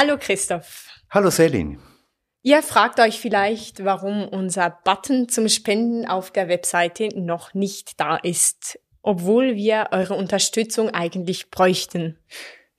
Hallo 0.00 0.16
Christoph. 0.16 0.86
Hallo 1.10 1.28
Selin. 1.28 1.80
Ihr 2.44 2.62
fragt 2.62 3.00
euch 3.00 3.18
vielleicht, 3.18 3.84
warum 3.84 4.28
unser 4.28 4.70
Button 4.84 5.28
zum 5.28 5.48
Spenden 5.48 6.06
auf 6.06 6.30
der 6.30 6.46
Webseite 6.46 7.08
noch 7.16 7.52
nicht 7.52 7.98
da 7.98 8.14
ist, 8.14 8.78
obwohl 9.02 9.56
wir 9.56 9.88
eure 9.90 10.14
Unterstützung 10.14 10.90
eigentlich 10.90 11.50
bräuchten. 11.50 12.16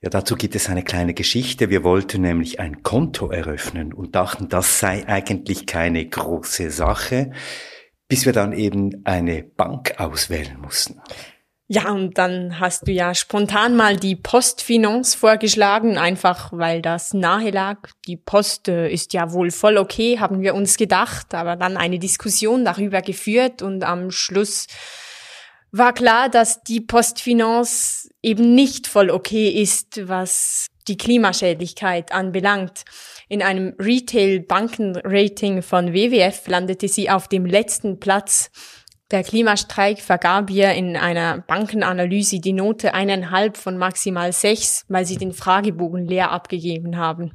Ja, 0.00 0.08
dazu 0.08 0.34
gibt 0.34 0.54
es 0.54 0.70
eine 0.70 0.82
kleine 0.82 1.12
Geschichte. 1.12 1.68
Wir 1.68 1.84
wollten 1.84 2.22
nämlich 2.22 2.58
ein 2.58 2.82
Konto 2.82 3.30
eröffnen 3.30 3.92
und 3.92 4.14
dachten, 4.14 4.48
das 4.48 4.80
sei 4.80 5.06
eigentlich 5.06 5.66
keine 5.66 6.08
große 6.08 6.70
Sache, 6.70 7.32
bis 8.08 8.24
wir 8.24 8.32
dann 8.32 8.54
eben 8.54 9.02
eine 9.04 9.42
Bank 9.42 10.00
auswählen 10.00 10.58
mussten. 10.58 11.02
Ja, 11.72 11.92
und 11.92 12.18
dann 12.18 12.58
hast 12.58 12.88
du 12.88 12.90
ja 12.90 13.14
spontan 13.14 13.76
mal 13.76 13.96
die 13.96 14.16
Postfinance 14.16 15.16
vorgeschlagen, 15.16 15.98
einfach 15.98 16.50
weil 16.52 16.82
das 16.82 17.14
nahe 17.14 17.50
lag. 17.50 17.88
Die 18.08 18.16
Post 18.16 18.66
äh, 18.66 18.90
ist 18.90 19.12
ja 19.12 19.32
wohl 19.32 19.52
voll 19.52 19.78
okay, 19.78 20.18
haben 20.18 20.40
wir 20.40 20.56
uns 20.56 20.76
gedacht, 20.76 21.32
aber 21.32 21.54
dann 21.54 21.76
eine 21.76 22.00
Diskussion 22.00 22.64
darüber 22.64 23.02
geführt 23.02 23.62
und 23.62 23.84
am 23.84 24.10
Schluss 24.10 24.66
war 25.70 25.92
klar, 25.92 26.28
dass 26.28 26.64
die 26.64 26.80
Postfinance 26.80 28.10
eben 28.20 28.52
nicht 28.56 28.88
voll 28.88 29.08
okay 29.08 29.48
ist, 29.50 30.08
was 30.08 30.66
die 30.88 30.96
Klimaschädlichkeit 30.96 32.10
anbelangt. 32.10 32.82
In 33.28 33.42
einem 33.42 33.74
Retail-Banken-Rating 33.78 35.62
von 35.62 35.92
WWF 35.92 36.48
landete 36.48 36.88
sie 36.88 37.10
auf 37.10 37.28
dem 37.28 37.46
letzten 37.46 38.00
Platz 38.00 38.50
der 39.10 39.24
Klimastreik 39.24 40.00
vergab 40.00 40.50
ihr 40.50 40.72
in 40.72 40.96
einer 40.96 41.38
Bankenanalyse 41.38 42.40
die 42.40 42.52
Note 42.52 42.94
eineinhalb 42.94 43.56
von 43.56 43.76
maximal 43.76 44.32
sechs, 44.32 44.84
weil 44.88 45.04
sie 45.04 45.16
den 45.16 45.32
Fragebogen 45.32 46.06
leer 46.06 46.30
abgegeben 46.30 46.96
haben. 46.96 47.32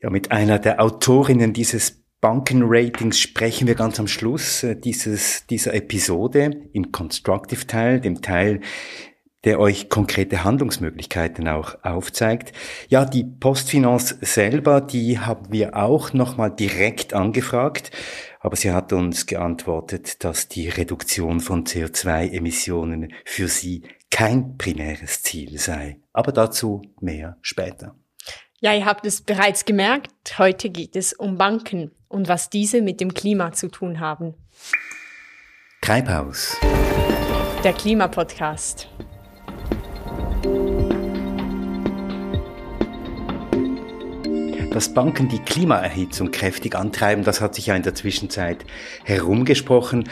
Ja, 0.00 0.10
mit 0.10 0.30
einer 0.30 0.58
der 0.58 0.80
Autorinnen 0.80 1.52
dieses 1.52 2.02
Bankenratings 2.20 3.18
sprechen 3.18 3.66
wir 3.66 3.74
ganz 3.74 3.98
am 3.98 4.06
Schluss 4.06 4.62
äh, 4.62 4.76
dieses, 4.76 5.46
dieser 5.48 5.74
Episode 5.74 6.68
im 6.72 6.92
Constructive 6.92 7.66
Teil, 7.66 8.00
dem 8.00 8.22
Teil, 8.22 8.60
der 9.44 9.58
euch 9.58 9.88
konkrete 9.88 10.44
Handlungsmöglichkeiten 10.44 11.48
auch 11.48 11.82
aufzeigt. 11.82 12.52
Ja, 12.88 13.04
die 13.04 13.24
Postfinance 13.24 14.18
selber, 14.20 14.80
die 14.80 15.18
haben 15.18 15.46
wir 15.50 15.76
auch 15.76 16.12
nochmal 16.12 16.54
direkt 16.54 17.12
angefragt 17.12 17.90
aber 18.42 18.56
sie 18.56 18.72
hat 18.72 18.92
uns 18.92 19.26
geantwortet, 19.26 20.24
dass 20.24 20.48
die 20.48 20.68
Reduktion 20.68 21.40
von 21.40 21.64
CO2-Emissionen 21.64 23.12
für 23.24 23.48
sie 23.48 23.82
kein 24.10 24.58
primäres 24.58 25.22
Ziel 25.22 25.58
sei. 25.58 26.00
Aber 26.12 26.32
dazu 26.32 26.82
mehr 27.00 27.38
später. 27.40 27.94
Ja, 28.60 28.74
ihr 28.74 28.84
habt 28.84 29.06
es 29.06 29.22
bereits 29.22 29.64
gemerkt, 29.64 30.38
heute 30.38 30.70
geht 30.70 30.96
es 30.96 31.12
um 31.12 31.38
Banken 31.38 31.92
und 32.08 32.28
was 32.28 32.50
diese 32.50 32.82
mit 32.82 33.00
dem 33.00 33.14
Klima 33.14 33.52
zu 33.52 33.68
tun 33.68 34.00
haben. 34.00 34.34
Treibhaus. 35.80 36.56
Der 37.64 37.72
Klimapodcast. 37.72 38.88
Dass 44.72 44.94
Banken 44.94 45.28
die 45.28 45.38
Klimaerhitzung 45.38 46.30
kräftig 46.30 46.74
antreiben, 46.74 47.24
das 47.24 47.42
hat 47.42 47.54
sich 47.54 47.66
ja 47.66 47.76
in 47.76 47.82
der 47.82 47.94
Zwischenzeit 47.94 48.64
herumgesprochen. 49.04 50.08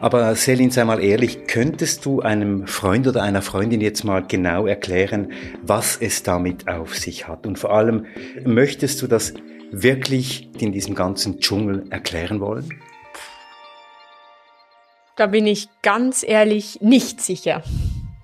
Aber 0.00 0.34
Selin, 0.34 0.70
sei 0.70 0.84
mal 0.84 1.02
ehrlich, 1.02 1.46
könntest 1.46 2.04
du 2.04 2.20
einem 2.20 2.66
Freund 2.66 3.08
oder 3.08 3.22
einer 3.22 3.40
Freundin 3.40 3.80
jetzt 3.80 4.04
mal 4.04 4.22
genau 4.22 4.66
erklären, 4.66 5.32
was 5.62 5.96
es 5.96 6.22
damit 6.22 6.68
auf 6.68 6.98
sich 6.98 7.26
hat? 7.26 7.46
Und 7.46 7.58
vor 7.58 7.72
allem, 7.72 8.04
möchtest 8.44 9.00
du 9.00 9.06
das 9.06 9.32
wirklich 9.70 10.50
in 10.60 10.72
diesem 10.72 10.94
ganzen 10.94 11.40
Dschungel 11.40 11.86
erklären 11.88 12.40
wollen? 12.40 12.68
Da 15.16 15.26
bin 15.26 15.46
ich 15.46 15.68
ganz 15.80 16.22
ehrlich 16.22 16.82
nicht 16.82 17.22
sicher. 17.22 17.62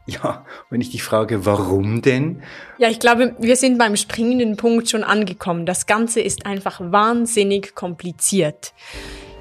Ja, 0.09 0.47
wenn 0.71 0.81
ich 0.81 0.91
dich 0.91 1.03
frage, 1.03 1.45
warum 1.45 2.01
denn? 2.01 2.43
Ja, 2.79 2.89
ich 2.89 2.99
glaube, 2.99 3.37
wir 3.39 3.57
sind 3.57 3.77
beim 3.77 3.95
springenden 3.95 4.57
Punkt 4.57 4.89
schon 4.89 5.05
angekommen. 5.05 5.67
Das 5.67 5.85
Ganze 5.85 6.23
ist 6.23 6.47
einfach 6.47 6.81
wahnsinnig 6.81 7.75
kompliziert. 7.75 8.73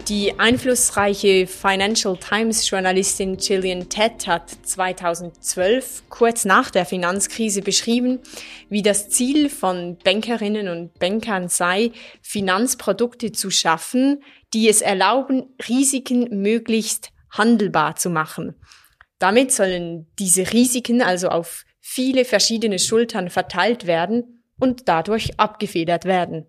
Die 0.10 0.38
einflussreiche 0.38 1.48
Financial 1.48 2.18
Times 2.18 2.70
Journalistin 2.70 3.38
Gillian 3.38 3.88
Tett 3.88 4.28
hat 4.28 4.50
2012, 4.64 6.04
kurz 6.10 6.44
nach 6.44 6.70
der 6.70 6.86
Finanzkrise, 6.86 7.62
beschrieben, 7.62 8.20
wie 8.68 8.82
das 8.82 9.08
Ziel 9.08 9.50
von 9.50 9.98
Bankerinnen 10.04 10.68
und 10.68 11.00
Bankern 11.00 11.48
sei, 11.48 11.94
Finanzprodukte 12.22 13.32
zu 13.32 13.50
schaffen, 13.52 14.22
die 14.54 14.68
es 14.68 14.82
erlauben, 14.82 15.46
Risiken 15.70 16.42
möglichst 16.42 17.12
handelbar 17.32 17.96
zu 17.96 18.10
machen. 18.10 18.56
Damit 19.20 19.52
sollen 19.52 20.08
diese 20.20 20.54
Risiken 20.54 21.02
also 21.02 21.30
auf 21.30 21.66
viele 21.80 22.26
verschiedene 22.26 22.80
Schultern 22.80 23.30
verteilt 23.30 23.88
werden 23.88 24.44
und 24.60 24.88
dadurch 24.88 25.40
abgefedert 25.40 26.06
werden. 26.06 26.46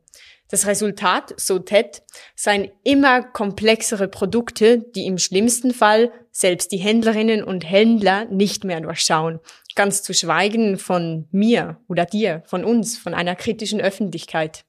Das 0.50 0.66
Resultat, 0.66 1.34
so 1.36 1.58
Ted, 1.58 2.02
seien 2.34 2.70
immer 2.82 3.22
komplexere 3.22 4.08
Produkte, 4.08 4.78
die 4.78 5.06
im 5.06 5.18
schlimmsten 5.18 5.74
Fall 5.74 6.10
selbst 6.30 6.72
die 6.72 6.78
Händlerinnen 6.78 7.44
und 7.44 7.68
Händler 7.68 8.24
nicht 8.26 8.64
mehr 8.64 8.80
durchschauen. 8.80 9.40
Ganz 9.74 10.02
zu 10.02 10.14
schweigen 10.14 10.78
von 10.78 11.28
mir 11.32 11.80
oder 11.86 12.06
dir, 12.06 12.42
von 12.46 12.64
uns, 12.64 12.96
von 12.96 13.12
einer 13.12 13.36
kritischen 13.36 13.80
Öffentlichkeit. 13.80 14.64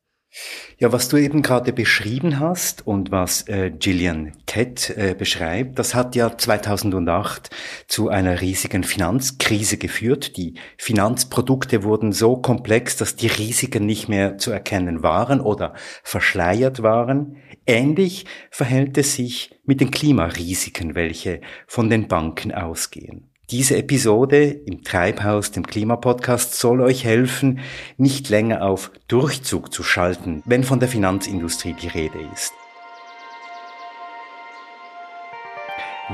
Ja, 0.77 0.91
was 0.93 1.09
du 1.09 1.17
eben 1.17 1.41
gerade 1.41 1.73
beschrieben 1.73 2.39
hast 2.39 2.85
und 2.85 3.11
was 3.11 3.47
äh, 3.47 3.71
Gillian 3.71 4.31
Tett 4.45 4.91
äh, 4.91 5.15
beschreibt, 5.17 5.79
das 5.79 5.95
hat 5.95 6.15
ja 6.15 6.37
2008 6.37 7.49
zu 7.87 8.09
einer 8.09 8.39
riesigen 8.39 8.83
Finanzkrise 8.83 9.77
geführt. 9.77 10.37
Die 10.37 10.53
Finanzprodukte 10.77 11.83
wurden 11.83 12.13
so 12.13 12.37
komplex, 12.37 12.95
dass 12.95 13.15
die 13.15 13.27
Risiken 13.27 13.85
nicht 13.85 14.07
mehr 14.07 14.37
zu 14.37 14.51
erkennen 14.51 15.03
waren 15.03 15.41
oder 15.41 15.73
verschleiert 16.03 16.83
waren. 16.83 17.37
Ähnlich 17.65 18.25
verhält 18.51 18.97
es 18.97 19.15
sich 19.15 19.59
mit 19.65 19.81
den 19.81 19.91
Klimarisiken, 19.91 20.95
welche 20.95 21.41
von 21.67 21.89
den 21.89 22.07
Banken 22.07 22.53
ausgehen. 22.53 23.28
Diese 23.51 23.77
Episode 23.77 24.45
im 24.45 24.83
Treibhaus, 24.83 25.49
dem 25.49 25.65
Klimapodcast, 25.65 26.53
soll 26.53 26.81
euch 26.81 27.03
helfen, 27.03 27.61
nicht 27.97 28.29
länger 28.29 28.63
auf 28.63 28.91
Durchzug 29.07 29.73
zu 29.73 29.81
schalten, 29.81 30.43
wenn 30.45 30.63
von 30.63 30.79
der 30.79 30.87
Finanzindustrie 30.87 31.73
die 31.73 31.87
Rede 31.87 32.19
ist. 32.31 32.53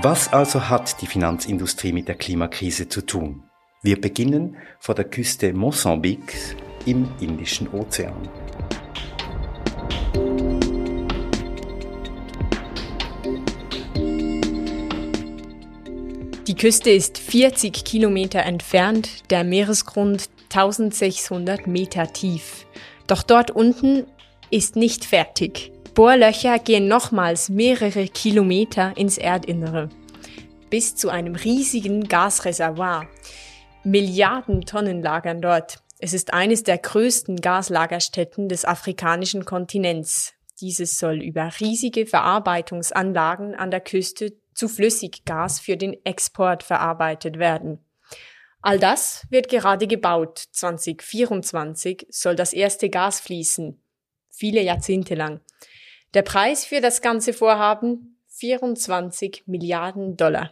Was 0.01 0.31
also 0.31 0.69
hat 0.69 1.01
die 1.01 1.07
Finanzindustrie 1.07 1.91
mit 1.91 2.07
der 2.07 2.16
Klimakrise 2.16 2.88
zu 2.88 3.01
tun? 3.01 3.44
Wir 3.81 4.00
beginnen 4.00 4.56
vor 4.79 4.96
der 4.96 5.06
Küste 5.06 5.52
Mosambiks 5.52 6.56
im 6.85 7.09
Indischen 7.19 7.67
Ozean. 7.73 8.29
Die 16.47 16.53
Küste 16.53 16.91
ist 16.91 17.17
40 17.17 17.83
Kilometer 17.85 18.44
entfernt, 18.44 19.31
der 19.31 19.44
Meeresgrund 19.44 20.29
1600 20.53 21.66
Meter 21.66 22.13
tief. 22.13 22.67
Doch 23.07 23.23
dort 23.23 23.50
unten 23.50 24.06
ist 24.51 24.75
nicht 24.75 25.05
fertig. 25.05 25.72
Bohrlöcher 25.95 26.59
gehen 26.59 26.88
nochmals 26.88 27.50
mehrere 27.50 28.07
Kilometer 28.07 28.95
ins 28.95 29.17
Erdinnere. 29.17 29.89
Bis 30.69 30.95
zu 30.95 31.09
einem 31.09 31.34
riesigen 31.34 32.07
Gasreservoir. 32.07 33.07
Milliarden 33.84 34.61
Tonnen 34.61 35.01
lagern 35.01 35.41
dort. 35.41 35.79
Es 35.97 36.13
ist 36.13 36.31
eines 36.31 36.61
der 36.61 36.78
größten 36.78 37.38
Gaslagerstätten 37.38 38.50
des 38.50 38.66
afrikanischen 38.66 39.46
Kontinents. 39.46 40.34
Dieses 40.61 40.99
soll 40.99 41.23
über 41.23 41.49
riesige 41.59 42.05
Verarbeitungsanlagen 42.05 43.55
an 43.55 43.72
der 43.72 43.81
Küste 43.81 44.34
zu 44.55 44.67
Flüssiggas 44.67 45.59
für 45.59 45.78
den 45.78 46.03
Export 46.05 46.63
verarbeitet 46.63 47.37
werden. 47.37 47.79
All 48.61 48.79
das 48.79 49.28
wird 49.29 49.49
gerade 49.49 49.85
gebaut. 49.85 50.40
2024 50.52 52.07
soll 52.09 52.35
das 52.35 52.52
erste 52.52 52.90
Gas 52.90 53.19
fließen. 53.19 53.79
Viele 54.31 54.61
Jahrzehnte 54.63 55.13
lang. 55.13 55.41
Der 56.16 56.23
Preis 56.23 56.66
für 56.66 56.81
das 56.81 57.02
ganze 57.02 57.34
Vorhaben 57.34 58.17
24 58.29 59.43
Milliarden 59.46 60.17
Dollar. 60.17 60.52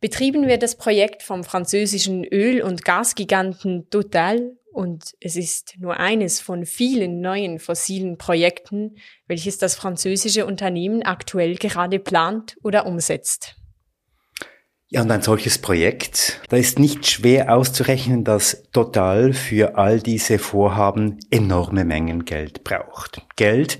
Betrieben 0.00 0.46
wird 0.46 0.62
das 0.62 0.76
Projekt 0.76 1.22
vom 1.22 1.44
französischen 1.44 2.24
Öl- 2.24 2.62
und 2.62 2.84
Gasgiganten 2.84 3.90
Total 3.90 4.56
und 4.74 5.14
es 5.20 5.36
ist 5.36 5.76
nur 5.78 5.98
eines 5.98 6.40
von 6.40 6.66
vielen 6.66 7.20
neuen 7.20 7.60
fossilen 7.60 8.18
Projekten, 8.18 8.96
welches 9.28 9.56
das 9.58 9.76
französische 9.76 10.46
Unternehmen 10.46 11.02
aktuell 11.02 11.54
gerade 11.54 12.00
plant 12.00 12.56
oder 12.62 12.84
umsetzt. 12.84 13.56
Ja, 14.88 15.02
und 15.02 15.10
ein 15.10 15.22
solches 15.22 15.58
Projekt, 15.58 16.40
da 16.48 16.56
ist 16.56 16.78
nicht 16.78 17.06
schwer 17.06 17.54
auszurechnen, 17.54 18.24
dass 18.24 18.64
Total 18.72 19.32
für 19.32 19.78
all 19.78 20.00
diese 20.00 20.38
Vorhaben 20.38 21.18
enorme 21.30 21.84
Mengen 21.84 22.24
Geld 22.24 22.64
braucht. 22.64 23.22
Geld, 23.36 23.78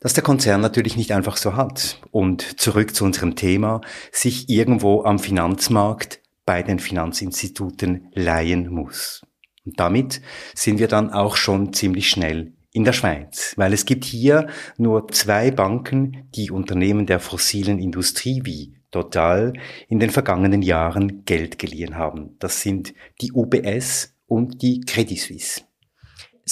das 0.00 0.12
der 0.12 0.24
Konzern 0.24 0.60
natürlich 0.60 0.96
nicht 0.96 1.12
einfach 1.12 1.36
so 1.36 1.54
hat. 1.56 2.00
Und 2.10 2.60
zurück 2.60 2.94
zu 2.94 3.04
unserem 3.04 3.36
Thema, 3.36 3.80
sich 4.10 4.48
irgendwo 4.48 5.04
am 5.04 5.18
Finanzmarkt 5.20 6.20
bei 6.44 6.62
den 6.62 6.80
Finanzinstituten 6.80 8.08
leihen 8.12 8.68
muss. 8.68 9.22
Und 9.64 9.78
damit 9.78 10.20
sind 10.54 10.78
wir 10.78 10.88
dann 10.88 11.10
auch 11.10 11.36
schon 11.36 11.72
ziemlich 11.72 12.08
schnell 12.08 12.52
in 12.72 12.84
der 12.84 12.92
Schweiz, 12.92 13.54
weil 13.56 13.72
es 13.72 13.84
gibt 13.84 14.04
hier 14.04 14.48
nur 14.78 15.08
zwei 15.08 15.50
Banken, 15.50 16.28
die 16.34 16.50
Unternehmen 16.50 17.06
der 17.06 17.20
fossilen 17.20 17.78
Industrie 17.78 18.42
wie 18.44 18.74
Total 18.90 19.54
in 19.88 20.00
den 20.00 20.10
vergangenen 20.10 20.60
Jahren 20.60 21.24
Geld 21.24 21.58
geliehen 21.58 21.96
haben. 21.96 22.36
Das 22.38 22.60
sind 22.60 22.92
die 23.22 23.32
UBS 23.32 24.14
und 24.26 24.60
die 24.60 24.80
Credit 24.80 25.18
Suisse. 25.18 25.62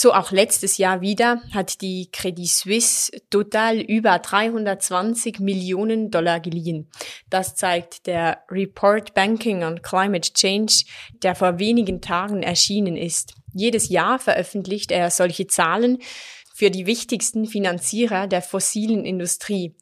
So 0.03 0.15
auch 0.15 0.31
letztes 0.31 0.79
Jahr 0.79 1.03
wieder 1.03 1.43
hat 1.53 1.83
die 1.83 2.09
Credit 2.11 2.49
Suisse 2.49 3.13
total 3.29 3.83
über 3.83 4.19
320 4.19 5.41
Millionen 5.41 6.11
Dollar 6.11 6.41
geliehen. 6.41 6.89
Das 7.29 7.55
zeigt 7.55 8.07
der 8.07 8.43
Report 8.51 9.13
Banking 9.13 9.63
on 9.63 9.83
Climate 9.83 10.33
Change, 10.33 10.85
der 11.23 11.35
vor 11.35 11.59
wenigen 11.59 12.01
Tagen 12.01 12.43
erschienen 12.43 12.97
ist. 12.97 13.35
Jedes 13.53 13.91
Jahr 13.91 14.19
veröffentlicht 14.19 14.91
er 14.91 15.11
solche 15.11 15.49
Zahlen 15.49 15.99
für 16.55 16.71
die 16.71 16.87
wichtigsten 16.87 17.45
Finanzierer 17.45 18.27
der 18.27 18.41
fossilen 18.41 19.05
Industrie. 19.05 19.77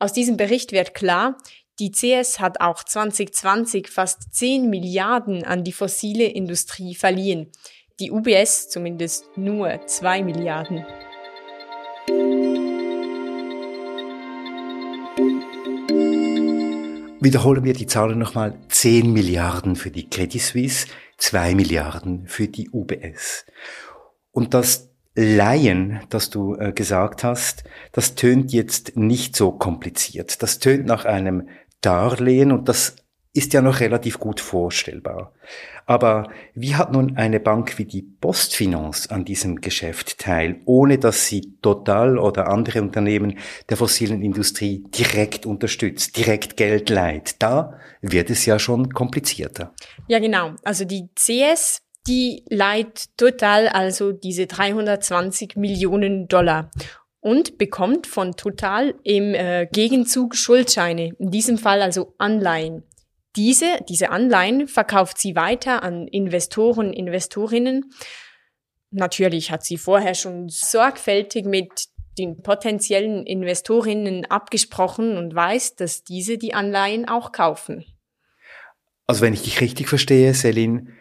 Aus 0.00 0.12
diesem 0.12 0.36
Bericht 0.36 0.72
wird 0.72 0.94
klar, 0.94 1.36
die 1.78 1.92
CS 1.92 2.40
hat 2.40 2.60
auch 2.60 2.82
2020 2.82 3.88
fast 3.88 4.34
10 4.34 4.68
Milliarden 4.68 5.44
an 5.44 5.62
die 5.62 5.72
fossile 5.72 6.24
Industrie 6.24 6.96
verliehen. 6.96 7.52
Die 8.00 8.10
UBS 8.10 8.70
zumindest 8.70 9.26
nur 9.36 9.86
2 9.86 10.22
Milliarden. 10.22 10.86
Wiederholen 17.20 17.64
wir 17.64 17.74
die 17.74 17.86
Zahlen 17.86 18.18
nochmal. 18.18 18.54
10 18.70 19.12
Milliarden 19.12 19.76
für 19.76 19.90
die 19.90 20.08
Credit 20.08 20.40
Suisse, 20.40 20.86
2 21.18 21.54
Milliarden 21.54 22.26
für 22.26 22.48
die 22.48 22.70
UBS. 22.70 23.44
Und 24.30 24.54
das 24.54 24.88
Laien, 25.14 26.00
das 26.08 26.30
du 26.30 26.54
äh, 26.54 26.72
gesagt 26.72 27.22
hast, 27.22 27.64
das 27.92 28.14
tönt 28.14 28.50
jetzt 28.50 28.96
nicht 28.96 29.36
so 29.36 29.52
kompliziert. 29.52 30.42
Das 30.42 30.58
tönt 30.58 30.86
nach 30.86 31.04
einem 31.04 31.50
Darlehen 31.82 32.50
und 32.50 32.70
das 32.70 32.96
ist 33.32 33.52
ja 33.52 33.62
noch 33.62 33.80
relativ 33.80 34.18
gut 34.18 34.40
vorstellbar. 34.40 35.32
Aber 35.86 36.30
wie 36.54 36.74
hat 36.74 36.92
nun 36.92 37.16
eine 37.16 37.38
Bank 37.40 37.78
wie 37.78 37.84
die 37.84 38.02
Postfinance 38.02 39.10
an 39.10 39.24
diesem 39.24 39.60
Geschäft 39.60 40.18
teil, 40.18 40.60
ohne 40.64 40.98
dass 40.98 41.26
sie 41.26 41.56
Total 41.62 42.18
oder 42.18 42.48
andere 42.48 42.82
Unternehmen 42.82 43.38
der 43.68 43.76
fossilen 43.76 44.22
Industrie 44.22 44.84
direkt 44.96 45.46
unterstützt, 45.46 46.16
direkt 46.16 46.56
Geld 46.56 46.90
leiht? 46.90 47.36
Da 47.40 47.78
wird 48.02 48.30
es 48.30 48.46
ja 48.46 48.58
schon 48.58 48.90
komplizierter. 48.90 49.74
Ja, 50.08 50.18
genau. 50.18 50.54
Also 50.64 50.84
die 50.84 51.08
CS, 51.14 51.82
die 52.08 52.44
leiht 52.48 53.16
Total 53.16 53.68
also 53.68 54.10
diese 54.12 54.46
320 54.46 55.56
Millionen 55.56 56.26
Dollar 56.26 56.70
und 57.20 57.58
bekommt 57.58 58.06
von 58.06 58.32
Total 58.32 58.94
im 59.04 59.34
äh, 59.34 59.66
Gegenzug 59.70 60.34
Schuldscheine, 60.34 61.12
in 61.18 61.30
diesem 61.30 61.58
Fall 61.58 61.82
also 61.82 62.14
Anleihen. 62.18 62.84
Diese, 63.36 63.78
diese 63.88 64.10
Anleihen 64.10 64.66
verkauft 64.66 65.18
sie 65.18 65.36
weiter 65.36 65.82
an 65.82 66.08
Investoren, 66.08 66.92
Investorinnen. 66.92 67.92
Natürlich 68.90 69.52
hat 69.52 69.64
sie 69.64 69.76
vorher 69.76 70.14
schon 70.14 70.48
sorgfältig 70.48 71.44
mit 71.44 71.70
den 72.18 72.42
potenziellen 72.42 73.24
Investorinnen 73.24 74.24
abgesprochen 74.26 75.16
und 75.16 75.34
weiß, 75.34 75.76
dass 75.76 76.02
diese 76.02 76.38
die 76.38 76.54
Anleihen 76.54 77.08
auch 77.08 77.30
kaufen. 77.32 77.84
Also 79.06 79.22
wenn 79.22 79.32
ich 79.32 79.42
dich 79.42 79.60
richtig 79.60 79.88
verstehe, 79.88 80.34
Selin, 80.34 80.92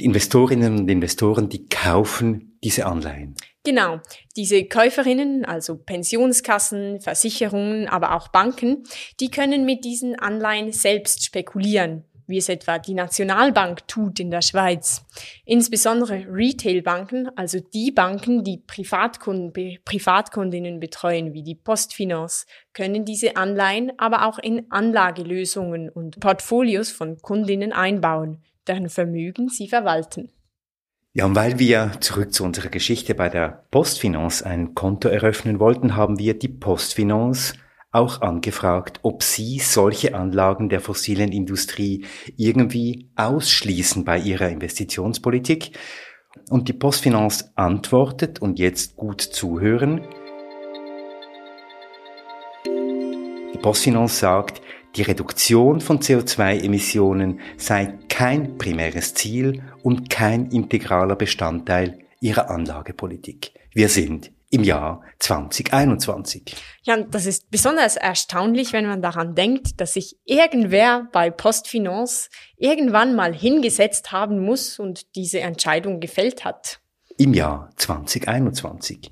die 0.00 0.04
Investorinnen 0.04 0.78
und 0.78 0.88
Investoren, 0.88 1.48
die 1.48 1.66
kaufen 1.66 2.58
diese 2.62 2.86
Anleihen. 2.86 3.34
Genau, 3.66 4.00
diese 4.36 4.66
Käuferinnen, 4.66 5.46
also 5.46 5.76
Pensionskassen, 5.76 7.00
Versicherungen, 7.00 7.88
aber 7.88 8.14
auch 8.14 8.28
Banken, 8.28 8.84
die 9.20 9.30
können 9.30 9.64
mit 9.64 9.86
diesen 9.86 10.18
Anleihen 10.18 10.70
selbst 10.70 11.24
spekulieren, 11.24 12.04
wie 12.26 12.36
es 12.36 12.50
etwa 12.50 12.78
die 12.78 12.92
Nationalbank 12.92 13.88
tut 13.88 14.20
in 14.20 14.30
der 14.30 14.42
Schweiz. 14.42 15.06
Insbesondere 15.46 16.26
Retailbanken, 16.28 17.30
also 17.38 17.58
die 17.58 17.90
Banken, 17.90 18.44
die 18.44 18.58
Privatkunden, 18.58 19.78
Privatkundinnen 19.82 20.78
betreuen, 20.78 21.32
wie 21.32 21.42
die 21.42 21.54
Postfinance, 21.54 22.44
können 22.74 23.06
diese 23.06 23.36
Anleihen 23.36 23.92
aber 23.96 24.26
auch 24.26 24.38
in 24.38 24.70
Anlagelösungen 24.70 25.88
und 25.88 26.20
Portfolios 26.20 26.90
von 26.90 27.16
Kundinnen 27.22 27.72
einbauen, 27.72 28.42
deren 28.66 28.90
Vermögen 28.90 29.48
sie 29.48 29.68
verwalten. 29.68 30.30
Ja, 31.16 31.26
und 31.26 31.36
weil 31.36 31.60
wir 31.60 31.92
zurück 32.00 32.34
zu 32.34 32.42
unserer 32.42 32.70
Geschichte 32.70 33.14
bei 33.14 33.28
der 33.28 33.66
Postfinance 33.70 34.44
ein 34.44 34.74
Konto 34.74 35.08
eröffnen 35.08 35.60
wollten, 35.60 35.94
haben 35.94 36.18
wir 36.18 36.36
die 36.36 36.48
Postfinance 36.48 37.54
auch 37.92 38.20
angefragt, 38.20 38.98
ob 39.02 39.22
sie 39.22 39.60
solche 39.60 40.16
Anlagen 40.16 40.68
der 40.68 40.80
fossilen 40.80 41.30
Industrie 41.30 42.04
irgendwie 42.36 43.12
ausschließen 43.14 44.04
bei 44.04 44.18
ihrer 44.18 44.48
Investitionspolitik. 44.48 45.78
Und 46.50 46.66
die 46.66 46.72
Postfinance 46.72 47.52
antwortet, 47.54 48.42
und 48.42 48.58
jetzt 48.58 48.96
gut 48.96 49.20
zuhören, 49.20 50.00
die 52.66 53.58
Postfinance 53.62 54.18
sagt, 54.18 54.62
die 54.96 55.02
Reduktion 55.02 55.80
von 55.80 56.00
CO2-Emissionen 56.00 57.40
sei 57.56 57.98
kein 58.08 58.58
primäres 58.58 59.14
Ziel 59.14 59.62
und 59.82 60.08
kein 60.08 60.50
integraler 60.50 61.16
Bestandteil 61.16 61.98
ihrer 62.20 62.50
Anlagepolitik. 62.50 63.52
Wir 63.72 63.88
sind 63.88 64.30
im 64.50 64.62
Jahr 64.62 65.02
2021. 65.18 66.54
Ja, 66.84 66.96
das 66.96 67.26
ist 67.26 67.50
besonders 67.50 67.96
erstaunlich, 67.96 68.72
wenn 68.72 68.86
man 68.86 69.02
daran 69.02 69.34
denkt, 69.34 69.80
dass 69.80 69.94
sich 69.94 70.16
irgendwer 70.24 71.08
bei 71.12 71.30
Postfinance 71.30 72.28
irgendwann 72.56 73.16
mal 73.16 73.34
hingesetzt 73.34 74.12
haben 74.12 74.44
muss 74.44 74.78
und 74.78 75.16
diese 75.16 75.40
Entscheidung 75.40 75.98
gefällt 75.98 76.44
hat. 76.44 76.78
Im 77.16 77.34
Jahr 77.34 77.70
2021 77.76 79.10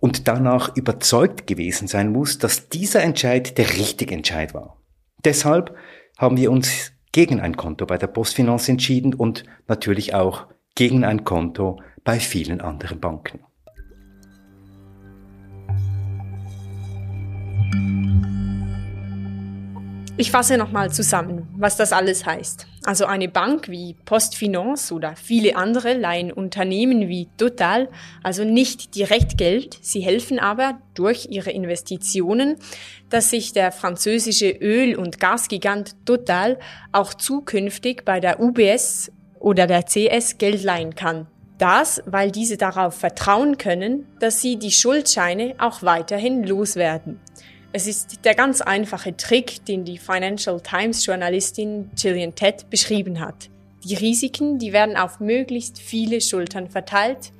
und 0.00 0.26
danach 0.26 0.74
überzeugt 0.74 1.46
gewesen 1.46 1.86
sein 1.86 2.10
muss, 2.10 2.38
dass 2.38 2.70
dieser 2.70 3.02
Entscheid 3.02 3.58
der 3.58 3.68
richtige 3.74 4.14
Entscheid 4.14 4.54
war. 4.54 4.77
Deshalb 5.24 5.76
haben 6.16 6.36
wir 6.36 6.50
uns 6.50 6.92
gegen 7.12 7.40
ein 7.40 7.56
Konto 7.56 7.86
bei 7.86 7.98
der 7.98 8.06
Postfinance 8.06 8.70
entschieden 8.70 9.14
und 9.14 9.44
natürlich 9.66 10.14
auch 10.14 10.46
gegen 10.74 11.04
ein 11.04 11.24
Konto 11.24 11.80
bei 12.04 12.20
vielen 12.20 12.60
anderen 12.60 13.00
Banken. 13.00 13.40
Ich 20.16 20.32
fasse 20.32 20.58
nochmal 20.58 20.90
zusammen, 20.92 21.48
was 21.56 21.76
das 21.76 21.92
alles 21.92 22.26
heißt. 22.26 22.66
Also 22.88 23.04
eine 23.04 23.28
Bank 23.28 23.68
wie 23.68 23.94
Postfinance 24.06 24.94
oder 24.94 25.14
viele 25.14 25.56
andere 25.56 25.92
leihen 25.92 26.32
Unternehmen 26.32 27.06
wie 27.06 27.28
Total 27.36 27.90
also 28.22 28.44
nicht 28.44 28.94
direkt 28.94 29.36
Geld, 29.36 29.78
sie 29.82 30.00
helfen 30.00 30.38
aber 30.38 30.78
durch 30.94 31.26
ihre 31.28 31.50
Investitionen, 31.50 32.56
dass 33.10 33.28
sich 33.28 33.52
der 33.52 33.72
französische 33.72 34.48
Öl- 34.48 34.96
und 34.96 35.20
Gasgigant 35.20 35.96
Total 36.06 36.58
auch 36.90 37.12
zukünftig 37.12 38.06
bei 38.06 38.20
der 38.20 38.40
UBS 38.40 39.12
oder 39.38 39.66
der 39.66 39.82
CS 39.82 40.38
Geld 40.38 40.62
leihen 40.62 40.94
kann. 40.94 41.26
Das, 41.58 42.02
weil 42.06 42.30
diese 42.30 42.56
darauf 42.56 42.94
vertrauen 42.94 43.58
können, 43.58 44.06
dass 44.18 44.40
sie 44.40 44.56
die 44.56 44.70
Schuldscheine 44.70 45.56
auch 45.58 45.82
weiterhin 45.82 46.42
loswerden. 46.42 47.20
Es 47.72 47.86
ist 47.86 48.24
der 48.24 48.34
ganz 48.34 48.60
einfache 48.62 49.16
Trick, 49.16 49.64
den 49.66 49.84
die 49.84 49.98
Financial 49.98 50.60
Times 50.60 51.04
Journalistin 51.04 51.90
Gillian 52.00 52.34
Tett 52.34 52.70
beschrieben 52.70 53.20
hat. 53.20 53.50
Die 53.84 53.94
Risiken, 53.94 54.58
die 54.58 54.72
werden 54.72 54.96
auf 54.96 55.20
möglichst 55.20 55.78
viele 55.78 56.20
Schultern 56.20 56.68
verteilt, 56.68 57.32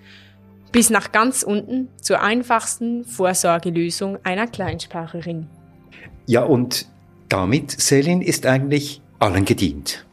bis 0.71 0.91
nach 0.91 1.13
ganz 1.13 1.43
unten 1.43 1.89
zur 2.01 2.21
einfachsten 2.21 3.05
Vorsorgelösung 3.05 4.19
einer 4.23 4.47
Kleinsparerin. 4.47 5.47
Ja, 6.27 6.43
und 6.45 6.87
damit, 7.31 7.71
Selin, 7.71 8.21
ist 8.21 8.45
eigentlich 8.45 9.01
allen 9.19 9.47
gedient. 9.47 10.07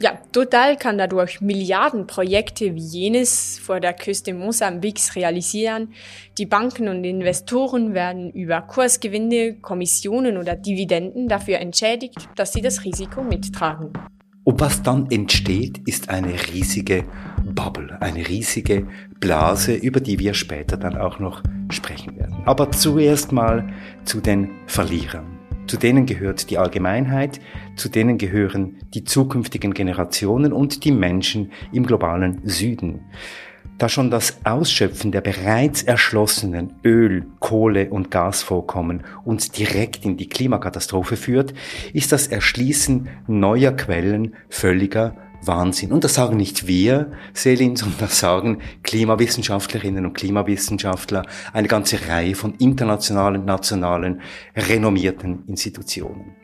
Ja, 0.00 0.18
Total 0.32 0.78
kann 0.78 0.96
dadurch 0.96 1.42
Milliardenprojekte 1.42 2.74
wie 2.74 2.80
jenes 2.80 3.58
vor 3.58 3.80
der 3.80 3.92
Küste 3.92 4.32
Mosambiks 4.32 5.14
realisieren. 5.14 5.92
Die 6.38 6.46
Banken 6.46 6.88
und 6.88 7.04
Investoren 7.04 7.92
werden 7.92 8.30
über 8.30 8.62
Kursgewinne, 8.62 9.56
Kommissionen 9.60 10.38
oder 10.38 10.56
Dividenden 10.56 11.28
dafür 11.28 11.58
entschädigt, 11.58 12.16
dass 12.36 12.54
sie 12.54 12.62
das 12.62 12.82
Risiko 12.84 13.22
mittragen. 13.22 13.92
Und 14.44 14.58
was 14.58 14.82
dann 14.82 15.10
entsteht, 15.10 15.86
ist 15.86 16.08
eine 16.08 16.32
riesige 16.32 17.04
Bubble, 17.44 18.00
eine 18.00 18.26
riesige 18.26 18.86
Blase, 19.18 19.74
über 19.74 20.00
die 20.00 20.18
wir 20.18 20.32
später 20.32 20.78
dann 20.78 20.96
auch 20.96 21.18
noch 21.18 21.42
sprechen 21.68 22.16
werden. 22.16 22.36
Aber 22.46 22.72
zuerst 22.72 23.32
mal 23.32 23.70
zu 24.04 24.22
den 24.22 24.50
Verlierern. 24.66 25.39
Zu 25.70 25.76
denen 25.76 26.04
gehört 26.04 26.50
die 26.50 26.58
Allgemeinheit, 26.58 27.40
zu 27.76 27.88
denen 27.88 28.18
gehören 28.18 28.78
die 28.92 29.04
zukünftigen 29.04 29.72
Generationen 29.72 30.52
und 30.52 30.84
die 30.84 30.90
Menschen 30.90 31.52
im 31.70 31.86
globalen 31.86 32.40
Süden. 32.42 33.02
Da 33.78 33.88
schon 33.88 34.10
das 34.10 34.38
Ausschöpfen 34.42 35.12
der 35.12 35.20
bereits 35.20 35.84
erschlossenen 35.84 36.72
Öl-, 36.84 37.24
Kohle- 37.38 37.88
und 37.90 38.10
Gasvorkommen 38.10 39.04
uns 39.24 39.52
direkt 39.52 40.04
in 40.04 40.16
die 40.16 40.28
Klimakatastrophe 40.28 41.14
führt, 41.14 41.54
ist 41.92 42.10
das 42.10 42.26
Erschließen 42.26 43.08
neuer 43.28 43.70
Quellen 43.70 44.34
völliger 44.48 45.14
Wahnsinn. 45.42 45.92
Und 45.92 46.04
das 46.04 46.14
sagen 46.14 46.36
nicht 46.36 46.66
wir, 46.66 47.12
Selin, 47.32 47.76
sondern 47.76 48.00
das 48.00 48.18
sagen 48.18 48.58
Klimawissenschaftlerinnen 48.82 50.06
und 50.06 50.14
Klimawissenschaftler, 50.14 51.22
eine 51.52 51.68
ganze 51.68 52.08
Reihe 52.08 52.34
von 52.34 52.54
internationalen, 52.54 53.44
nationalen, 53.44 54.20
renommierten 54.56 55.44
Institutionen. 55.46 56.36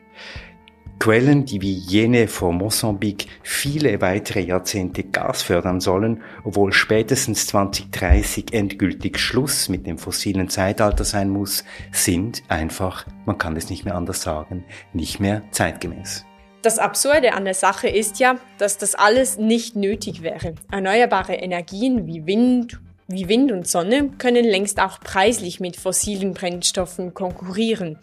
Quellen, 0.99 1.45
die 1.45 1.61
wie 1.61 1.73
jene 1.73 2.27
vor 2.27 2.53
Mosambik 2.53 3.27
viele 3.43 4.01
weitere 4.01 4.41
Jahrzehnte 4.41 5.03
Gas 5.03 5.43
fördern 5.43 5.79
sollen, 5.79 6.21
obwohl 6.43 6.73
spätestens 6.73 7.45
2030 7.47 8.51
endgültig 8.53 9.19
Schluss 9.19 9.69
mit 9.69 9.85
dem 9.85 9.99
fossilen 9.99 10.49
Zeitalter 10.49 11.03
sein 11.03 11.29
muss, 11.29 11.63
sind 11.91 12.41
einfach, 12.47 13.05
man 13.25 13.37
kann 13.37 13.55
es 13.55 13.69
nicht 13.69 13.85
mehr 13.85 13.95
anders 13.95 14.23
sagen, 14.23 14.65
nicht 14.91 15.19
mehr 15.19 15.43
zeitgemäß. 15.51 16.25
Das 16.67 16.79
Absurde 16.79 17.31
an 17.31 17.45
der 17.45 17.53
Sache 17.53 17.87
ist 17.87 18.19
ja, 18.19 18.35
dass 18.57 18.77
das 18.77 18.93
alles 18.93 19.37
nicht 19.37 19.77
nötig 19.77 20.21
wäre. 20.21 20.53
Erneuerbare 20.69 21.35
Energien 21.35 22.07
wie 22.07 22.25
Wind, 22.25 22.81
wie 23.07 23.29
Wind 23.29 23.53
und 23.53 23.65
Sonne 23.69 24.09
können 24.17 24.43
längst 24.43 24.81
auch 24.81 24.99
preislich 24.99 25.61
mit 25.61 25.77
fossilen 25.77 26.33
Brennstoffen 26.33 27.13
konkurrieren. 27.13 27.97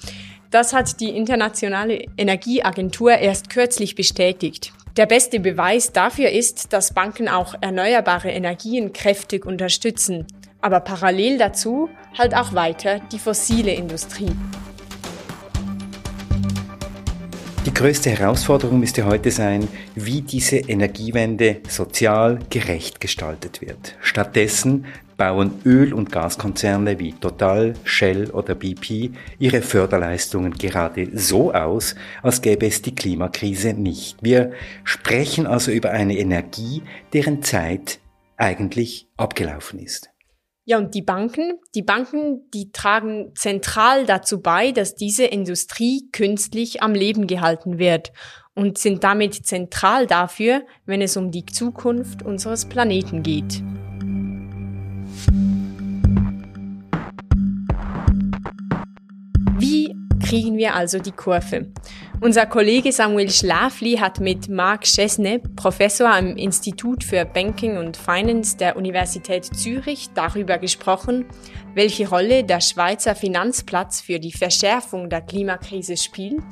Das 0.50 0.72
hat 0.72 0.98
die 1.00 1.14
Internationale 1.14 2.06
Energieagentur 2.16 3.12
erst 3.12 3.50
kürzlich 3.50 3.96
bestätigt. 3.96 4.72
Der 4.96 5.04
beste 5.04 5.40
Beweis 5.40 5.92
dafür 5.92 6.30
ist, 6.30 6.72
dass 6.72 6.94
Banken 6.94 7.28
auch 7.28 7.54
erneuerbare 7.60 8.30
Energien 8.30 8.94
kräftig 8.94 9.44
unterstützen, 9.44 10.26
aber 10.62 10.80
parallel 10.80 11.36
dazu 11.36 11.90
halt 12.16 12.34
auch 12.34 12.54
weiter 12.54 13.00
die 13.12 13.18
fossile 13.18 13.74
Industrie. 13.74 14.32
Die 17.66 17.72
größte 17.72 18.10
Herausforderung 18.10 18.78
müsste 18.78 19.06
heute 19.06 19.30
sein, 19.30 19.66
wie 19.94 20.20
diese 20.20 20.56
Energiewende 20.56 21.62
sozial 21.66 22.38
gerecht 22.50 23.00
gestaltet 23.00 23.62
wird. 23.62 23.96
Stattdessen 24.02 24.84
bauen 25.16 25.52
Öl- 25.64 25.94
und 25.94 26.12
Gaskonzerne 26.12 26.98
wie 26.98 27.14
Total, 27.14 27.72
Shell 27.84 28.30
oder 28.32 28.54
BP 28.54 29.12
ihre 29.38 29.62
Förderleistungen 29.62 30.52
gerade 30.52 31.08
so 31.14 31.54
aus, 31.54 31.94
als 32.22 32.42
gäbe 32.42 32.66
es 32.66 32.82
die 32.82 32.94
Klimakrise 32.94 33.72
nicht. 33.72 34.18
Wir 34.20 34.52
sprechen 34.84 35.46
also 35.46 35.70
über 35.70 35.90
eine 35.90 36.18
Energie, 36.18 36.82
deren 37.14 37.42
Zeit 37.42 37.98
eigentlich 38.36 39.08
abgelaufen 39.16 39.78
ist. 39.78 40.13
Ja, 40.66 40.78
und 40.78 40.94
die 40.94 41.02
Banken, 41.02 41.58
die 41.74 41.82
Banken, 41.82 42.50
die 42.54 42.72
tragen 42.72 43.32
zentral 43.34 44.06
dazu 44.06 44.40
bei, 44.40 44.72
dass 44.72 44.94
diese 44.94 45.26
Industrie 45.26 46.08
künstlich 46.10 46.82
am 46.82 46.94
Leben 46.94 47.26
gehalten 47.26 47.78
wird 47.78 48.14
und 48.54 48.78
sind 48.78 49.04
damit 49.04 49.34
zentral 49.46 50.06
dafür, 50.06 50.62
wenn 50.86 51.02
es 51.02 51.18
um 51.18 51.30
die 51.30 51.44
Zukunft 51.44 52.22
unseres 52.22 52.64
Planeten 52.64 53.22
geht. 53.22 53.62
Wie 59.58 59.94
kriegen 60.26 60.56
wir 60.56 60.74
also 60.74 60.98
die 60.98 61.12
Kurve? 61.12 61.70
Unser 62.24 62.46
Kollege 62.46 62.90
Samuel 62.90 63.28
Schlafli 63.28 63.98
hat 63.98 64.18
mit 64.18 64.48
Marc 64.48 64.84
Chesne, 64.84 65.40
Professor 65.40 66.08
am 66.08 66.38
Institut 66.38 67.04
für 67.04 67.26
Banking 67.26 67.76
und 67.76 67.98
Finance 67.98 68.56
der 68.56 68.76
Universität 68.78 69.44
Zürich, 69.44 70.08
darüber 70.14 70.56
gesprochen, 70.56 71.26
welche 71.74 72.08
Rolle 72.08 72.42
der 72.42 72.62
Schweizer 72.62 73.14
Finanzplatz 73.14 74.00
für 74.00 74.18
die 74.18 74.32
Verschärfung 74.32 75.10
der 75.10 75.20
Klimakrise 75.20 75.98
spielt 75.98 76.46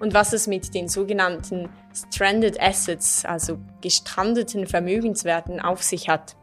und 0.00 0.12
was 0.12 0.32
es 0.32 0.48
mit 0.48 0.74
den 0.74 0.88
sogenannten 0.88 1.68
Stranded 1.94 2.60
Assets, 2.60 3.24
also 3.24 3.60
gestrandeten 3.80 4.66
Vermögenswerten, 4.66 5.60
auf 5.60 5.84
sich 5.84 6.08
hat. 6.08 6.34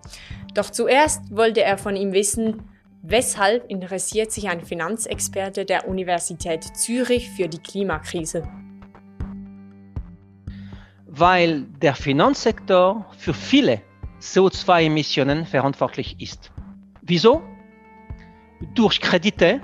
Doch 0.54 0.70
zuerst 0.70 1.20
wollte 1.36 1.64
er 1.64 1.78
von 1.78 1.98
ihm 1.98 2.14
wissen, 2.14 2.64
weshalb 3.02 3.70
interessiert 3.70 4.32
sich 4.32 4.48
ein 4.48 4.64
Finanzexperte 4.64 5.66
der 5.66 5.90
Universität 5.90 6.64
Zürich 6.78 7.30
für 7.32 7.50
die 7.50 7.60
Klimakrise 7.60 8.48
weil 11.20 11.64
der 11.82 11.96
Finanzsektor 11.96 13.06
für 13.18 13.34
viele 13.34 13.82
CO2-Emissionen 14.22 15.46
verantwortlich 15.46 16.16
ist. 16.20 16.52
Wieso? 17.02 17.42
Durch 18.74 19.02
Kredite 19.02 19.62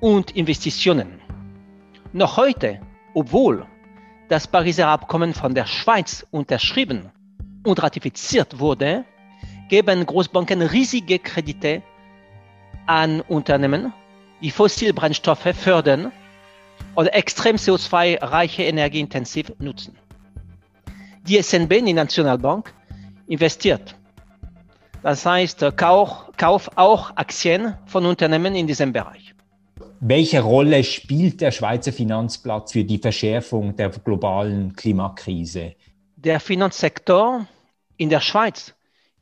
und 0.00 0.36
Investitionen. 0.36 1.20
Noch 2.12 2.36
heute, 2.36 2.80
obwohl 3.14 3.66
das 4.28 4.46
Pariser 4.46 4.88
Abkommen 4.88 5.34
von 5.34 5.54
der 5.54 5.66
Schweiz 5.66 6.26
unterschrieben 6.30 7.10
und 7.64 7.82
ratifiziert 7.82 8.58
wurde, 8.58 9.04
geben 9.68 10.04
Großbanken 10.04 10.62
riesige 10.62 11.18
Kredite 11.18 11.82
an 12.86 13.20
Unternehmen, 13.22 13.92
die 14.42 14.50
Fossilbrennstoffe 14.50 15.54
fördern 15.54 16.12
oder 16.94 17.14
extrem 17.14 17.56
CO2-reiche 17.56 18.62
Energieintensiv 18.62 19.52
nutzen 19.58 19.98
die 21.28 21.42
SNB, 21.42 21.84
die 21.84 21.92
Nationalbank, 21.92 22.72
investiert. 23.26 23.94
Das 25.02 25.24
heißt, 25.24 25.76
kauf, 25.76 26.30
kauf 26.36 26.70
auch 26.76 27.16
Aktien 27.16 27.76
von 27.86 28.06
Unternehmen 28.06 28.54
in 28.54 28.66
diesem 28.66 28.92
Bereich. 28.92 29.34
Welche 30.00 30.40
Rolle 30.40 30.82
spielt 30.84 31.40
der 31.40 31.50
Schweizer 31.50 31.92
Finanzplatz 31.92 32.72
für 32.72 32.84
die 32.84 32.98
Verschärfung 32.98 33.76
der 33.76 33.90
globalen 33.90 34.74
Klimakrise? 34.74 35.74
Der 36.16 36.40
Finanzsektor 36.40 37.46
in 37.96 38.08
der 38.08 38.20
Schweiz 38.20 38.74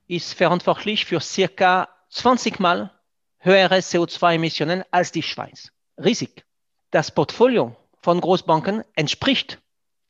ist 0.07 0.35
verantwortlich 0.35 1.05
für 1.05 1.21
circa 1.21 1.89
20 2.11 2.61
Mal 2.61 2.91
höhere 3.39 3.79
CO2-Emissionen 3.79 4.85
als 4.91 5.13
die 5.13 5.23
Schweiz. 5.23 5.73
Riesig. 5.99 6.45
Das 6.91 7.11
Portfolio 7.11 7.75
von 8.01 8.21
Großbanken 8.21 8.83
entspricht 8.95 9.59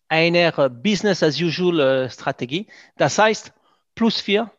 einer 0.08 0.68
Business-as-usual-Strategie. 0.68 2.66
Das 2.96 3.18
heißt, 3.18 3.52
plus 3.94 4.20
vier, 4.20 4.50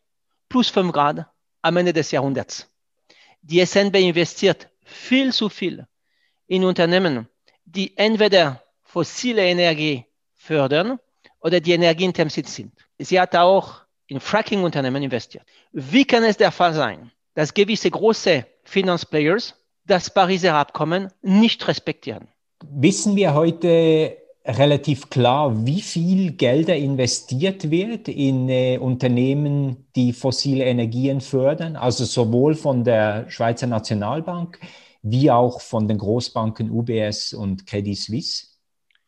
plus 0.50 0.70
fünf 0.70 0.92
Grad 0.92 1.28
am 1.62 1.78
Ende 1.78 1.94
des 1.94 2.12
Jahrhunderts. 2.12 2.70
Die 3.42 3.66
SNB 3.66 3.96
investiert 3.96 4.70
viel 4.84 5.34
zu 5.34 5.50
viel 5.50 5.86
in 6.48 6.64
Unternehmen, 6.64 7.28
die 7.66 7.96
entweder 7.98 8.62
fossile 8.84 9.44
Energie 9.44 10.06
fördern 10.34 11.00
oder 11.40 11.60
die 11.60 11.74
energieintensiv 11.74 12.48
sind. 12.48 12.74
Sie 12.98 13.20
hat 13.20 13.36
auch 13.36 13.82
in 14.08 14.20
Fracking-Unternehmen 14.20 15.04
investiert. 15.04 15.46
Wie 15.72 16.06
kann 16.06 16.24
es 16.24 16.38
der 16.38 16.52
Fall 16.52 16.74
sein, 16.74 17.12
dass 17.34 17.54
gewisse 17.54 17.92
große 17.92 18.46
Finanzplayers 18.64 19.54
das 19.86 20.10
Pariser 20.10 20.56
Abkommen 20.56 21.12
nicht 21.22 21.68
respektieren? 21.68 22.28
Wissen 22.64 23.16
wir 23.16 23.34
heute 23.34 24.18
relativ 24.48 25.10
klar, 25.10 25.66
wie 25.66 25.82
viel 25.82 26.32
Gelder 26.32 26.76
investiert 26.76 27.70
wird 27.70 28.08
in 28.08 28.48
äh, 28.48 28.78
Unternehmen, 28.78 29.88
die 29.96 30.14
fossile 30.14 30.64
Energien 30.64 31.20
fördern, 31.20 31.76
also 31.76 32.06
sowohl 32.06 32.56
von 32.56 32.84
der 32.84 33.30
Schweizer 33.30 33.68
Nationalbank 33.68 34.60
wie 35.02 35.30
auch 35.30 35.62
von 35.62 35.88
den 35.88 35.98
Großbanken 35.98 36.72
UBS 36.72 37.34
und 37.34 37.68
Credit 37.68 37.98
Suisse? 37.98 38.48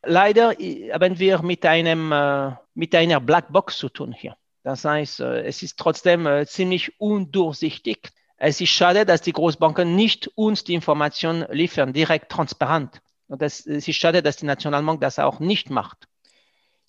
Leider 0.06 0.60
äh, 0.60 0.92
haben 0.92 1.18
wir 1.18 1.42
mit, 1.42 1.66
einem, 1.66 2.12
äh, 2.12 2.52
mit 2.74 2.94
einer 2.94 3.20
Blackbox 3.22 3.78
zu 3.78 3.90
tun 3.90 4.12
hier. 4.12 4.36
Das 4.64 4.84
heißt, 4.84 5.22
äh, 5.22 5.44
es 5.44 5.64
ist 5.64 5.80
trotzdem 5.80 6.28
äh, 6.28 6.46
ziemlich 6.46 7.00
undurchsichtig. 7.00 8.10
Es 8.38 8.60
ist 8.60 8.70
schade, 8.70 9.06
dass 9.06 9.22
die 9.22 9.34
Großbanken 9.34 9.96
nicht 9.96 10.28
uns 10.36 10.64
die 10.64 10.74
Informationen 10.74 11.46
liefern, 11.50 11.94
direkt 11.94 12.32
transparent. 12.32 13.02
Und 13.30 13.42
das, 13.42 13.66
es 13.66 13.88
ist 13.88 13.96
schade, 13.96 14.22
dass 14.22 14.38
die 14.38 14.46
Nationalbank 14.46 15.00
das 15.00 15.20
auch 15.20 15.40
nicht 15.40 15.70
macht. 15.70 16.08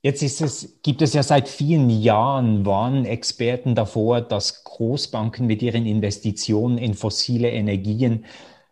Jetzt 0.03 0.23
es, 0.23 0.79
gibt 0.83 1.03
es 1.03 1.13
ja 1.13 1.23
seit 1.23 1.47
vielen 1.47 1.91
Jahren 1.91 2.65
Warnexperten 2.65 3.75
davor, 3.75 4.23
dass 4.23 4.65
Großbanken 4.65 5.47
mit 5.47 5.61
ihren 5.61 5.85
Investitionen 5.85 6.79
in 6.79 6.95
fossile 6.95 7.51
Energien 7.51 8.25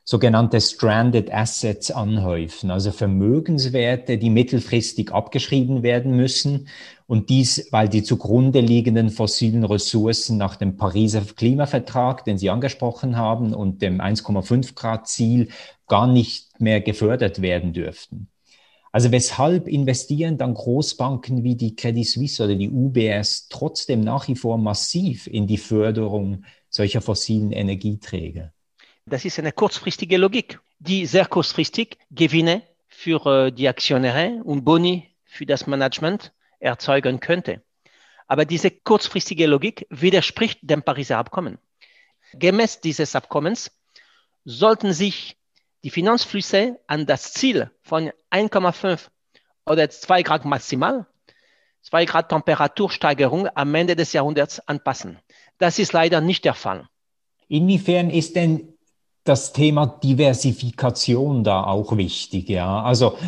sogenannte 0.05 0.59
Stranded 0.63 1.31
Assets 1.31 1.91
anhäufen, 1.91 2.71
also 2.71 2.93
Vermögenswerte, 2.93 4.17
die 4.17 4.31
mittelfristig 4.31 5.13
abgeschrieben 5.13 5.83
werden 5.83 6.17
müssen 6.17 6.69
und 7.07 7.29
dies, 7.29 7.69
weil 7.73 7.91
die 7.91 8.03
zugrunde 8.03 8.61
liegenden 8.61 9.11
fossilen 9.11 9.65
Ressourcen 9.65 10.39
nach 10.39 10.57
dem 10.57 10.79
Pariser 10.79 11.21
Klimavertrag, 11.21 12.25
den 12.25 12.39
Sie 12.39 12.49
angesprochen 12.49 13.19
haben, 13.19 13.53
und 13.53 13.83
dem 13.83 14.01
1,5 14.01 14.75
Grad 14.75 15.09
Ziel 15.09 15.51
gar 15.89 16.07
nicht 16.07 16.48
mehr 16.61 16.81
gefördert 16.81 17.43
werden 17.43 17.73
dürften. 17.73 18.29
Also 18.91 19.13
weshalb 19.13 19.69
investieren 19.69 20.39
dann 20.39 20.55
Großbanken 20.55 21.45
wie 21.45 21.57
die 21.57 21.77
Credit 21.77 22.07
Suisse 22.07 22.43
oder 22.43 22.55
die 22.55 22.71
UBS 22.71 23.49
trotzdem 23.49 24.01
nach 24.01 24.29
wie 24.29 24.37
vor 24.37 24.59
massiv 24.59 25.27
in 25.27 25.47
die 25.47 25.59
Förderung 25.59 26.45
solcher 26.71 27.01
fossilen 27.01 27.53
Energieträger? 27.53 28.53
Das 29.07 29.25
ist 29.25 29.39
eine 29.39 29.53
kurzfristige 29.53 30.17
Logik, 30.17 30.61
die 30.79 31.07
sehr 31.07 31.27
kurzfristig 31.27 31.99
Gewinne 32.11 32.63
für 32.89 33.47
äh, 33.47 33.53
die 33.53 33.69
Aktionäre 33.69 34.41
und 34.45 34.65
Boni 34.65 35.09
für 35.25 35.47
das 35.47 35.67
Management 35.67 36.33
erzeugen 36.59 37.21
könnte. 37.21 37.63
Aber 38.27 38.45
diese 38.45 38.71
kurzfristige 38.71 39.47
Logik 39.47 39.87
widerspricht 39.89 40.59
dem 40.63 40.83
Pariser 40.83 41.19
Abkommen. 41.19 41.59
Gemäß 42.35 42.81
dieses 42.81 43.15
Abkommens 43.17 43.71
sollten 44.45 44.93
sich 44.93 45.38
die 45.85 45.91
Finanzflüsse 45.91 46.79
an 46.87 47.07
das 47.07 47.33
Ziel 47.33 47.71
von 47.83 48.11
1,5 48.31 49.09
oder 49.67 49.89
2 49.89 50.23
Grad 50.23 50.45
maximal, 50.45 51.07
2 51.83 52.05
Grad 52.05 52.29
Temperatursteigerung 52.29 53.49
am 53.55 53.75
Ende 53.75 53.97
des 53.97 54.13
Jahrhunderts 54.13 54.61
anpassen. 54.69 55.19
Das 55.59 55.79
ist 55.79 55.93
leider 55.93 56.21
nicht 56.21 56.45
der 56.45 56.55
Fall. 56.55 56.89
Inwiefern 57.49 58.11
ist 58.11 58.37
denn 58.37 58.75
das 59.25 59.53
Thema 59.53 59.87
Diversifikation 59.87 61.45
da 61.45 61.65
auch 61.65 61.97
wichtig? 61.97 62.49
Ja, 62.49 62.83
also 62.83 63.19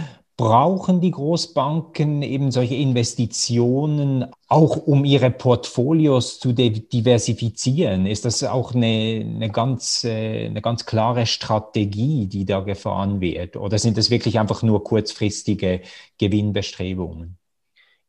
brauchen 0.41 1.03
die 1.03 1.11
Großbanken 1.11 2.23
eben 2.23 2.51
solche 2.51 2.75
Investitionen 2.75 4.25
auch, 4.49 4.75
um 4.87 5.05
ihre 5.05 5.31
Portfolios 5.31 6.41
zu 6.41 6.55
diversifizieren? 6.55 8.07
Ist 8.07 8.25
das 8.25 8.43
auch 8.45 8.75
eine, 8.75 9.23
eine, 9.23 9.51
ganz, 9.51 10.03
äh, 10.03 10.47
eine 10.47 10.63
ganz 10.63 10.87
klare 10.87 11.27
Strategie, 11.27 12.27
die 12.27 12.47
da 12.47 12.61
gefahren 12.61 13.21
wird? 13.21 13.59
Oder 13.59 13.79
sind 13.79 13.99
das 13.99 14.09
wirklich 14.09 14.41
einfach 14.41 14.63
nur 14.63 14.83
kurzfristige 14.83 15.83
Gewinnbestrebungen? 16.17 17.37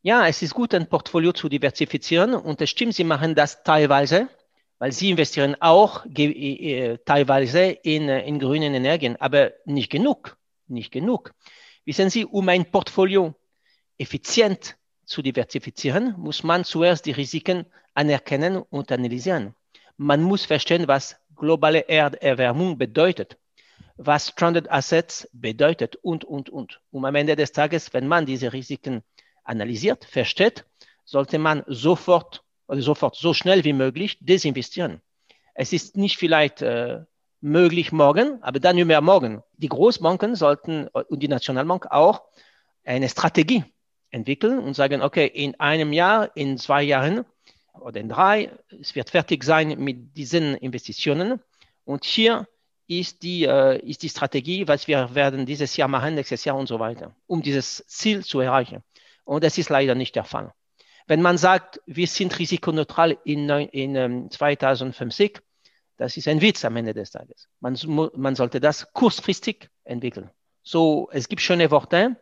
Ja, 0.01 0.25
es 0.25 0.41
ist 0.41 0.53
gut, 0.53 0.73
ein 0.73 0.87
Portfolio 0.87 1.33
zu 1.33 1.49
diversifizieren 1.49 2.33
und 2.33 2.61
es 2.61 2.69
stimmt, 2.69 2.93
Sie 2.93 3.03
machen 3.03 3.35
das 3.35 3.61
teilweise, 3.63 4.29
weil 4.79 4.93
Sie 4.93 5.09
investieren 5.09 5.57
auch 5.59 6.05
äh, 6.05 6.97
teilweise 7.03 7.63
in, 7.63 8.07
äh, 8.07 8.25
in 8.25 8.39
grünen 8.39 8.73
Energien, 8.73 9.17
aber 9.17 9.51
nicht 9.65 9.89
genug, 9.91 10.37
nicht 10.69 10.93
genug. 10.93 11.33
Wissen 11.85 12.09
Sie, 12.09 12.25
um 12.25 12.47
ein 12.49 12.69
Portfolio 12.69 13.33
effizient 13.97 14.77
zu 15.05 15.21
diversifizieren, 15.21 16.15
muss 16.17 16.43
man 16.43 16.63
zuerst 16.63 17.05
die 17.05 17.11
Risiken 17.11 17.65
anerkennen 17.93 18.57
und 18.57 18.91
analysieren. 18.91 19.55
Man 19.97 20.21
muss 20.21 20.45
verstehen, 20.45 20.87
was 20.87 21.17
globale 21.35 21.87
Erderwärmung 21.89 22.77
bedeutet, 22.77 23.37
was 23.97 24.29
Stranded 24.29 24.69
Assets 24.71 25.27
bedeutet 25.33 25.95
und, 25.97 26.23
und, 26.23 26.49
und. 26.49 26.81
Um 26.91 27.05
am 27.05 27.15
Ende 27.15 27.35
des 27.35 27.51
Tages, 27.51 27.93
wenn 27.93 28.07
man 28.07 28.25
diese 28.25 28.53
Risiken 28.53 29.03
analysiert, 29.43 30.05
versteht, 30.05 30.65
sollte 31.03 31.39
man 31.39 31.63
sofort 31.67 32.43
oder 32.67 32.81
sofort 32.81 33.15
so 33.15 33.33
schnell 33.33 33.63
wie 33.63 33.73
möglich 33.73 34.17
desinvestieren. 34.21 35.01
Es 35.53 35.73
ist 35.73 35.97
nicht 35.97 36.17
vielleicht 36.17 36.61
äh, 36.61 37.01
möglich 37.41 37.91
morgen, 37.91 38.41
aber 38.41 38.59
dann 38.59 38.75
mehr 38.75 39.01
morgen. 39.01 39.41
Die 39.57 39.67
Großbanken 39.67 40.35
sollten 40.35 40.87
und 40.87 41.21
die 41.21 41.27
Nationalbank 41.27 41.87
auch 41.89 42.21
eine 42.85 43.09
Strategie 43.09 43.63
entwickeln 44.11 44.59
und 44.59 44.75
sagen, 44.75 45.01
okay, 45.01 45.25
in 45.25 45.59
einem 45.59 45.91
Jahr, 45.93 46.35
in 46.35 46.57
zwei 46.57 46.83
Jahren 46.83 47.25
oder 47.73 47.99
in 47.99 48.09
drei, 48.09 48.51
es 48.79 48.95
wird 48.95 49.09
fertig 49.09 49.43
sein 49.43 49.79
mit 49.79 50.15
diesen 50.15 50.55
Investitionen. 50.55 51.41
Und 51.85 52.05
hier 52.05 52.47
ist 52.87 53.23
die, 53.23 53.45
äh, 53.45 53.79
ist 53.79 54.03
die 54.03 54.09
Strategie, 54.09 54.67
was 54.67 54.87
wir 54.87 55.15
werden 55.15 55.45
dieses 55.45 55.77
Jahr 55.77 55.87
machen, 55.87 56.15
nächstes 56.15 56.43
Jahr 56.45 56.57
und 56.57 56.67
so 56.67 56.79
weiter, 56.79 57.15
um 57.25 57.41
dieses 57.41 57.83
Ziel 57.87 58.23
zu 58.23 58.39
erreichen. 58.39 58.83
Und 59.23 59.43
das 59.43 59.57
ist 59.57 59.69
leider 59.69 59.95
nicht 59.95 60.15
der 60.15 60.25
Fall. 60.25 60.53
Wenn 61.07 61.21
man 61.21 61.37
sagt, 61.37 61.81
wir 61.85 62.07
sind 62.07 62.37
risikoneutral 62.37 63.17
in, 63.23 63.49
in, 63.49 63.95
in 63.95 64.29
2050, 64.29 65.41
das 66.01 66.17
ist 66.17 66.27
ein 66.27 66.41
Witz 66.41 66.65
am 66.65 66.75
Ende 66.77 66.95
des 66.95 67.11
Tages. 67.11 67.47
Man, 67.59 67.77
man 68.15 68.35
sollte 68.35 68.59
das 68.59 68.91
kurzfristig 68.91 69.69
entwickeln. 69.83 70.31
So, 70.63 71.07
es 71.11 71.29
gibt 71.29 71.43
schöne 71.43 71.69
Worte, 71.69 72.15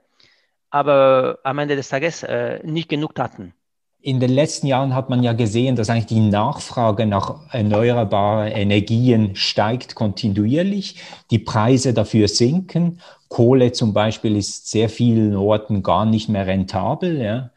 aber 0.69 1.39
am 1.45 1.59
Ende 1.59 1.77
des 1.77 1.87
Tages 1.87 2.23
äh, 2.23 2.59
nicht 2.63 2.89
genug 2.89 3.15
Taten. 3.15 3.53
In 4.01 4.19
den 4.19 4.31
letzten 4.31 4.67
Jahren 4.67 4.93
hat 4.93 5.09
man 5.09 5.23
ja 5.23 5.31
gesehen, 5.31 5.77
dass 5.77 5.89
eigentlich 5.89 6.07
die 6.07 6.19
Nachfrage 6.19 7.05
nach 7.05 7.53
erneuerbaren 7.53 8.51
Energien 8.51 9.37
steigt 9.37 9.95
kontinuierlich, 9.95 11.01
die 11.31 11.39
Preise 11.39 11.93
dafür 11.93 12.27
sinken. 12.27 12.99
Kohle 13.29 13.71
zum 13.71 13.93
Beispiel 13.93 14.35
ist 14.35 14.69
sehr 14.69 14.89
vielen 14.89 15.37
Orten 15.37 15.83
gar 15.83 16.05
nicht 16.05 16.27
mehr 16.27 16.47
rentabel. 16.47 17.21
Ja. 17.21 17.51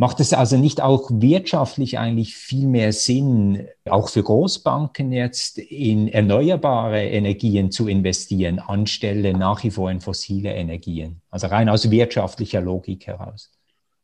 Macht 0.00 0.18
es 0.20 0.32
also 0.32 0.56
nicht 0.56 0.80
auch 0.80 1.10
wirtschaftlich 1.12 1.98
eigentlich 1.98 2.34
viel 2.34 2.66
mehr 2.66 2.90
Sinn, 2.94 3.68
auch 3.84 4.08
für 4.08 4.22
Großbanken 4.22 5.12
jetzt 5.12 5.58
in 5.58 6.08
erneuerbare 6.08 7.04
Energien 7.04 7.70
zu 7.70 7.86
investieren, 7.86 8.60
anstelle 8.60 9.34
nach 9.36 9.62
wie 9.62 9.70
vor 9.70 9.90
in 9.90 10.00
fossile 10.00 10.54
Energien? 10.54 11.20
Also 11.28 11.48
rein 11.48 11.68
aus 11.68 11.90
wirtschaftlicher 11.90 12.62
Logik 12.62 13.08
heraus. 13.08 13.52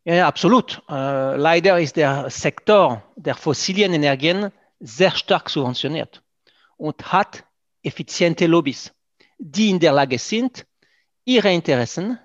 Ja, 0.05 0.17
ja 0.17 0.29
absolut. 0.29 0.83
Äh, 0.87 1.37
leider 1.37 1.81
ist 1.81 1.97
der 1.97 2.29
Sektor 2.29 3.03
der 3.17 3.35
fossilen 3.35 3.95
Energien 3.95 4.53
sehr 4.79 5.13
stark 5.13 5.49
subventioniert 5.49 6.23
und 6.77 7.11
hat 7.11 7.43
effiziente 7.83 8.45
Lobbys, 8.45 8.93
die 9.39 9.71
in 9.71 9.81
der 9.81 9.95
Lage 9.95 10.19
sind, 10.19 10.67
ihre 11.25 11.51
Interessen 11.51 12.19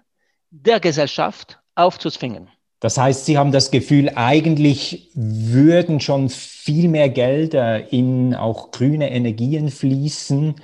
der 0.49 0.81
Gesellschaft 0.81 1.57
aufzuzwingen. 1.75 2.49
Das 2.81 2.97
heißt, 2.97 3.25
Sie 3.25 3.37
haben 3.37 3.51
das 3.51 3.69
Gefühl, 3.69 4.09
eigentlich 4.15 5.11
würden 5.13 5.99
schon 5.99 6.29
viel 6.29 6.89
mehr 6.89 7.09
Gelder 7.09 7.93
in 7.93 8.33
auch 8.33 8.71
grüne 8.71 9.11
Energien 9.11 9.69
fließen, 9.69 10.55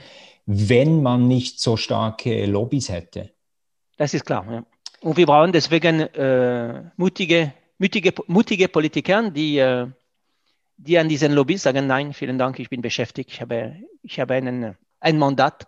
wenn 0.47 1.03
man 1.03 1.27
nicht 1.27 1.59
so 1.59 1.77
starke 1.77 2.47
Lobbys 2.47 2.89
hätte. 2.89 3.29
Das 3.97 4.15
ist 4.15 4.25
klar. 4.25 4.51
Ja. 4.51 4.65
Und 5.01 5.15
wir 5.15 5.27
brauchen 5.27 5.51
deswegen 5.51 6.01
äh, 6.01 6.89
mutige, 6.97 7.53
mutige, 7.77 8.11
mutige 8.25 8.67
Politiker, 8.67 9.29
die, 9.29 9.59
äh, 9.59 9.85
die 10.77 10.97
an 10.97 11.09
diesen 11.09 11.33
Lobbys 11.33 11.61
sagen, 11.61 11.85
nein, 11.85 12.13
vielen 12.13 12.39
Dank, 12.39 12.57
ich 12.57 12.69
bin 12.69 12.81
beschäftigt, 12.81 13.31
ich 13.31 13.41
habe, 13.41 13.75
ich 14.01 14.19
habe 14.19 14.33
einen, 14.33 14.75
ein 15.01 15.19
Mandat 15.19 15.67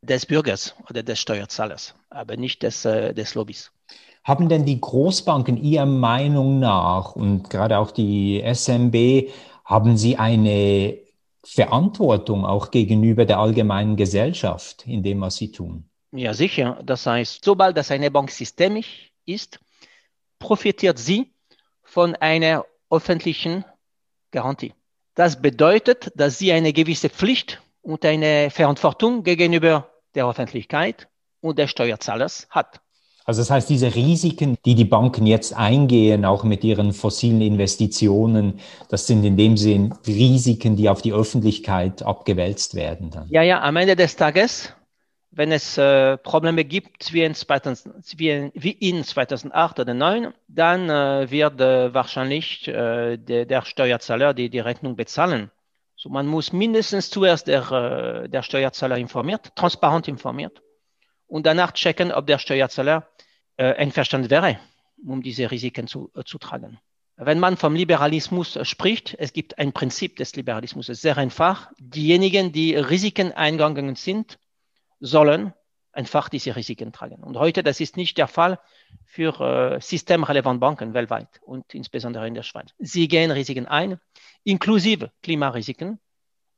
des 0.00 0.24
Bürgers 0.24 0.74
oder 0.88 1.02
des 1.02 1.20
Steuerzahlers, 1.20 1.94
aber 2.08 2.38
nicht 2.38 2.62
des, 2.62 2.86
äh, 2.86 3.12
des 3.12 3.34
Lobbys. 3.34 3.70
Haben 4.22 4.48
denn 4.48 4.64
die 4.64 4.80
Großbanken 4.80 5.56
Ihrer 5.56 5.86
Meinung 5.86 6.58
nach 6.58 7.16
und 7.16 7.48
gerade 7.48 7.78
auch 7.78 7.90
die 7.90 8.42
SMB, 8.42 9.30
haben 9.64 9.96
sie 9.96 10.16
eine 10.16 10.98
Verantwortung 11.44 12.44
auch 12.44 12.70
gegenüber 12.70 13.24
der 13.24 13.38
allgemeinen 13.38 13.96
Gesellschaft 13.96 14.86
in 14.86 15.02
dem, 15.02 15.20
was 15.20 15.36
sie 15.36 15.52
tun? 15.52 15.88
Ja, 16.12 16.34
sicher. 16.34 16.80
Das 16.84 17.06
heißt, 17.06 17.44
sobald 17.44 17.76
das 17.76 17.90
eine 17.90 18.10
Bank 18.10 18.30
systemisch 18.30 19.12
ist, 19.24 19.60
profitiert 20.38 20.98
sie 20.98 21.32
von 21.82 22.14
einer 22.16 22.66
öffentlichen 22.90 23.64
Garantie. 24.32 24.74
Das 25.14 25.40
bedeutet, 25.40 26.12
dass 26.14 26.38
sie 26.38 26.52
eine 26.52 26.72
gewisse 26.72 27.08
Pflicht 27.08 27.62
und 27.82 28.04
eine 28.04 28.50
Verantwortung 28.50 29.22
gegenüber 29.22 29.88
der 30.14 30.26
Öffentlichkeit 30.26 31.08
und 31.40 31.58
des 31.58 31.70
Steuerzahlers 31.70 32.48
hat. 32.50 32.80
Also 33.30 33.42
das 33.42 33.50
heißt, 33.52 33.70
diese 33.70 33.94
Risiken, 33.94 34.58
die 34.64 34.74
die 34.74 34.84
Banken 34.84 35.24
jetzt 35.24 35.56
eingehen, 35.56 36.24
auch 36.24 36.42
mit 36.42 36.64
ihren 36.64 36.92
fossilen 36.92 37.40
Investitionen, 37.40 38.58
das 38.88 39.06
sind 39.06 39.22
in 39.22 39.36
dem 39.36 39.56
Sinn 39.56 39.94
Risiken, 40.04 40.74
die 40.74 40.88
auf 40.88 41.00
die 41.00 41.12
Öffentlichkeit 41.12 42.02
abgewälzt 42.02 42.74
werden. 42.74 43.12
Dann. 43.12 43.28
Ja, 43.30 43.42
ja, 43.42 43.60
am 43.60 43.76
Ende 43.76 43.94
des 43.94 44.16
Tages, 44.16 44.74
wenn 45.30 45.52
es 45.52 45.78
äh, 45.78 46.16
Probleme 46.16 46.64
gibt 46.64 47.12
wie 47.12 47.22
in, 47.22 47.36
2000, 47.36 47.94
wie, 48.16 48.50
wie 48.52 48.72
in 48.72 49.04
2008 49.04 49.78
oder 49.78 49.92
2009, 49.92 50.34
dann 50.48 50.90
äh, 50.90 51.30
wird 51.30 51.60
äh, 51.60 51.94
wahrscheinlich 51.94 52.66
äh, 52.66 53.16
der, 53.16 53.46
der 53.46 53.62
Steuerzahler 53.64 54.34
die, 54.34 54.50
die 54.50 54.58
Rechnung 54.58 54.96
bezahlen. 54.96 55.52
So, 55.94 56.08
man 56.08 56.26
muss 56.26 56.52
mindestens 56.52 57.10
zuerst 57.10 57.46
der, 57.46 57.70
äh, 57.70 58.28
der 58.28 58.42
Steuerzahler 58.42 58.98
informiert, 58.98 59.52
transparent 59.54 60.08
informiert 60.08 60.60
und 61.28 61.46
danach 61.46 61.70
checken, 61.72 62.10
ob 62.10 62.26
der 62.26 62.38
Steuerzahler 62.38 63.06
einverstanden 63.60 64.30
wäre 64.30 64.58
um 65.06 65.22
diese 65.22 65.50
Risiken 65.50 65.86
zu, 65.86 66.10
äh, 66.14 66.24
zu 66.24 66.38
tragen. 66.38 66.78
Wenn 67.16 67.38
man 67.38 67.56
vom 67.56 67.74
Liberalismus 67.74 68.58
spricht, 68.62 69.14
es 69.18 69.32
gibt 69.32 69.58
ein 69.58 69.72
Prinzip 69.72 70.16
des 70.16 70.34
Liberalismus, 70.36 70.88
es 70.88 70.98
ist 70.98 71.02
sehr 71.02 71.18
einfach. 71.18 71.70
Diejenigen, 71.78 72.50
die 72.52 72.74
Risiken 72.74 73.32
eingegangen 73.32 73.94
sind, 73.94 74.38
sollen 75.00 75.52
einfach 75.92 76.30
diese 76.30 76.56
Risiken 76.56 76.92
tragen. 76.92 77.22
Und 77.22 77.36
heute, 77.36 77.62
das 77.62 77.80
ist 77.80 77.96
nicht 77.96 78.16
der 78.16 78.28
Fall 78.28 78.58
für 79.04 79.38
äh, 79.40 79.80
systemrelevante 79.80 80.60
Banken 80.60 80.94
weltweit 80.94 81.28
und 81.42 81.74
insbesondere 81.74 82.26
in 82.26 82.34
der 82.34 82.42
Schweiz. 82.42 82.70
Sie 82.78 83.06
gehen 83.06 83.30
Risiken 83.30 83.66
ein, 83.66 84.00
inklusive 84.44 85.10
Klimarisiken. 85.22 85.98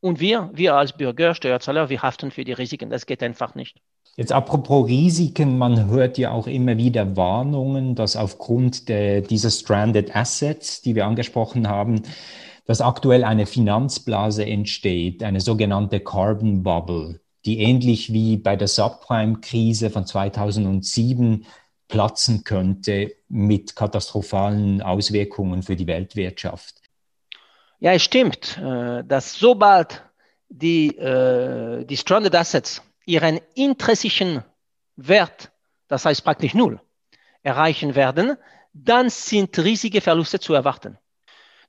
Und 0.02 0.20
wir, 0.20 0.50
wir 0.52 0.74
als 0.74 0.92
Bürger, 0.92 1.34
Steuerzahler, 1.34 1.88
wir 1.88 2.02
haften 2.02 2.30
für 2.30 2.44
die 2.44 2.52
Risiken. 2.52 2.90
Das 2.90 3.06
geht 3.06 3.22
einfach 3.22 3.54
nicht. 3.54 3.80
Jetzt 4.16 4.32
apropos 4.32 4.86
Risiken, 4.86 5.56
man 5.56 5.88
hört 5.88 6.18
ja 6.18 6.32
auch 6.32 6.46
immer 6.46 6.76
wieder 6.76 7.16
Warnungen, 7.16 7.94
dass 7.94 8.16
aufgrund 8.16 8.90
der, 8.90 9.22
dieser 9.22 9.50
Stranded 9.50 10.14
Assets, 10.14 10.82
die 10.82 10.94
wir 10.94 11.06
angesprochen 11.06 11.66
haben, 11.68 12.02
dass 12.66 12.82
aktuell 12.82 13.24
eine 13.24 13.46
Finanzblase 13.46 14.44
entsteht, 14.44 15.22
eine 15.22 15.40
sogenannte 15.40 16.00
Carbon 16.00 16.62
Bubble 16.62 17.22
die 17.44 17.60
ähnlich 17.60 18.12
wie 18.12 18.36
bei 18.36 18.56
der 18.56 18.68
Subprime-Krise 18.68 19.90
von 19.90 20.06
2007 20.06 21.44
platzen 21.88 22.44
könnte 22.44 23.14
mit 23.28 23.76
katastrophalen 23.76 24.80
Auswirkungen 24.80 25.62
für 25.62 25.76
die 25.76 25.86
Weltwirtschaft. 25.86 26.81
Ja, 27.82 27.94
es 27.94 28.04
stimmt, 28.04 28.58
äh, 28.58 29.02
dass 29.02 29.34
sobald 29.34 30.04
die, 30.48 30.96
äh, 30.96 31.84
die 31.84 31.96
Stranded 31.96 32.32
Assets 32.32 32.80
ihren 33.06 33.40
intrinsischen 33.56 34.44
Wert, 34.94 35.50
das 35.88 36.04
heißt 36.04 36.22
praktisch 36.22 36.54
null, 36.54 36.80
erreichen 37.42 37.96
werden, 37.96 38.36
dann 38.72 39.10
sind 39.10 39.58
riesige 39.58 40.00
Verluste 40.00 40.38
zu 40.38 40.54
erwarten. 40.54 40.96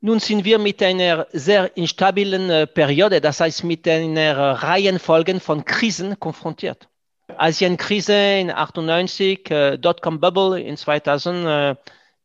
Nun 0.02 0.20
sind 0.20 0.46
wir 0.46 0.60
mit 0.60 0.84
einer 0.84 1.26
sehr 1.32 1.76
instabilen 1.76 2.48
äh, 2.48 2.68
Periode, 2.68 3.20
das 3.20 3.40
heißt 3.40 3.64
mit 3.64 3.88
einer 3.88 4.38
Reihenfolge 4.62 5.40
von 5.40 5.66
Krisen 5.66 6.20
konfrontiert. 6.20 6.90
Asienkrise 7.38 8.14
in 8.14 8.52
98, 8.52 9.50
äh, 9.50 9.78
Dotcom-Bubble 9.80 10.62
in 10.62 10.78
2000, 10.78 11.48
äh, 11.48 11.76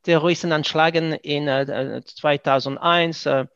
Terroristenanschlagen 0.02 1.12
in 1.14 1.48
äh, 1.48 2.02
2001, 2.04 3.24
äh, 3.24 3.46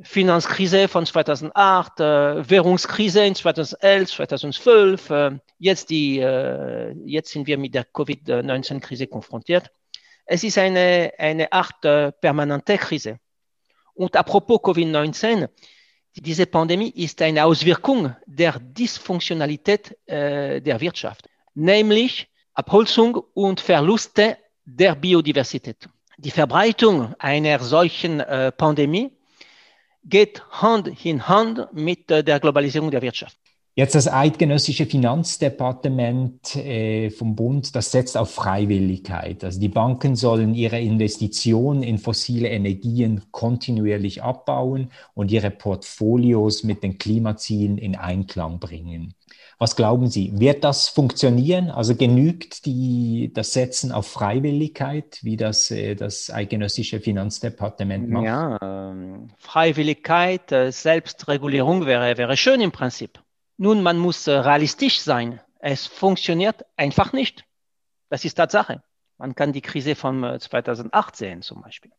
Finanzkrise 0.00 0.88
von 0.88 1.04
2008, 1.04 2.00
äh, 2.00 2.50
Währungskrise 2.50 3.24
in 3.24 3.34
2011, 3.34 4.10
2012. 4.10 5.10
Äh, 5.10 5.38
jetzt, 5.58 5.90
die, 5.90 6.18
äh, 6.18 6.94
jetzt 7.04 7.30
sind 7.30 7.46
wir 7.46 7.58
mit 7.58 7.74
der 7.74 7.84
Covid-19-Krise 7.84 9.06
konfrontiert. 9.06 9.70
Es 10.24 10.44
ist 10.44 10.56
eine, 10.56 11.12
eine 11.18 11.52
Art 11.52 11.84
äh, 11.84 12.12
permanente 12.12 12.78
Krise. 12.78 13.18
Und 13.94 14.16
apropos 14.16 14.60
Covid-19, 14.60 15.48
diese 16.14 16.46
Pandemie 16.46 16.90
ist 16.90 17.20
eine 17.20 17.44
Auswirkung 17.44 18.14
der 18.26 18.58
Dysfunktionalität 18.58 19.96
äh, 20.06 20.60
der 20.60 20.80
Wirtschaft, 20.80 21.28
nämlich 21.54 22.28
Abholzung 22.54 23.16
und 23.34 23.60
Verluste 23.60 24.38
der 24.64 24.94
Biodiversität. 24.94 25.88
Die 26.18 26.30
Verbreitung 26.30 27.14
einer 27.18 27.58
solchen 27.60 28.20
äh, 28.20 28.52
Pandemie 28.52 29.10
geht 30.04 30.42
Hand 30.50 31.04
in 31.04 31.28
Hand 31.28 31.72
mit 31.72 32.10
der 32.10 32.40
Globalisierung 32.40 32.90
der 32.90 33.02
Wirtschaft. 33.02 33.38
Jetzt 33.74 33.94
das 33.94 34.06
eidgenössische 34.06 34.84
Finanzdepartement 34.84 36.56
äh, 36.56 37.08
vom 37.08 37.34
Bund, 37.34 37.74
das 37.74 37.90
setzt 37.90 38.18
auf 38.18 38.30
Freiwilligkeit. 38.30 39.42
Also 39.44 39.58
die 39.58 39.70
Banken 39.70 40.14
sollen 40.14 40.54
ihre 40.54 40.78
Investitionen 40.78 41.82
in 41.82 41.96
fossile 41.96 42.50
Energien 42.50 43.22
kontinuierlich 43.30 44.22
abbauen 44.22 44.90
und 45.14 45.30
ihre 45.30 45.50
Portfolios 45.50 46.64
mit 46.64 46.82
den 46.82 46.98
Klimazielen 46.98 47.78
in 47.78 47.96
Einklang 47.96 48.58
bringen. 48.58 49.14
Was 49.58 49.74
glauben 49.74 50.08
Sie, 50.08 50.38
wird 50.38 50.64
das 50.64 50.88
funktionieren? 50.88 51.70
Also 51.70 51.94
genügt 51.94 52.66
die, 52.66 53.30
das 53.32 53.54
Setzen 53.54 53.90
auf 53.90 54.06
Freiwilligkeit, 54.06 55.20
wie 55.22 55.38
das 55.38 55.70
äh, 55.70 55.94
das 55.94 56.30
eidgenössische 56.30 57.00
Finanzdepartement 57.00 58.10
macht? 58.10 58.24
Ja, 58.24 58.58
ähm, 58.60 59.28
Freiwilligkeit, 59.38 60.52
äh, 60.52 60.72
Selbstregulierung 60.72 61.86
wäre, 61.86 62.18
wäre 62.18 62.36
schön 62.36 62.60
im 62.60 62.72
Prinzip. 62.72 63.22
Nun, 63.56 63.82
man 63.82 63.98
muss 63.98 64.26
äh, 64.26 64.32
realistisch 64.32 65.00
sein. 65.00 65.40
Es 65.58 65.86
funktioniert 65.86 66.64
einfach 66.76 67.12
nicht. 67.12 67.44
Das 68.08 68.24
ist 68.24 68.34
Tatsache. 68.34 68.82
Man 69.18 69.34
kann 69.34 69.52
die 69.52 69.60
Krise 69.60 69.94
von 69.94 70.38
2008 70.38 71.14
äh, 71.14 71.16
sehen 71.16 71.42
zum 71.42 71.62
Beispiel. 71.62 71.92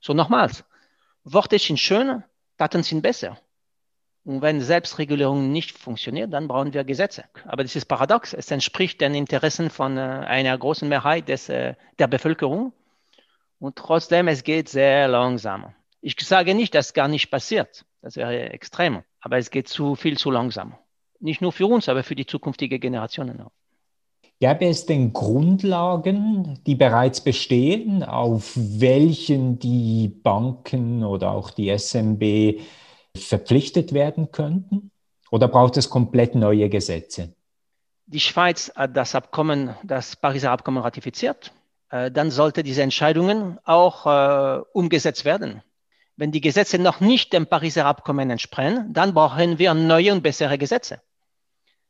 So 0.00 0.12
nochmals, 0.12 0.64
Worte 1.24 1.58
sind 1.58 1.80
schön, 1.80 2.22
Taten 2.58 2.82
sind 2.82 3.02
besser. 3.02 3.38
Und 4.24 4.42
wenn 4.42 4.60
Selbstregulierung 4.60 5.52
nicht 5.52 5.78
funktioniert, 5.78 6.32
dann 6.32 6.48
brauchen 6.48 6.74
wir 6.74 6.84
Gesetze. 6.84 7.24
Aber 7.44 7.62
das 7.62 7.76
ist 7.76 7.86
paradox. 7.86 8.34
Es 8.34 8.50
entspricht 8.50 9.00
den 9.00 9.14
Interessen 9.14 9.70
von 9.70 9.96
äh, 9.96 10.00
einer 10.00 10.56
großen 10.58 10.88
Mehrheit 10.88 11.28
des, 11.28 11.46
der 11.46 11.76
Bevölkerung. 12.08 12.72
Und 13.58 13.76
trotzdem, 13.76 14.28
es 14.28 14.44
geht 14.44 14.68
sehr 14.68 15.08
langsam. 15.08 15.74
Ich 16.00 16.16
sage 16.20 16.54
nicht, 16.54 16.74
dass 16.74 16.92
gar 16.92 17.08
nicht 17.08 17.30
passiert. 17.30 17.84
Das 18.02 18.16
wäre 18.16 18.50
extrem. 18.50 19.02
Aber 19.20 19.38
es 19.38 19.50
geht 19.50 19.68
zu 19.68 19.94
viel 19.94 20.18
zu 20.18 20.30
langsam. 20.30 20.76
Nicht 21.20 21.40
nur 21.40 21.52
für 21.52 21.66
uns, 21.66 21.88
aber 21.88 22.02
für 22.02 22.14
die 22.14 22.26
zukünftigen 22.26 22.80
Generationen 22.80 23.40
auch. 23.40 23.52
Gäbe 24.38 24.66
es 24.66 24.84
denn 24.84 25.14
Grundlagen, 25.14 26.60
die 26.66 26.74
bereits 26.74 27.22
bestehen, 27.22 28.02
auf 28.02 28.52
welchen 28.54 29.58
die 29.58 30.08
Banken 30.08 31.04
oder 31.04 31.30
auch 31.30 31.50
die 31.50 31.70
SMB 31.76 32.60
verpflichtet 33.16 33.94
werden 33.94 34.30
könnten? 34.32 34.90
Oder 35.30 35.48
braucht 35.48 35.78
es 35.78 35.88
komplett 35.88 36.34
neue 36.34 36.68
Gesetze? 36.68 37.34
Die 38.06 38.20
Schweiz 38.20 38.70
hat 38.76 38.96
das 38.96 39.14
Abkommen, 39.14 39.74
das 39.82 40.16
Pariser 40.16 40.50
Abkommen 40.52 40.82
ratifiziert. 40.82 41.52
Äh, 41.90 42.10
dann 42.10 42.30
sollte 42.30 42.62
diese 42.62 42.82
Entscheidungen 42.82 43.58
auch 43.64 44.06
äh, 44.06 44.60
umgesetzt 44.72 45.24
werden. 45.24 45.62
Wenn 46.16 46.30
die 46.30 46.40
Gesetze 46.40 46.78
noch 46.78 47.00
nicht 47.00 47.32
dem 47.32 47.46
Pariser 47.46 47.86
Abkommen 47.86 48.30
entsprechen, 48.30 48.92
dann 48.92 49.12
brauchen 49.14 49.58
wir 49.58 49.74
neue 49.74 50.12
und 50.12 50.22
bessere 50.22 50.56
Gesetze. 50.58 51.00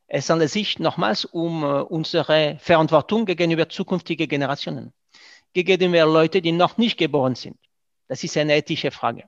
Es 0.08 0.30
handelt 0.30 0.50
sich 0.50 0.78
nochmals 0.78 1.24
um 1.24 1.64
äh, 1.64 1.80
unsere 1.80 2.58
Verantwortung 2.60 3.26
gegenüber 3.26 3.68
zukünftigen 3.68 4.28
Generationen, 4.28 4.92
gegenüber 5.52 6.06
Leuten, 6.06 6.42
die 6.42 6.52
noch 6.52 6.78
nicht 6.78 6.96
geboren 6.96 7.34
sind. 7.34 7.56
Das 8.08 8.22
ist 8.22 8.36
eine 8.36 8.56
ethische 8.56 8.90
Frage. 8.92 9.24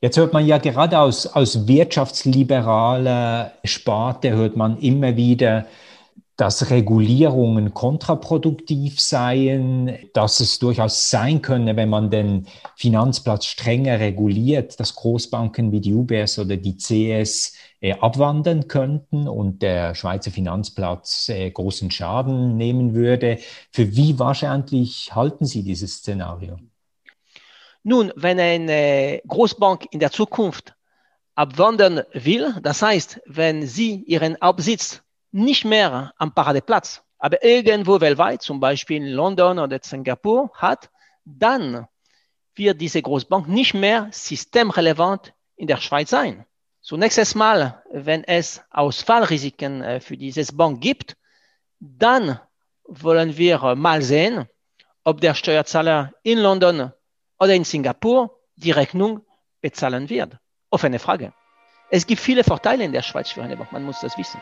Jetzt 0.00 0.18
hört 0.18 0.32
man 0.32 0.46
ja 0.46 0.58
gerade 0.58 0.98
aus, 0.98 1.26
aus 1.26 1.66
wirtschaftsliberaler 1.66 3.54
Sparte, 3.64 4.30
hört 4.30 4.56
man 4.56 4.78
immer 4.78 5.16
wieder, 5.16 5.66
dass 6.36 6.70
Regulierungen 6.70 7.74
kontraproduktiv 7.74 9.00
seien, 9.00 9.96
dass 10.14 10.40
es 10.40 10.58
durchaus 10.58 11.08
sein 11.10 11.42
könne, 11.42 11.76
wenn 11.76 11.88
man 11.88 12.10
den 12.10 12.48
Finanzplatz 12.76 13.46
strenger 13.46 14.00
reguliert, 14.00 14.80
dass 14.80 14.96
Großbanken 14.96 15.70
wie 15.70 15.80
die 15.80 15.94
UBS 15.94 16.40
oder 16.40 16.56
die 16.56 16.76
CS 16.76 17.54
äh, 17.80 17.92
abwandern 17.92 18.66
könnten 18.66 19.28
und 19.28 19.62
der 19.62 19.94
Schweizer 19.94 20.32
Finanzplatz 20.32 21.28
äh, 21.28 21.50
großen 21.50 21.92
Schaden 21.92 22.56
nehmen 22.56 22.94
würde. 22.94 23.38
Für 23.70 23.94
wie 23.94 24.18
wahrscheinlich 24.18 25.14
halten 25.14 25.46
Sie 25.46 25.62
dieses 25.62 25.98
Szenario? 25.98 26.58
Nun, 27.84 28.12
wenn 28.16 28.40
eine 28.40 29.20
Großbank 29.28 29.86
in 29.92 30.00
der 30.00 30.10
Zukunft 30.10 30.74
abwandern 31.36 32.02
will, 32.12 32.54
das 32.62 32.82
heißt, 32.82 33.20
wenn 33.26 33.66
sie 33.66 34.02
ihren 34.06 34.36
Hauptsitz 34.42 35.03
nicht 35.34 35.64
mehr 35.64 36.14
am 36.16 36.32
Paradeplatz, 36.32 37.02
aber 37.18 37.42
irgendwo 37.42 38.00
weltweit, 38.00 38.40
zum 38.42 38.60
Beispiel 38.60 38.98
in 38.98 39.08
London 39.08 39.58
oder 39.58 39.80
Singapur 39.82 40.50
hat, 40.54 40.90
dann 41.24 41.88
wird 42.54 42.80
diese 42.80 43.02
Großbank 43.02 43.48
nicht 43.48 43.74
mehr 43.74 44.08
systemrelevant 44.12 45.34
in 45.56 45.66
der 45.66 45.78
Schweiz 45.78 46.10
sein. 46.10 46.46
Zunächst 46.82 47.34
Mal, 47.34 47.82
wenn 47.90 48.22
es 48.22 48.62
Ausfallrisiken 48.70 49.82
äh, 49.82 50.00
für 50.00 50.16
dieses 50.16 50.56
Bank 50.56 50.80
gibt, 50.80 51.16
dann 51.80 52.38
wollen 52.84 53.36
wir 53.36 53.74
mal 53.74 54.02
sehen, 54.02 54.46
ob 55.02 55.20
der 55.20 55.34
Steuerzahler 55.34 56.12
in 56.22 56.38
London 56.38 56.92
oder 57.40 57.54
in 57.54 57.64
Singapur 57.64 58.38
die 58.54 58.70
Rechnung 58.70 59.22
bezahlen 59.60 60.08
wird. 60.08 60.36
Offene 60.70 61.00
Frage. 61.00 61.32
Es 61.90 62.06
gibt 62.06 62.20
viele 62.20 62.44
Vorteile 62.44 62.84
in 62.84 62.92
der 62.92 63.02
Schweiz 63.02 63.30
für 63.30 63.42
eine 63.42 63.56
Bank, 63.56 63.72
man 63.72 63.84
muss 63.84 64.00
das 64.00 64.16
wissen. 64.16 64.40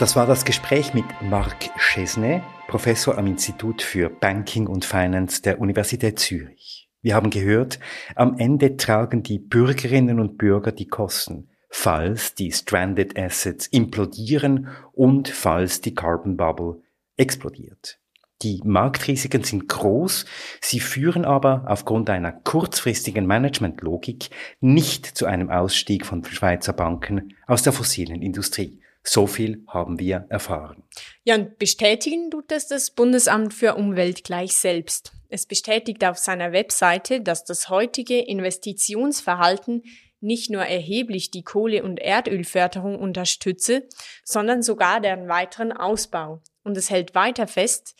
Das 0.00 0.16
war 0.16 0.26
das 0.26 0.44
Gespräch 0.44 0.94
mit 0.94 1.04
Marc 1.20 1.70
Chesnay, 1.78 2.42
Professor 2.66 3.18
am 3.18 3.26
Institut 3.26 3.82
für 3.82 4.08
Banking 4.08 4.66
und 4.66 4.84
Finance 4.84 5.42
der 5.42 5.60
Universität 5.60 6.18
Zürich. 6.18 6.88
Wir 7.02 7.14
haben 7.14 7.30
gehört, 7.30 7.78
am 8.16 8.38
Ende 8.38 8.76
tragen 8.76 9.22
die 9.22 9.38
Bürgerinnen 9.38 10.18
und 10.18 10.38
Bürger 10.38 10.72
die 10.72 10.88
Kosten 10.88 11.50
falls 11.70 12.34
die 12.34 12.50
Stranded 12.50 13.18
Assets 13.18 13.68
implodieren 13.68 14.68
und 14.92 15.28
falls 15.28 15.80
die 15.80 15.94
Carbon 15.94 16.36
Bubble 16.36 16.82
explodiert. 17.16 17.98
Die 18.42 18.60
Marktrisiken 18.64 19.44
sind 19.44 19.68
groß, 19.68 20.24
sie 20.60 20.80
führen 20.80 21.24
aber 21.24 21.64
aufgrund 21.68 22.10
einer 22.10 22.32
kurzfristigen 22.32 23.26
Managementlogik 23.26 24.30
nicht 24.60 25.06
zu 25.06 25.26
einem 25.26 25.50
Ausstieg 25.50 26.06
von 26.06 26.24
Schweizer 26.24 26.72
Banken 26.72 27.34
aus 27.46 27.62
der 27.62 27.72
fossilen 27.72 28.22
Industrie. 28.22 28.80
So 29.02 29.26
viel 29.26 29.64
haben 29.66 29.98
wir 29.98 30.26
erfahren. 30.28 30.82
Ja, 31.24 31.34
und 31.36 31.58
bestätigen 31.58 32.30
tut 32.30 32.52
es 32.52 32.68
das 32.68 32.90
Bundesamt 32.90 33.54
für 33.54 33.74
Umwelt 33.74 34.24
gleich 34.24 34.54
selbst. 34.54 35.12
Es 35.28 35.46
bestätigt 35.46 36.04
auf 36.04 36.18
seiner 36.18 36.52
Webseite, 36.52 37.20
dass 37.20 37.44
das 37.44 37.68
heutige 37.68 38.18
Investitionsverhalten 38.18 39.82
nicht 40.20 40.50
nur 40.50 40.62
erheblich 40.62 41.30
die 41.30 41.44
Kohle- 41.44 41.82
und 41.82 41.98
Erdölförderung 41.98 42.98
unterstütze, 42.98 43.88
sondern 44.24 44.62
sogar 44.62 45.00
deren 45.00 45.28
weiteren 45.28 45.72
Ausbau. 45.72 46.42
Und 46.62 46.76
es 46.76 46.90
hält 46.90 47.14
weiter 47.14 47.46
fest, 47.46 47.94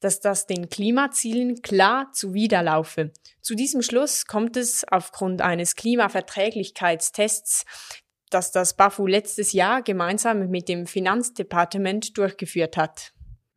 dass 0.00 0.20
das 0.20 0.46
den 0.46 0.68
Klimazielen 0.68 1.62
klar 1.62 2.10
zuwiderlaufe. 2.12 3.12
Zu 3.42 3.54
diesem 3.54 3.82
Schluss 3.82 4.26
kommt 4.26 4.56
es 4.56 4.84
aufgrund 4.88 5.42
eines 5.42 5.74
Klimaverträglichkeitstests, 5.74 7.64
das 8.30 8.52
das 8.52 8.74
BAFU 8.74 9.06
letztes 9.06 9.52
Jahr 9.52 9.82
gemeinsam 9.82 10.48
mit 10.48 10.68
dem 10.68 10.86
Finanzdepartement 10.86 12.16
durchgeführt 12.16 12.76
hat. 12.76 13.12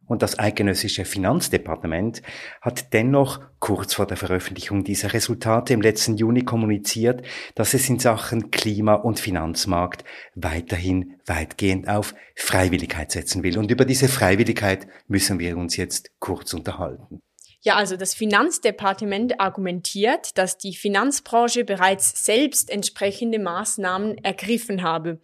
Und 0.10 0.24
das 0.24 0.40
eidgenössische 0.40 1.06
Finanzdepartement 1.06 2.24
hat 2.62 2.94
dennoch 2.94 3.42
kurz 3.60 3.94
vor 3.94 4.08
der 4.08 4.18
Veröffentlichung 4.18 4.84
dieser 4.84 5.14
Resultate 5.14 5.72
im 5.72 5.82
letzten 5.82 6.18
Juni 6.18 6.42
kommuniziert, 6.42 7.22
dass 7.54 7.76
es 7.76 7.88
in 7.90 8.00
Sachen 8.00 8.50
Klima- 8.50 8.96
und 8.96 9.20
Finanzmarkt 9.20 10.04
weiterhin 10.34 11.20
weitgehend 11.28 11.88
auf 11.88 12.16
Freiwilligkeit 12.36 13.12
setzen 13.12 13.44
will. 13.44 13.60
Und 13.60 13.70
über 13.70 13.86
diese 13.86 14.08
Freiwilligkeit 14.08 14.88
müssen 15.08 15.38
wir 15.38 15.56
uns 15.58 15.78
jetzt 15.78 16.10
kurz 16.20 16.56
unterhalten. 16.56 17.22
Ja, 17.62 17.76
also 17.76 17.98
das 17.98 18.14
Finanzdepartement 18.14 19.42
argumentiert, 19.42 20.38
dass 20.38 20.58
die 20.58 20.74
Finanzbranche 20.74 21.66
bereits 21.66 22.24
selbst 22.24 22.70
entsprechende 22.70 23.38
Maßnahmen 23.38 24.18
ergriffen 24.24 24.82
habe. 24.82 25.20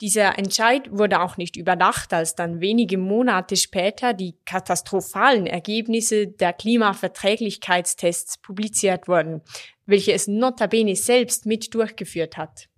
Dieser 0.00 0.36
Entscheid 0.36 0.90
wurde 0.90 1.20
auch 1.20 1.36
nicht 1.36 1.54
überdacht, 1.54 2.12
als 2.12 2.34
dann 2.34 2.60
wenige 2.60 2.98
Monate 2.98 3.54
später 3.54 4.14
die 4.14 4.34
katastrophalen 4.44 5.46
Ergebnisse 5.46 6.26
der 6.26 6.52
Klimaverträglichkeitstests 6.52 8.38
publiziert 8.38 9.06
wurden, 9.06 9.42
welche 9.86 10.12
es 10.12 10.26
notabene 10.26 10.96
selbst 10.96 11.46
mit 11.46 11.72
durchgeführt 11.72 12.36
hat. 12.36 12.68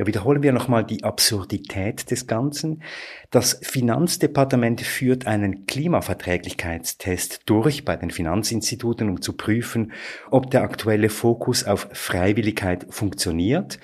Ja, 0.00 0.06
wiederholen 0.06 0.42
wir 0.42 0.52
nochmal 0.52 0.82
die 0.82 1.04
Absurdität 1.04 2.10
des 2.10 2.26
Ganzen. 2.26 2.82
Das 3.28 3.60
Finanzdepartement 3.60 4.80
führt 4.80 5.26
einen 5.26 5.66
Klimaverträglichkeitstest 5.66 7.42
durch 7.44 7.84
bei 7.84 7.96
den 7.96 8.10
Finanzinstituten, 8.10 9.10
um 9.10 9.20
zu 9.20 9.34
prüfen, 9.34 9.92
ob 10.30 10.50
der 10.50 10.62
aktuelle 10.62 11.10
Fokus 11.10 11.64
auf 11.64 11.86
Freiwilligkeit 11.92 12.86
funktioniert. 12.88 13.78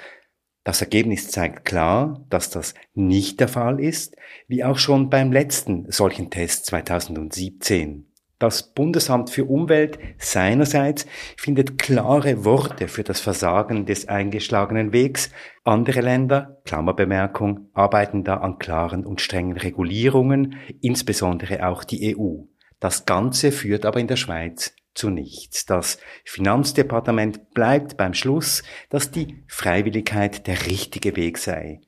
Das 0.64 0.80
Ergebnis 0.80 1.30
zeigt 1.30 1.66
klar, 1.66 2.24
dass 2.30 2.48
das 2.48 2.72
nicht 2.94 3.38
der 3.38 3.48
Fall 3.48 3.78
ist, 3.78 4.16
wie 4.48 4.64
auch 4.64 4.78
schon 4.78 5.10
beim 5.10 5.32
letzten 5.32 5.92
solchen 5.92 6.30
Test 6.30 6.64
2017. 6.64 8.05
Das 8.38 8.74
Bundesamt 8.74 9.30
für 9.30 9.46
Umwelt 9.46 9.98
seinerseits 10.18 11.06
findet 11.38 11.78
klare 11.78 12.44
Worte 12.44 12.86
für 12.86 13.02
das 13.02 13.18
Versagen 13.18 13.86
des 13.86 14.08
eingeschlagenen 14.08 14.92
Wegs. 14.92 15.30
Andere 15.64 16.02
Länder, 16.02 16.60
Klammerbemerkung, 16.66 17.70
arbeiten 17.72 18.24
da 18.24 18.36
an 18.38 18.58
klaren 18.58 19.06
und 19.06 19.22
strengen 19.22 19.56
Regulierungen, 19.56 20.56
insbesondere 20.82 21.66
auch 21.66 21.82
die 21.82 22.14
EU. 22.14 22.42
Das 22.78 23.06
Ganze 23.06 23.52
führt 23.52 23.86
aber 23.86 24.00
in 24.00 24.06
der 24.06 24.16
Schweiz 24.16 24.74
zu 24.92 25.08
nichts. 25.08 25.64
Das 25.64 25.98
Finanzdepartement 26.26 27.54
bleibt 27.54 27.96
beim 27.96 28.12
Schluss, 28.12 28.62
dass 28.90 29.10
die 29.10 29.44
Freiwilligkeit 29.48 30.46
der 30.46 30.66
richtige 30.66 31.16
Weg 31.16 31.38
sei. 31.38 31.80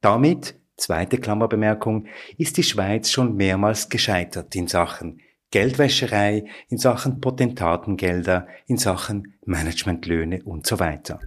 Damit, 0.00 0.56
zweite 0.76 1.18
Klammerbemerkung, 1.18 2.08
ist 2.38 2.56
die 2.56 2.64
Schweiz 2.64 3.08
schon 3.08 3.36
mehrmals 3.36 3.88
gescheitert 3.88 4.56
in 4.56 4.66
Sachen 4.66 5.20
Geldwäscherei, 5.52 6.44
in 6.68 6.78
Sachen 6.78 7.20
Potentatengelder, 7.20 8.48
in 8.66 8.78
Sachen 8.78 9.34
Managementlöhne 9.44 10.42
und 10.42 10.66
so 10.66 10.80
weiter. 10.80 11.20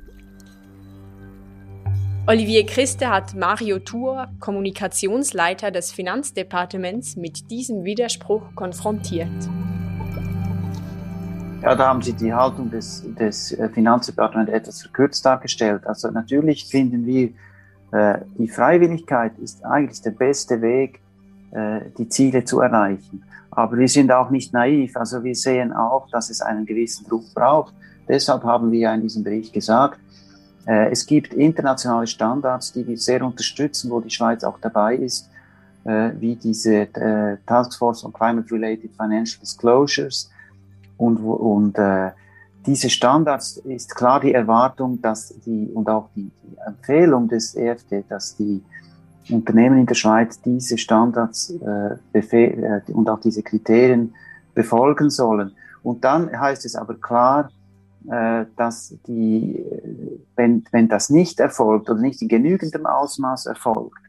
Olivier 2.28 2.66
Christe 2.66 3.12
hat 3.12 3.36
Mario 3.36 3.78
Tour, 3.78 4.28
Kommunikationsleiter 4.40 5.70
des 5.70 5.92
Finanzdepartements, 5.92 7.16
mit 7.18 7.52
diesem 7.52 7.84
Widerspruch 7.84 8.56
konfrontiert. 8.56 9.30
Ja, 11.62 11.76
da 11.76 11.88
haben 11.88 12.02
Sie 12.02 12.14
die 12.14 12.34
Haltung 12.34 12.72
des, 12.72 13.04
des 13.20 13.52
äh, 13.52 13.70
Finanzdepartements 13.70 14.52
etwas 14.52 14.82
verkürzt 14.82 15.24
dargestellt. 15.24 15.86
Also 15.86 16.10
natürlich 16.10 16.66
finden 16.66 17.06
wir, 17.06 17.30
äh, 17.92 18.22
die 18.40 18.48
Freiwilligkeit 18.48 19.38
ist 19.38 19.64
eigentlich 19.64 20.02
der 20.02 20.12
beste 20.12 20.64
Weg, 20.64 21.02
äh, 21.52 21.82
die 21.98 22.10
Ziele 22.10 22.44
zu 22.44 22.60
erreichen. 22.60 23.24
Aber 23.56 23.78
wir 23.78 23.88
sind 23.88 24.12
auch 24.12 24.30
nicht 24.30 24.54
naiv. 24.54 24.96
Also 24.98 25.24
wir 25.24 25.36
sehen 25.36 25.74
auch, 25.74 26.10
dass 26.10 26.30
es 26.30 26.42
einen 26.42 26.66
gewissen 26.66 27.08
Druck 27.08 27.34
braucht. 27.34 27.74
Deshalb 28.08 28.44
haben 28.44 28.72
wir 28.72 28.80
ja 28.80 28.94
in 28.94 29.02
diesem 29.02 29.24
Bericht 29.24 29.54
gesagt, 29.54 30.00
äh, 30.68 30.92
es 30.92 31.06
gibt 31.06 31.34
internationale 31.34 32.08
Standards, 32.08 32.74
die 32.74 32.86
wir 32.86 32.98
sehr 32.98 33.24
unterstützen, 33.24 33.90
wo 33.90 34.00
die 34.02 34.10
Schweiz 34.10 34.44
auch 34.44 34.60
dabei 34.60 34.96
ist, 34.96 35.30
äh, 35.86 36.12
wie 36.20 36.36
diese 36.36 36.82
äh, 36.94 37.38
Task 37.46 37.78
Force 37.78 38.04
on 38.04 38.14
Climate-Related 38.14 38.92
Financial 38.96 39.40
Disclosures. 39.40 40.30
Und, 40.98 41.18
und 41.18 41.78
äh, 41.78 42.12
diese 42.66 42.90
Standards 42.90 43.58
ist 43.58 43.96
klar 43.96 44.20
die 44.20 44.34
Erwartung, 44.34 45.02
dass 45.02 45.34
die 45.46 45.70
und 45.74 45.88
auch 45.88 46.10
die, 46.16 46.32
die 46.44 46.58
Empfehlung 46.66 47.28
des 47.28 47.56
EFD, 47.56 48.04
dass 48.10 48.36
die 48.36 48.64
Unternehmen 49.30 49.80
in 49.80 49.86
der 49.86 49.96
Schweiz 49.96 50.42
diese 50.42 50.78
Standards 50.78 51.52
äh, 51.52 51.98
äh, 52.14 52.82
und 52.92 53.10
auch 53.10 53.20
diese 53.20 53.44
Kriterien 53.44 54.14
befolgen 54.54 55.10
sollen. 55.10 55.56
Und 55.84 56.04
dann 56.04 56.32
heißt 56.32 56.66
es 56.66 56.76
aber 56.76 56.96
klar, 56.96 57.50
äh, 58.10 58.46
dass 58.56 58.96
die, 59.08 59.66
wenn, 60.36 60.64
wenn 60.72 60.88
das 60.88 61.10
nicht 61.10 61.40
erfolgt 61.40 61.90
oder 61.90 62.00
nicht 62.00 62.22
in 62.22 62.28
genügendem 62.28 62.86
Ausmaß 62.86 63.48
erfolgt, 63.48 64.00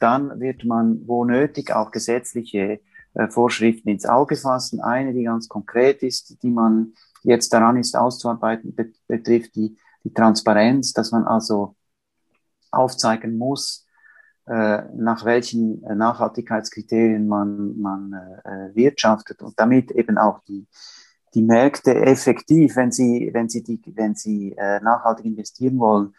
dann 0.00 0.40
wird 0.40 0.64
man 0.64 1.02
wo 1.06 1.24
nötig 1.24 1.72
auch 1.72 1.90
gesetzliche 1.90 2.80
äh, 3.14 3.28
Vorschriften 3.28 3.88
ins 3.88 4.04
Auge 4.04 4.36
fassen. 4.36 4.80
Eine, 4.80 5.14
die 5.14 5.24
ganz 5.24 5.48
konkret 5.48 6.02
ist, 6.02 6.42
die 6.42 6.50
man 6.50 6.92
jetzt 7.22 7.52
daran 7.52 7.76
ist 7.76 7.96
auszuarbeiten, 7.96 8.76
betrifft 9.08 9.54
die, 9.56 9.76
die 10.04 10.12
Transparenz, 10.12 10.92
dass 10.92 11.12
man 11.12 11.24
also 11.24 11.74
aufzeigen 12.70 13.38
muss, 13.38 13.82
äh, 13.82 13.85
nach 14.46 15.24
welchen 15.24 15.82
äh, 15.84 15.94
Nachhaltigkeitskriterien 15.94 17.26
man, 17.26 17.80
man 17.80 18.12
äh, 18.44 18.74
wirtschaftet 18.74 19.42
und 19.42 19.58
damit 19.58 19.90
eben 19.90 20.18
auch 20.18 20.40
die, 20.44 20.66
die 21.34 21.42
Märkte 21.42 21.94
effektiv, 21.94 22.76
wenn 22.76 22.92
sie, 22.92 23.30
wenn 23.32 23.48
sie, 23.48 23.62
die, 23.62 23.80
wenn 23.96 24.14
sie 24.14 24.52
äh, 24.56 24.80
nachhaltig 24.80 25.26
investieren 25.26 25.78
wollen, 25.78 26.14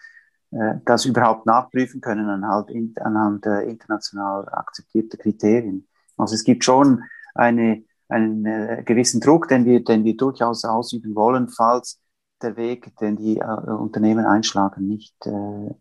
äh, 0.52 0.76
das 0.86 1.06
überhaupt 1.06 1.46
nachprüfen 1.46 2.02
können 2.02 2.30
anhand, 2.30 2.70
anhand 3.00 3.46
äh, 3.46 3.62
international 3.64 4.48
akzeptierter 4.50 5.18
Kriterien. 5.18 5.88
Also 6.18 6.36
es 6.36 6.44
gibt 6.44 6.64
schon 6.64 7.04
eine, 7.34 7.84
einen 8.10 8.46
äh, 8.46 8.84
gewissen 8.86 9.22
Druck, 9.22 9.48
den 9.48 9.66
wir, 9.66 9.84
den 9.84 10.04
wir 10.04 10.18
durchaus 10.18 10.66
ausüben 10.66 11.16
wollen, 11.16 11.48
falls 11.48 12.02
der 12.42 12.58
Weg, 12.58 12.96
den 12.98 13.16
die 13.16 13.38
äh, 13.38 13.44
Unternehmen 13.44 14.26
einschlagen, 14.26 14.88
nicht 14.88 15.16
äh, 15.26 15.74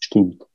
stimmt. 0.00 0.46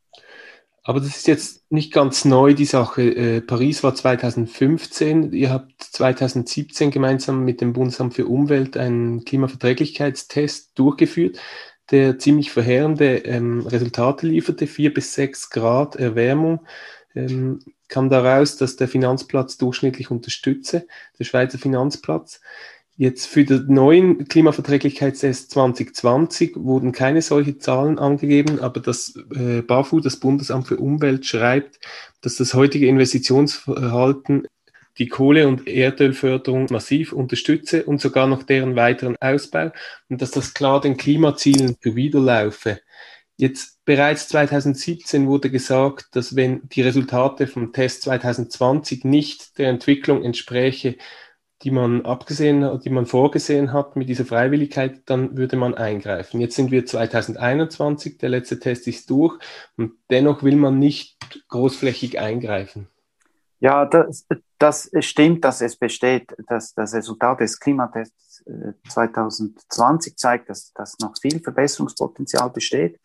Aber 0.83 0.99
das 0.99 1.15
ist 1.15 1.27
jetzt 1.27 1.71
nicht 1.71 1.93
ganz 1.93 2.25
neu, 2.25 2.53
die 2.53 2.65
Sache. 2.65 3.03
Äh, 3.03 3.41
Paris 3.41 3.83
war 3.83 3.95
2015. 3.95 5.31
Ihr 5.31 5.49
habt 5.49 5.81
2017 5.81 6.91
gemeinsam 6.91 7.45
mit 7.45 7.61
dem 7.61 7.71
Bundesamt 7.71 8.13
für 8.15 8.27
Umwelt 8.27 8.75
einen 8.75 9.23
Klimaverträglichkeitstest 9.23 10.77
durchgeführt, 10.77 11.39
der 11.89 12.19
ziemlich 12.19 12.51
verheerende 12.51 13.19
ähm, 13.19 13.61
Resultate 13.65 14.27
lieferte. 14.27 14.67
Vier 14.67 14.93
bis 14.93 15.13
sechs 15.13 15.49
Grad 15.49 15.95
Erwärmung 15.95 16.65
ähm, 17.15 17.59
kam 17.87 18.09
daraus, 18.09 18.57
dass 18.57 18.75
der 18.75 18.89
Finanzplatz 18.89 19.57
durchschnittlich 19.57 20.11
unterstütze, 20.11 20.85
der 21.17 21.23
Schweizer 21.23 21.59
Finanzplatz. 21.59 22.41
Jetzt 22.95 23.25
für 23.25 23.43
den 23.43 23.73
neuen 23.73 24.27
Klimaverträglichkeitstest 24.27 25.49
2020 25.51 26.57
wurden 26.57 26.91
keine 26.91 27.23
solche 27.23 27.57
Zahlen 27.57 27.97
angegeben, 27.97 28.59
aber 28.59 28.81
das 28.81 29.15
äh, 29.35 29.61
BAFU, 29.61 29.99
das 29.99 30.17
Bundesamt 30.17 30.67
für 30.67 30.77
Umwelt, 30.77 31.25
schreibt, 31.25 31.79
dass 32.21 32.35
das 32.35 32.53
heutige 32.53 32.87
Investitionsverhalten 32.87 34.47
die 34.99 35.07
Kohle- 35.07 35.47
und 35.47 35.67
Erdölförderung 35.67 36.67
massiv 36.69 37.13
unterstütze 37.13 37.83
und 37.83 37.99
sogar 37.99 38.27
noch 38.27 38.43
deren 38.43 38.75
weiteren 38.75 39.15
Ausbau 39.19 39.71
und 40.09 40.21
dass 40.21 40.29
das 40.29 40.53
klar 40.53 40.79
den 40.79 40.95
Klimazielen 40.95 41.75
zuwiderlaufe. 41.81 42.79
Jetzt 43.37 43.83
bereits 43.85 44.27
2017 44.27 45.25
wurde 45.25 45.49
gesagt, 45.49 46.09
dass 46.11 46.35
wenn 46.35 46.61
die 46.69 46.83
Resultate 46.83 47.47
vom 47.47 47.73
Test 47.73 48.03
2020 48.03 49.03
nicht 49.03 49.57
der 49.57 49.69
Entwicklung 49.69 50.23
entspräche, 50.23 50.97
die 51.63 51.71
man 51.71 52.05
abgesehen, 52.05 52.79
die 52.81 52.89
man 52.89 53.05
vorgesehen 53.05 53.71
hat 53.71 53.95
mit 53.95 54.09
dieser 54.09 54.25
Freiwilligkeit, 54.25 55.01
dann 55.05 55.37
würde 55.37 55.55
man 55.55 55.73
eingreifen. 55.73 56.41
Jetzt 56.41 56.55
sind 56.55 56.71
wir 56.71 56.85
2021, 56.85 58.17
der 58.17 58.29
letzte 58.29 58.59
Test 58.59 58.87
ist 58.87 59.09
durch 59.09 59.39
und 59.77 59.93
dennoch 60.09 60.43
will 60.43 60.57
man 60.57 60.77
nicht 60.77 61.17
großflächig 61.47 62.19
eingreifen. 62.19 62.89
Ja, 63.59 63.85
das, 63.85 64.27
das 64.59 64.91
stimmt, 64.99 65.45
dass 65.45 65.61
es 65.61 65.77
besteht, 65.77 66.35
dass 66.49 66.73
das 66.73 66.93
Resultat 66.93 67.39
des 67.39 67.57
Klimatests 67.57 68.43
2020 68.89 70.11
äh, 70.11 70.15
zeigt, 70.17 70.49
dass, 70.49 70.73
dass 70.73 70.99
noch 70.99 71.13
viel 71.21 71.39
Verbesserungspotenzial 71.39 72.49
besteht. 72.49 72.99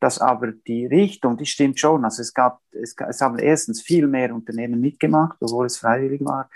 Dass 0.00 0.18
aber 0.18 0.50
die 0.50 0.86
Richtung, 0.86 1.36
die 1.36 1.46
stimmt 1.46 1.78
schon. 1.78 2.04
Also 2.04 2.22
es 2.22 2.34
gab, 2.34 2.60
es, 2.72 2.96
es 3.08 3.20
haben 3.20 3.38
erstens 3.38 3.82
viel 3.82 4.08
mehr 4.08 4.34
Unternehmen 4.34 4.80
mitgemacht, 4.80 5.36
obwohl 5.40 5.66
es 5.66 5.76
freiwillig 5.76 6.24
war. 6.24 6.50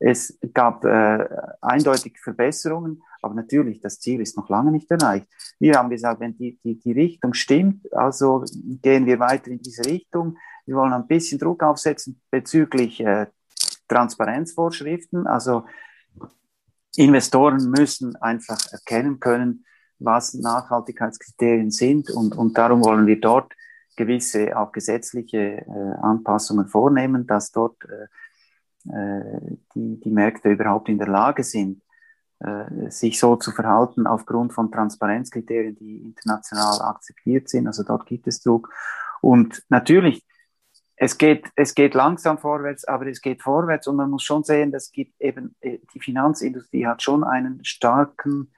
Es 0.00 0.38
gab 0.54 0.84
äh, 0.84 1.28
eindeutig 1.60 2.18
Verbesserungen, 2.18 3.02
aber 3.20 3.34
natürlich, 3.34 3.80
das 3.80 4.00
Ziel 4.00 4.20
ist 4.20 4.36
noch 4.36 4.48
lange 4.48 4.72
nicht 4.72 4.90
erreicht. 4.90 5.26
Wir 5.58 5.74
haben 5.74 5.90
gesagt, 5.90 6.20
wenn 6.20 6.36
die, 6.36 6.58
die, 6.64 6.80
die 6.80 6.92
Richtung 6.92 7.34
stimmt, 7.34 7.92
also 7.92 8.44
gehen 8.82 9.04
wir 9.04 9.20
weiter 9.20 9.50
in 9.50 9.60
diese 9.60 9.84
Richtung. 9.84 10.38
Wir 10.64 10.76
wollen 10.76 10.94
ein 10.94 11.06
bisschen 11.06 11.38
Druck 11.38 11.62
aufsetzen 11.62 12.20
bezüglich 12.30 13.00
äh, 13.00 13.26
Transparenzvorschriften. 13.88 15.26
Also 15.26 15.64
Investoren 16.96 17.70
müssen 17.70 18.16
einfach 18.16 18.58
erkennen 18.72 19.20
können, 19.20 19.66
was 19.98 20.32
Nachhaltigkeitskriterien 20.32 21.70
sind 21.70 22.10
und, 22.10 22.34
und 22.34 22.56
darum 22.56 22.82
wollen 22.82 23.06
wir 23.06 23.20
dort 23.20 23.52
gewisse 23.96 24.56
auch 24.56 24.72
gesetzliche 24.72 25.58
äh, 25.58 25.94
Anpassungen 26.00 26.66
vornehmen, 26.66 27.26
dass 27.26 27.52
dort 27.52 27.76
äh, 27.84 28.06
die, 28.84 30.00
die 30.00 30.10
Märkte 30.10 30.50
überhaupt 30.50 30.88
in 30.88 30.98
der 30.98 31.08
Lage 31.08 31.44
sind, 31.44 31.82
äh, 32.40 32.90
sich 32.90 33.20
so 33.20 33.36
zu 33.36 33.50
verhalten 33.52 34.06
aufgrund 34.06 34.54
von 34.54 34.72
Transparenzkriterien, 34.72 35.76
die 35.76 35.98
international 35.98 36.80
akzeptiert 36.80 37.50
sind. 37.50 37.66
Also 37.66 37.82
dort 37.82 38.06
gibt 38.06 38.26
es 38.26 38.40
Druck. 38.40 38.72
Und 39.20 39.62
natürlich, 39.68 40.26
es 40.96 41.18
geht, 41.18 41.50
es 41.54 41.74
geht 41.74 41.92
langsam 41.92 42.38
vorwärts, 42.38 42.86
aber 42.86 43.06
es 43.08 43.20
geht 43.20 43.42
vorwärts 43.42 43.86
und 43.88 43.96
man 43.96 44.08
muss 44.08 44.22
schon 44.22 44.42
sehen, 44.42 44.72
das 44.72 44.90
gibt 44.90 45.20
eben, 45.20 45.54
äh, 45.60 45.80
die 45.92 46.00
Finanzindustrie 46.00 46.86
hat 46.86 47.02
schon 47.02 47.24
einen 47.24 47.62
starken 47.62 48.54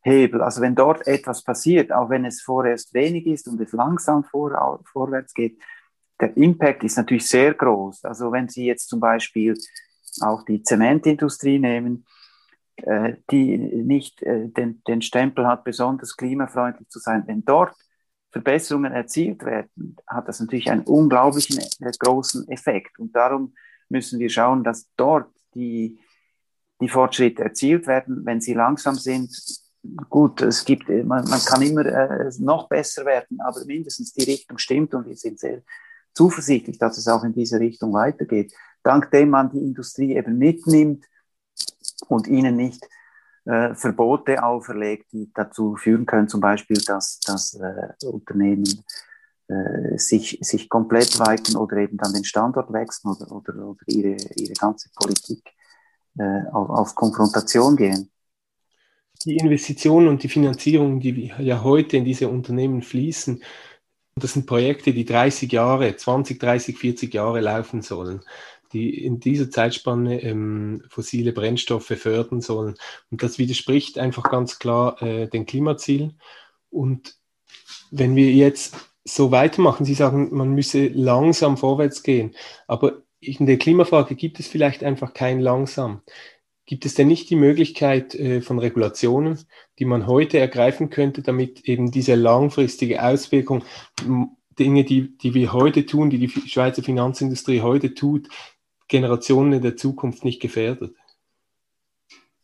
Hebel. 0.00 0.40
Also 0.40 0.62
wenn 0.62 0.74
dort 0.74 1.06
etwas 1.06 1.44
passiert, 1.44 1.92
auch 1.92 2.08
wenn 2.08 2.24
es 2.24 2.40
vorerst 2.40 2.94
wenig 2.94 3.26
ist 3.26 3.46
und 3.46 3.60
es 3.60 3.72
langsam 3.72 4.24
vor, 4.24 4.80
vorwärts 4.90 5.34
geht, 5.34 5.60
der 6.20 6.36
Impact 6.36 6.84
ist 6.84 6.96
natürlich 6.96 7.28
sehr 7.28 7.54
groß. 7.54 8.04
Also 8.04 8.32
wenn 8.32 8.48
Sie 8.48 8.66
jetzt 8.66 8.88
zum 8.88 9.00
Beispiel 9.00 9.54
auch 10.20 10.44
die 10.44 10.62
Zementindustrie 10.62 11.58
nehmen, 11.58 12.04
äh, 12.76 13.14
die 13.30 13.56
nicht 13.58 14.22
äh, 14.22 14.48
den, 14.48 14.82
den 14.86 15.02
Stempel 15.02 15.46
hat, 15.46 15.64
besonders 15.64 16.16
klimafreundlich 16.16 16.88
zu 16.88 16.98
sein, 16.98 17.24
wenn 17.26 17.44
dort 17.44 17.74
Verbesserungen 18.30 18.92
erzielt 18.92 19.44
werden, 19.44 19.96
hat 20.06 20.28
das 20.28 20.40
natürlich 20.40 20.70
einen 20.70 20.82
unglaublichen 20.82 21.58
äh, 21.58 21.90
großen 21.98 22.48
Effekt. 22.48 22.98
Und 22.98 23.14
darum 23.14 23.54
müssen 23.88 24.18
wir 24.18 24.30
schauen, 24.30 24.64
dass 24.64 24.88
dort 24.96 25.30
die, 25.54 25.98
die 26.80 26.88
Fortschritte 26.88 27.42
erzielt 27.42 27.86
werden. 27.86 28.24
Wenn 28.24 28.40
sie 28.40 28.54
langsam 28.54 28.96
sind, 28.96 29.30
gut, 30.10 30.42
es 30.42 30.64
gibt, 30.64 30.88
man, 30.88 31.28
man 31.28 31.40
kann 31.40 31.62
immer 31.62 31.86
äh, 31.86 32.30
noch 32.38 32.68
besser 32.68 33.04
werden, 33.06 33.40
aber 33.40 33.64
mindestens 33.64 34.12
die 34.12 34.24
Richtung 34.24 34.58
stimmt 34.58 34.94
und 34.94 35.06
wir 35.06 35.16
sind 35.16 35.38
sehr 35.38 35.62
zuversichtlich, 36.18 36.78
dass 36.78 36.98
es 36.98 37.06
auch 37.06 37.22
in 37.22 37.32
diese 37.32 37.60
Richtung 37.60 37.92
weitergeht, 37.92 38.52
dank 38.82 39.08
dem 39.12 39.30
man 39.30 39.50
die 39.50 39.62
Industrie 39.62 40.16
eben 40.16 40.36
mitnimmt 40.36 41.04
und 42.08 42.26
ihnen 42.26 42.56
nicht 42.56 42.84
äh, 43.44 43.72
Verbote 43.76 44.42
auferlegt, 44.42 45.12
die 45.12 45.30
dazu 45.32 45.76
führen 45.76 46.06
können, 46.06 46.26
zum 46.26 46.40
Beispiel, 46.40 46.78
dass, 46.84 47.20
dass 47.20 47.54
äh, 47.54 48.04
Unternehmen 48.04 48.82
äh, 49.46 49.96
sich, 49.96 50.40
sich 50.42 50.68
komplett 50.68 51.20
weiten 51.20 51.56
oder 51.56 51.76
eben 51.76 51.96
dann 51.96 52.12
den 52.12 52.24
Standort 52.24 52.72
wechseln 52.72 53.12
oder, 53.12 53.30
oder, 53.30 53.54
oder 53.68 53.84
ihre, 53.86 54.16
ihre 54.34 54.54
ganze 54.54 54.88
Politik 54.96 55.42
äh, 56.18 56.42
auf, 56.50 56.68
auf 56.68 56.94
Konfrontation 56.96 57.76
gehen. 57.76 58.10
Die 59.24 59.36
Investitionen 59.36 60.08
und 60.08 60.24
die 60.24 60.28
Finanzierung, 60.28 60.98
die 60.98 61.32
ja 61.38 61.62
heute 61.62 61.96
in 61.96 62.04
diese 62.04 62.28
Unternehmen 62.28 62.82
fließen, 62.82 63.40
das 64.22 64.32
sind 64.34 64.46
Projekte, 64.46 64.92
die 64.92 65.04
30 65.04 65.52
Jahre, 65.52 65.96
20, 65.96 66.38
30, 66.38 66.76
40 66.76 67.14
Jahre 67.14 67.40
laufen 67.40 67.82
sollen, 67.82 68.20
die 68.72 69.04
in 69.04 69.20
dieser 69.20 69.50
Zeitspanne 69.50 70.22
ähm, 70.22 70.82
fossile 70.88 71.32
Brennstoffe 71.32 71.86
fördern 71.86 72.40
sollen. 72.40 72.74
Und 73.10 73.22
das 73.22 73.38
widerspricht 73.38 73.98
einfach 73.98 74.24
ganz 74.24 74.58
klar 74.58 75.00
äh, 75.02 75.28
den 75.28 75.46
Klimazielen. 75.46 76.20
Und 76.70 77.14
wenn 77.90 78.16
wir 78.16 78.30
jetzt 78.30 78.76
so 79.04 79.30
weitermachen, 79.30 79.86
Sie 79.86 79.94
sagen, 79.94 80.28
man 80.32 80.50
müsse 80.50 80.88
langsam 80.88 81.56
vorwärts 81.56 82.02
gehen, 82.02 82.34
aber 82.66 83.02
in 83.20 83.46
der 83.46 83.58
Klimafrage 83.58 84.14
gibt 84.14 84.38
es 84.38 84.46
vielleicht 84.48 84.84
einfach 84.84 85.12
kein 85.12 85.40
langsam. 85.40 86.02
Gibt 86.68 86.84
es 86.84 86.94
denn 86.94 87.08
nicht 87.08 87.30
die 87.30 87.36
Möglichkeit 87.36 88.14
äh, 88.14 88.42
von 88.42 88.58
Regulationen, 88.58 89.38
die 89.78 89.86
man 89.86 90.06
heute 90.06 90.38
ergreifen 90.38 90.90
könnte, 90.90 91.22
damit 91.22 91.62
eben 91.66 91.90
diese 91.90 92.14
langfristige 92.14 93.02
Auswirkung, 93.02 93.64
Dinge, 94.58 94.84
die, 94.84 95.16
die 95.16 95.32
wir 95.32 95.54
heute 95.54 95.86
tun, 95.86 96.10
die 96.10 96.18
die 96.18 96.28
Schweizer 96.28 96.82
Finanzindustrie 96.82 97.62
heute 97.62 97.94
tut, 97.94 98.28
Generationen 98.86 99.54
in 99.54 99.62
der 99.62 99.78
Zukunft 99.78 100.26
nicht 100.26 100.42
gefährdet? 100.42 100.94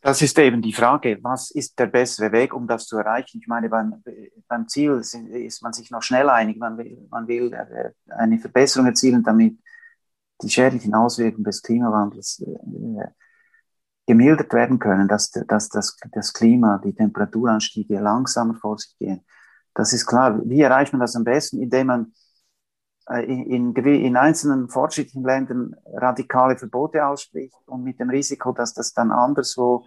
Das 0.01 0.23
ist 0.23 0.39
eben 0.39 0.63
die 0.63 0.73
Frage, 0.73 1.19
was 1.21 1.51
ist 1.51 1.79
der 1.79 1.87
bessere 1.87 2.33
Weg, 2.33 2.55
um 2.55 2.67
das 2.67 2.87
zu 2.87 2.97
erreichen? 2.97 3.41
Ich 3.43 3.47
meine, 3.47 3.69
beim, 3.69 4.03
beim 4.49 4.67
Ziel 4.69 5.03
ist 5.03 5.63
man 5.63 5.75
sich 5.75 5.91
noch 5.91 6.03
schnell 6.03 6.31
einig. 6.31 6.57
Man 6.57 6.79
will, 6.79 7.07
man 7.11 7.29
will 7.29 7.53
äh, 7.53 7.91
eine 8.09 8.39
Verbesserung 8.39 8.87
erzielen, 8.87 9.23
damit 9.23 9.59
die 10.41 10.49
schädlichen 10.49 10.95
Auswirkungen 10.95 11.45
des 11.45 11.61
Klimawandels 11.61 12.41
äh, 12.41 13.05
gemildert 14.07 14.53
werden 14.53 14.79
können, 14.79 15.09
dass, 15.09 15.31
dass 15.31 15.69
das, 15.69 15.97
das 16.13 16.33
Klima, 16.33 16.79
die 16.79 16.95
Temperaturanstiege 16.95 18.01
langsamer 18.01 18.55
vor 18.55 18.79
sich 18.79 18.97
gehen. 18.99 19.25
Das 19.75 19.93
ist 19.93 20.07
klar. 20.07 20.41
Wie 20.45 20.61
erreicht 20.61 20.93
man 20.93 21.01
das 21.01 21.17
am 21.17 21.25
besten? 21.25 21.61
Indem 21.61 21.87
man 21.87 22.13
äh, 23.09 23.25
in, 23.25 23.75
in, 23.75 23.85
in 23.85 24.17
einzelnen 24.17 24.69
fortschrittlichen 24.69 25.25
Ländern 25.25 25.75
radikale 25.95 26.57
Verbote 26.57 27.07
ausspricht 27.07 27.57
und 27.67 27.83
mit 27.83 27.99
dem 27.99 28.11
Risiko, 28.11 28.53
dass 28.53 28.75
das 28.75 28.93
dann 28.93 29.11
anderswo 29.11 29.87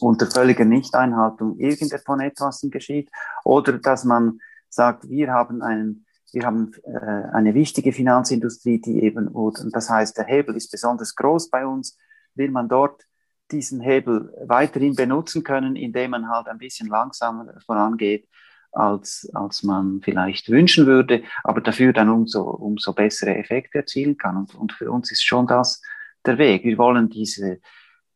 unter 0.00 0.26
völliger 0.26 0.64
Nichteinhaltung 0.64 1.58
irgendetwas 1.58 2.20
etwas 2.20 2.60
geschieht 2.70 3.10
oder 3.44 3.78
dass 3.78 4.04
man 4.04 4.38
sagt, 4.68 5.08
wir 5.08 5.32
haben 5.32 5.62
einen 5.62 6.04
wir 6.30 6.44
haben 6.44 6.72
äh, 6.84 6.90
eine 7.32 7.54
wichtige 7.54 7.90
Finanzindustrie, 7.90 8.80
die 8.82 9.02
eben, 9.02 9.28
und 9.28 9.74
das 9.74 9.88
heißt, 9.88 10.18
der 10.18 10.26
Hebel 10.26 10.56
ist 10.56 10.70
besonders 10.70 11.14
groß 11.14 11.48
bei 11.48 11.66
uns, 11.66 11.96
will 12.34 12.50
man 12.50 12.68
dort 12.68 13.07
diesen 13.50 13.80
Hebel 13.80 14.32
weiterhin 14.46 14.94
benutzen 14.94 15.42
können, 15.42 15.76
indem 15.76 16.12
man 16.12 16.28
halt 16.28 16.48
ein 16.48 16.58
bisschen 16.58 16.88
langsamer 16.88 17.54
vorangeht, 17.64 18.28
als, 18.72 19.28
als 19.34 19.62
man 19.62 20.00
vielleicht 20.02 20.50
wünschen 20.50 20.86
würde, 20.86 21.22
aber 21.42 21.60
dafür 21.60 21.92
dann 21.92 22.10
umso, 22.10 22.42
umso 22.42 22.92
bessere 22.92 23.36
Effekte 23.36 23.78
erzielen 23.78 24.16
kann. 24.16 24.36
Und, 24.36 24.54
und 24.54 24.72
für 24.72 24.90
uns 24.90 25.10
ist 25.10 25.24
schon 25.24 25.46
das 25.46 25.82
der 26.26 26.38
Weg. 26.38 26.64
Wir 26.64 26.78
wollen 26.78 27.08
diese, 27.08 27.60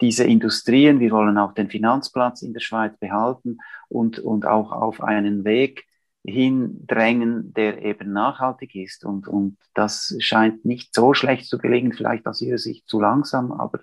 diese 0.01 0.25
Industrien, 0.25 1.01
wir 1.01 1.11
wollen 1.11 1.39
auch 1.39 1.55
den 1.55 1.71
Finanzplatz 1.71 2.43
in 2.43 2.53
der 2.53 2.61
Schweiz 2.61 2.97
behalten 2.99 3.59
und, 3.89 4.19
und 4.19 4.47
auch 4.47 4.73
auf 4.73 5.03
einen 5.03 5.45
Weg 5.45 5.87
hindrängen, 6.25 7.53
der 7.55 7.83
eben 7.83 8.13
nachhaltig 8.13 8.75
ist. 8.75 9.05
Und, 9.05 9.27
und 9.27 9.57
das 9.75 10.15
scheint 10.21 10.65
nicht 10.65 10.95
so 10.95 11.15
schlecht 11.15 11.47
zu 11.47 11.59
gelingen, 11.59 11.93
vielleicht 11.93 12.27
aus 12.27 12.41
Ihrer 12.41 12.59
Sicht 12.59 12.89
zu 12.89 13.01
langsam, 13.01 13.53
aber 13.53 13.81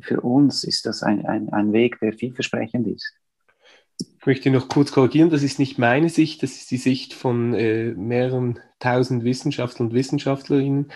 für 0.00 0.20
uns 0.20 0.64
ist 0.64 0.86
das 0.86 1.02
ein, 1.02 1.26
ein, 1.26 1.48
ein 1.50 1.72
Weg, 1.72 1.98
der 2.00 2.12
vielversprechend 2.12 2.86
ist. 2.86 3.12
Ich 3.98 4.26
möchte 4.26 4.50
noch 4.50 4.68
kurz 4.68 4.92
korrigieren, 4.92 5.30
das 5.30 5.42
ist 5.42 5.58
nicht 5.58 5.78
meine 5.78 6.08
Sicht, 6.08 6.42
das 6.42 6.52
ist 6.52 6.70
die 6.70 6.76
Sicht 6.76 7.14
von 7.14 7.54
äh, 7.54 7.92
mehreren 7.92 8.58
tausend 8.78 9.24
Wissenschaftlern 9.24 9.88
und 9.88 9.94
Wissenschaftlerinnen. 9.94 10.90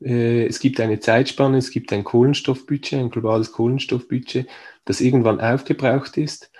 Äh, 0.00 0.46
es 0.46 0.60
gibt 0.60 0.80
eine 0.80 1.00
Zeitspanne, 1.00 1.58
es 1.58 1.70
gibt 1.70 1.92
ein 1.92 2.04
Kohlenstoffbudget, 2.04 2.98
ein 2.98 3.10
globales 3.10 3.52
Kohlenstoffbudget, 3.52 4.46
das 4.84 5.00
irgendwann 5.00 5.40
aufgebraucht 5.40 6.16
ist. 6.16 6.50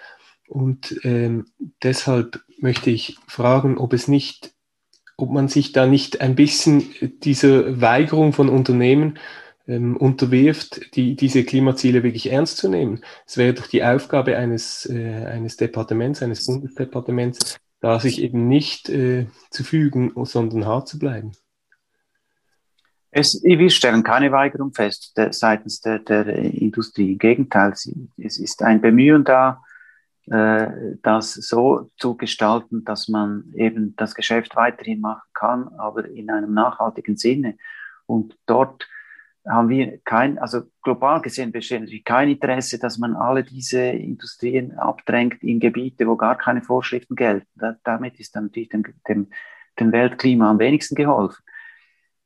Und 0.49 1.01
ähm, 1.05 1.47
deshalb 1.83 2.41
möchte 2.59 2.91
ich 2.91 3.17
fragen, 3.27 3.79
ob 3.79 3.93
es 3.93 4.09
nicht, 4.09 4.53
ob 5.17 5.31
man 5.31 5.49
sich 5.49 5.73
da 5.73 5.87
nicht 5.87 6.21
ein 6.21 6.35
bisschen 6.35 6.85
dieser 7.23 7.81
Weigerung 7.81 8.33
von 8.33 8.49
Unternehmen 8.49 9.19
ähm, 9.67 9.97
unterwirft, 9.97 10.95
die, 10.97 11.17
diese 11.17 11.45
Klimaziele 11.45 12.03
wirklich 12.03 12.31
ernst 12.31 12.59
zu 12.59 12.69
nehmen. 12.69 13.01
Es 13.27 13.37
wäre 13.37 13.55
doch 13.55 13.67
die 13.67 13.85
Aufgabe 13.85 14.37
eines, 14.37 14.87
äh, 14.87 15.25
eines 15.27 15.57
Departements, 15.57 16.23
eines 16.23 16.47
Bundesdepartements, 16.47 17.59
da 17.81 18.01
sich 18.01 18.23
eben 18.23 18.49
nicht 18.49 18.89
äh, 18.89 19.27
zu 19.51 19.63
fügen, 19.63 20.13
sondern 20.25 20.67
hart 20.67 20.89
zu 20.89 20.99
bleiben? 20.99 21.33
Es, 23.11 23.43
wir 23.45 23.71
stellen 23.71 24.03
keine 24.03 24.33
Weigerung 24.33 24.73
fest 24.73 25.17
der, 25.17 25.33
seitens 25.33 25.81
der, 25.81 26.01
der, 26.01 26.27
Industrie. 26.27 27.13
Im 27.13 27.19
Gegenteil, 27.19 27.73
es 27.73 28.39
ist 28.39 28.63
ein 28.63 28.81
Bemühen 28.81 29.23
da, 29.23 29.63
äh, 30.27 30.67
das 31.03 31.35
so 31.35 31.91
zu 31.97 32.17
gestalten, 32.17 32.85
dass 32.85 33.09
man 33.09 33.53
eben 33.55 33.95
das 33.97 34.15
Geschäft 34.15 34.57
weiterhin 34.57 35.01
machen 35.01 35.29
kann, 35.33 35.69
aber 35.79 36.09
in 36.09 36.31
einem 36.31 36.55
nachhaltigen 36.55 37.17
Sinne. 37.17 37.57
Und 38.07 38.37
dort 38.47 38.89
haben 39.47 39.69
wir 39.69 39.99
kein, 40.05 40.39
also 40.39 40.63
global 40.83 41.21
gesehen 41.21 41.53
besteht 41.53 41.81
natürlich 41.81 42.05
kein 42.05 42.31
Interesse, 42.31 42.79
dass 42.79 42.99
man 42.99 43.15
alle 43.15 43.45
diese 43.45 43.81
Industrien 43.81 44.73
abdrängt 44.79 45.43
in 45.43 45.61
Gebiete, 45.61 46.07
wo 46.07 46.17
gar 46.17 46.37
keine 46.37 46.63
Vorschriften 46.63 47.15
gelten. 47.15 47.47
Da, 47.57 47.77
damit 47.85 48.19
ist 48.19 48.35
dann 48.35 48.45
natürlich 48.45 48.71
dem, 48.71 48.85
dem, 49.07 49.29
dem 49.79 49.93
Weltklima 49.93 50.51
am 50.51 50.59
wenigsten 50.59 50.95
geholfen. 50.95 51.43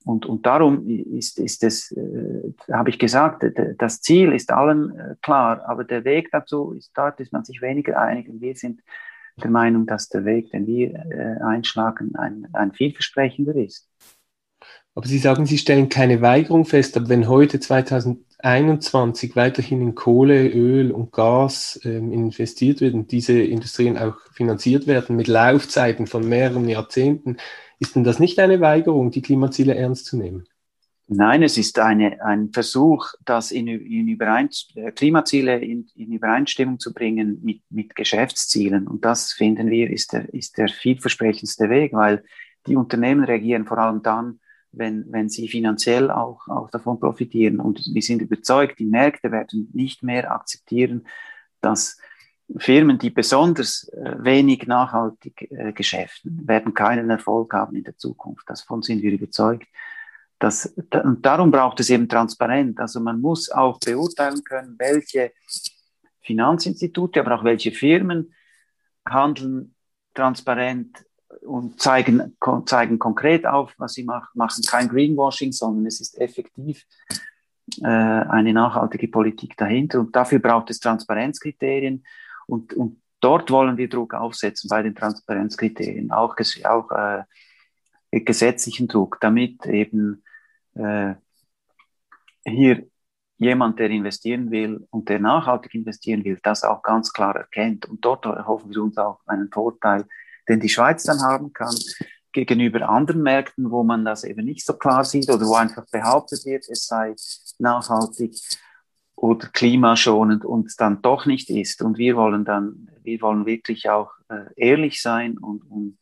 Und, 0.04 0.26
und 0.26 0.46
darum 0.46 0.88
ist, 0.88 1.38
ist 1.38 1.64
es, 1.64 1.92
äh, 1.92 2.52
habe 2.72 2.90
ich 2.90 2.98
gesagt, 2.98 3.44
das 3.78 4.00
Ziel 4.00 4.32
ist 4.32 4.50
allen 4.52 4.96
äh, 4.98 5.16
klar, 5.20 5.68
aber 5.68 5.84
der 5.84 6.04
Weg 6.04 6.30
dazu 6.30 6.72
ist, 6.72 6.92
dort 6.94 7.20
ist 7.20 7.32
man 7.32 7.44
sich 7.44 7.60
weniger 7.60 8.00
einig. 8.00 8.28
Und 8.28 8.40
wir 8.40 8.54
sind 8.54 8.80
der 9.42 9.50
Meinung, 9.50 9.86
dass 9.86 10.08
der 10.08 10.24
Weg, 10.24 10.50
den 10.50 10.66
wir 10.66 10.94
äh, 10.94 11.42
einschlagen, 11.42 12.14
ein, 12.16 12.46
ein 12.52 12.72
vielversprechender 12.72 13.54
ist. 13.54 13.88
Aber 14.98 15.06
Sie 15.06 15.18
sagen, 15.18 15.46
Sie 15.46 15.58
stellen 15.58 15.88
keine 15.88 16.22
Weigerung 16.22 16.64
fest, 16.64 16.96
aber 16.96 17.08
wenn 17.08 17.28
heute 17.28 17.60
2021 17.60 19.36
weiterhin 19.36 19.80
in 19.80 19.94
Kohle, 19.94 20.48
Öl 20.48 20.90
und 20.90 21.12
Gas 21.12 21.78
ähm, 21.84 22.10
investiert 22.10 22.80
wird 22.80 22.94
und 22.94 23.12
diese 23.12 23.40
Industrien 23.40 23.96
auch 23.96 24.16
finanziert 24.32 24.88
werden 24.88 25.14
mit 25.14 25.28
Laufzeiten 25.28 26.08
von 26.08 26.28
mehreren 26.28 26.68
Jahrzehnten, 26.68 27.36
ist 27.78 27.94
denn 27.94 28.02
das 28.02 28.18
nicht 28.18 28.40
eine 28.40 28.60
Weigerung, 28.60 29.12
die 29.12 29.22
Klimaziele 29.22 29.76
ernst 29.76 30.06
zu 30.06 30.16
nehmen? 30.16 30.48
Nein, 31.06 31.44
es 31.44 31.58
ist 31.58 31.78
eine, 31.78 32.20
ein 32.24 32.50
Versuch, 32.52 33.06
das 33.24 33.52
in, 33.52 33.68
in 33.68 34.08
äh, 34.08 34.90
Klimaziele 34.90 35.60
in, 35.60 35.86
in, 35.94 36.10
Übereinstimmung 36.10 36.80
zu 36.80 36.92
bringen 36.92 37.38
mit, 37.44 37.60
mit 37.70 37.94
Geschäftszielen. 37.94 38.88
Und 38.88 39.04
das 39.04 39.32
finden 39.32 39.70
wir 39.70 39.90
ist 39.90 40.12
der, 40.12 40.34
ist 40.34 40.58
der 40.58 40.68
vielversprechendste 40.68 41.70
Weg, 41.70 41.92
weil 41.92 42.24
die 42.66 42.74
Unternehmen 42.74 43.22
reagieren 43.22 43.64
vor 43.64 43.78
allem 43.78 44.02
dann, 44.02 44.40
wenn, 44.72 45.10
wenn 45.10 45.28
sie 45.28 45.48
finanziell 45.48 46.10
auch, 46.10 46.48
auch 46.48 46.70
davon 46.70 47.00
profitieren. 47.00 47.60
Und 47.60 47.82
wir 47.92 48.02
sind 48.02 48.22
überzeugt, 48.22 48.78
die 48.78 48.86
Märkte 48.86 49.32
werden 49.32 49.70
nicht 49.72 50.02
mehr 50.02 50.32
akzeptieren, 50.32 51.06
dass 51.60 51.98
Firmen, 52.56 52.98
die 52.98 53.10
besonders 53.10 53.88
äh, 53.88 54.16
wenig 54.18 54.66
nachhaltig 54.66 55.50
äh, 55.50 55.72
geschäften, 55.72 56.46
werden 56.48 56.72
keinen 56.72 57.10
Erfolg 57.10 57.52
haben 57.52 57.76
in 57.76 57.84
der 57.84 57.96
Zukunft. 57.96 58.48
Davon 58.48 58.82
sind 58.82 59.02
wir 59.02 59.12
überzeugt. 59.12 59.66
Das, 60.38 60.72
und 61.02 61.26
darum 61.26 61.50
braucht 61.50 61.80
es 61.80 61.90
eben 61.90 62.08
Transparenz. 62.08 62.78
Also 62.78 63.00
man 63.00 63.20
muss 63.20 63.50
auch 63.50 63.78
beurteilen 63.80 64.42
können, 64.44 64.76
welche 64.78 65.32
Finanzinstitute, 66.22 67.20
aber 67.20 67.34
auch 67.34 67.44
welche 67.44 67.72
Firmen 67.72 68.32
handeln 69.04 69.74
transparent 70.14 71.04
und 71.42 71.80
zeigen, 71.80 72.36
zeigen 72.66 72.98
konkret 72.98 73.46
auf, 73.46 73.74
was 73.78 73.94
sie 73.94 74.04
machen, 74.04 74.28
machen 74.34 74.64
kein 74.66 74.88
Greenwashing, 74.88 75.52
sondern 75.52 75.86
es 75.86 76.00
ist 76.00 76.18
effektiv 76.18 76.84
äh, 77.82 77.86
eine 77.86 78.52
nachhaltige 78.52 79.08
Politik 79.08 79.56
dahinter. 79.56 80.00
Und 80.00 80.16
dafür 80.16 80.38
braucht 80.38 80.70
es 80.70 80.80
Transparenzkriterien. 80.80 82.04
Und, 82.46 82.72
und 82.74 83.02
dort 83.20 83.50
wollen 83.50 83.76
wir 83.76 83.88
Druck 83.88 84.14
aufsetzen 84.14 84.68
bei 84.68 84.82
den 84.82 84.94
Transparenzkriterien, 84.94 86.10
auch, 86.10 86.36
auch 86.64 86.90
äh, 86.90 87.24
gesetzlichen 88.20 88.88
Druck, 88.88 89.18
damit 89.20 89.66
eben 89.66 90.22
äh, 90.74 91.14
hier 92.44 92.86
jemand, 93.36 93.78
der 93.78 93.90
investieren 93.90 94.50
will 94.50 94.86
und 94.90 95.08
der 95.08 95.20
nachhaltig 95.20 95.74
investieren 95.74 96.24
will, 96.24 96.38
das 96.42 96.64
auch 96.64 96.82
ganz 96.82 97.12
klar 97.12 97.36
erkennt. 97.36 97.86
Und 97.86 98.04
dort 98.04 98.26
hoffen 98.26 98.74
wir 98.74 98.82
uns 98.82 98.96
auch 98.98 99.20
einen 99.26 99.50
Vorteil 99.50 100.06
den 100.48 100.60
die 100.60 100.68
Schweiz 100.68 101.04
dann 101.04 101.20
haben 101.22 101.52
kann, 101.52 101.74
gegenüber 102.32 102.88
anderen 102.88 103.22
Märkten, 103.22 103.70
wo 103.70 103.82
man 103.82 104.04
das 104.04 104.24
eben 104.24 104.44
nicht 104.44 104.64
so 104.64 104.74
klar 104.74 105.04
sieht 105.04 105.30
oder 105.30 105.46
wo 105.46 105.54
einfach 105.54 105.84
behauptet 105.90 106.44
wird, 106.44 106.68
es 106.68 106.86
sei 106.86 107.14
nachhaltig 107.58 108.36
oder 109.16 109.48
klimaschonend 109.48 110.44
und 110.44 110.72
dann 110.78 111.02
doch 111.02 111.26
nicht 111.26 111.50
ist. 111.50 111.82
Und 111.82 111.98
wir 111.98 112.16
wollen 112.16 112.44
dann, 112.44 112.88
wir 113.02 113.20
wollen 113.20 113.46
wirklich 113.46 113.88
auch 113.90 114.12
äh, 114.28 114.44
ehrlich 114.56 115.02
sein 115.02 115.38
und, 115.38 115.62
und 115.62 115.98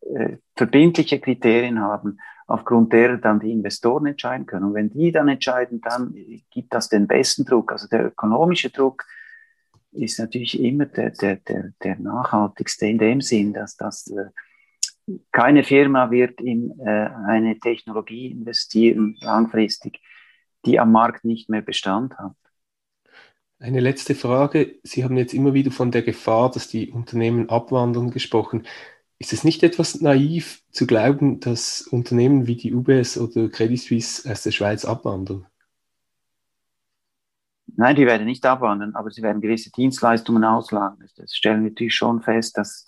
äh, 0.00 0.38
verbindliche 0.54 1.20
Kriterien 1.20 1.80
haben, 1.80 2.18
aufgrund 2.46 2.92
derer 2.92 3.16
dann 3.16 3.40
die 3.40 3.52
Investoren 3.52 4.06
entscheiden 4.06 4.46
können. 4.46 4.66
Und 4.66 4.74
wenn 4.74 4.90
die 4.90 5.12
dann 5.12 5.28
entscheiden, 5.28 5.80
dann 5.80 6.14
gibt 6.50 6.72
das 6.72 6.88
den 6.88 7.06
besten 7.06 7.44
Druck. 7.44 7.72
Also 7.72 7.88
der 7.88 8.06
ökonomische 8.06 8.70
Druck 8.70 9.04
ist 9.96 10.18
natürlich 10.18 10.60
immer 10.60 10.86
der, 10.86 11.10
der, 11.10 11.36
der, 11.36 11.72
der 11.82 11.98
nachhaltigste 11.98 12.86
in 12.86 12.98
dem 12.98 13.20
Sinn, 13.20 13.52
dass 13.52 13.76
das 13.76 14.06
äh, 14.08 14.26
keine 15.32 15.64
Firma 15.64 16.10
wird 16.10 16.40
in 16.40 16.78
äh, 16.80 17.10
eine 17.26 17.58
Technologie 17.58 18.26
investieren 18.26 19.16
langfristig, 19.20 20.00
die 20.64 20.80
am 20.80 20.92
Markt 20.92 21.24
nicht 21.24 21.48
mehr 21.48 21.62
Bestand 21.62 22.18
hat. 22.18 22.34
Eine 23.58 23.80
letzte 23.80 24.14
Frage. 24.14 24.76
Sie 24.82 25.02
haben 25.02 25.16
jetzt 25.16 25.32
immer 25.32 25.54
wieder 25.54 25.70
von 25.70 25.90
der 25.90 26.02
Gefahr, 26.02 26.50
dass 26.50 26.68
die 26.68 26.90
Unternehmen 26.90 27.48
abwandern 27.48 28.10
gesprochen. 28.10 28.66
Ist 29.18 29.32
es 29.32 29.44
nicht 29.44 29.62
etwas 29.62 30.02
naiv 30.02 30.62
zu 30.70 30.86
glauben, 30.86 31.40
dass 31.40 31.80
Unternehmen 31.80 32.46
wie 32.46 32.56
die 32.56 32.74
UBS 32.74 33.16
oder 33.16 33.48
Credit 33.48 33.80
Suisse 33.80 34.30
aus 34.30 34.42
der 34.42 34.50
Schweiz 34.50 34.84
abwandern? 34.84 35.46
Nein, 37.78 37.94
die 37.94 38.06
werden 38.06 38.26
nicht 38.26 38.44
abwandern, 38.46 38.94
aber 38.94 39.10
sie 39.10 39.22
werden 39.22 39.42
gewisse 39.42 39.70
Dienstleistungen 39.70 40.44
auslagern. 40.44 41.06
Das 41.16 41.34
stellen 41.34 41.62
wir 41.62 41.70
natürlich 41.70 41.94
schon 41.94 42.22
fest, 42.22 42.56
dass 42.56 42.86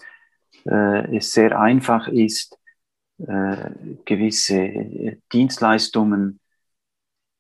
äh, 0.67 1.17
es 1.17 1.31
sehr 1.31 1.59
einfach 1.61 2.09
ist, 2.09 2.59
äh, 3.19 3.71
gewisse 4.07 5.19
Dienstleistungen 5.33 6.41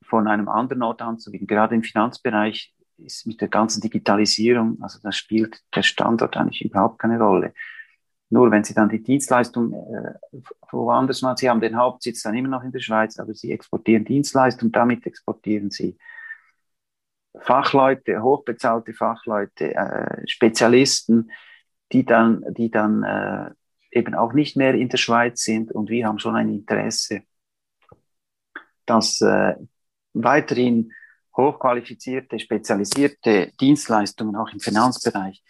von 0.02 0.28
einem 0.28 0.48
anderen 0.48 0.82
Ort 0.82 1.00
anzubieten. 1.00 1.46
Gerade 1.46 1.74
im 1.74 1.82
Finanzbereich 1.82 2.74
ist 2.98 3.26
mit 3.26 3.40
der 3.40 3.48
ganzen 3.48 3.80
Digitalisierung, 3.80 4.78
also 4.82 4.98
da 5.02 5.12
spielt 5.12 5.62
der 5.74 5.82
Standort 5.82 6.36
eigentlich 6.36 6.64
überhaupt 6.64 6.98
keine 6.98 7.18
Rolle. 7.18 7.54
Nur 8.30 8.50
wenn 8.50 8.64
Sie 8.64 8.74
dann 8.74 8.90
die 8.90 9.02
Dienstleistung 9.02 9.72
äh, 9.72 10.38
woanders 10.70 11.22
machen, 11.22 11.38
Sie 11.38 11.48
haben 11.48 11.60
den 11.60 11.76
Hauptsitz 11.76 12.22
dann 12.22 12.36
immer 12.36 12.48
noch 12.48 12.62
in 12.62 12.72
der 12.72 12.80
Schweiz, 12.80 13.18
aber 13.18 13.32
Sie 13.34 13.52
exportieren 13.52 14.04
Dienstleistung, 14.04 14.70
damit 14.70 15.06
exportieren 15.06 15.70
Sie 15.70 15.96
Fachleute, 17.42 18.22
hochbezahlte 18.22 18.92
Fachleute, 18.92 19.74
äh, 19.74 20.26
Spezialisten, 20.26 21.30
die 21.92 22.04
dann, 22.04 22.44
die 22.50 22.70
dann 22.70 23.02
äh, 23.02 23.50
eben 23.90 24.14
auch 24.14 24.32
nicht 24.32 24.56
mehr 24.56 24.74
in 24.74 24.88
der 24.88 24.98
Schweiz 24.98 25.42
sind. 25.42 25.72
Und 25.72 25.90
wir 25.90 26.06
haben 26.06 26.18
schon 26.18 26.36
ein 26.36 26.48
Interesse, 26.48 27.22
dass 28.86 29.20
äh, 29.20 29.54
weiterhin 30.14 30.92
hochqualifizierte, 31.36 32.38
spezialisierte 32.38 33.52
Dienstleistungen 33.60 34.36
auch 34.36 34.52
im 34.52 34.60
Finanzbereich 34.60 35.42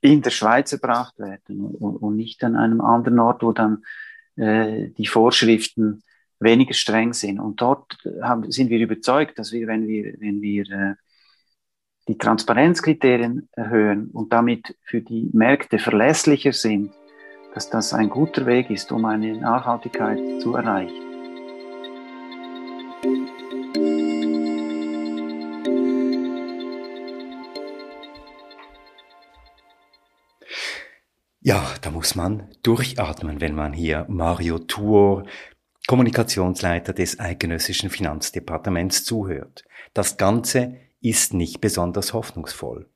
in 0.00 0.22
der 0.22 0.30
Schweiz 0.30 0.72
erbracht 0.72 1.18
werden 1.18 1.60
und, 1.60 1.96
und 1.96 2.16
nicht 2.16 2.42
an 2.44 2.56
einem 2.56 2.80
anderen 2.80 3.18
Ort, 3.18 3.42
wo 3.42 3.52
dann 3.52 3.84
äh, 4.36 4.88
die 4.90 5.06
Vorschriften 5.06 6.02
weniger 6.40 6.74
streng 6.74 7.12
sind. 7.12 7.40
Und 7.40 7.60
dort 7.60 7.98
haben, 8.22 8.50
sind 8.50 8.70
wir 8.70 8.78
überzeugt, 8.78 9.38
dass 9.38 9.52
wir, 9.52 9.66
wenn 9.66 9.86
wir, 9.86 10.14
wenn 10.18 10.40
wir 10.40 10.70
äh, 10.70 10.94
die 12.08 12.16
Transparenzkriterien 12.16 13.48
erhöhen 13.52 14.10
und 14.10 14.32
damit 14.32 14.76
für 14.82 15.02
die 15.02 15.28
Märkte 15.32 15.78
verlässlicher 15.78 16.52
sind, 16.52 16.90
dass 17.54 17.68
das 17.68 17.92
ein 17.92 18.08
guter 18.08 18.46
Weg 18.46 18.70
ist, 18.70 18.90
um 18.92 19.04
eine 19.04 19.36
Nachhaltigkeit 19.36 20.18
zu 20.40 20.54
erreichen. 20.54 21.04
Ja, 31.40 31.62
da 31.82 31.90
muss 31.90 32.14
man 32.14 32.48
durchatmen, 32.62 33.40
wenn 33.40 33.54
man 33.54 33.72
hier 33.72 34.06
Mario 34.08 34.58
Tuor, 34.58 35.24
Kommunikationsleiter 35.86 36.92
des 36.92 37.20
Eidgenössischen 37.20 37.90
Finanzdepartements, 37.90 39.04
zuhört. 39.04 39.64
Das 39.94 40.16
Ganze 40.16 40.76
ist 41.00 41.34
nicht 41.34 41.60
besonders 41.60 42.12
hoffnungsvoll. 42.12 42.88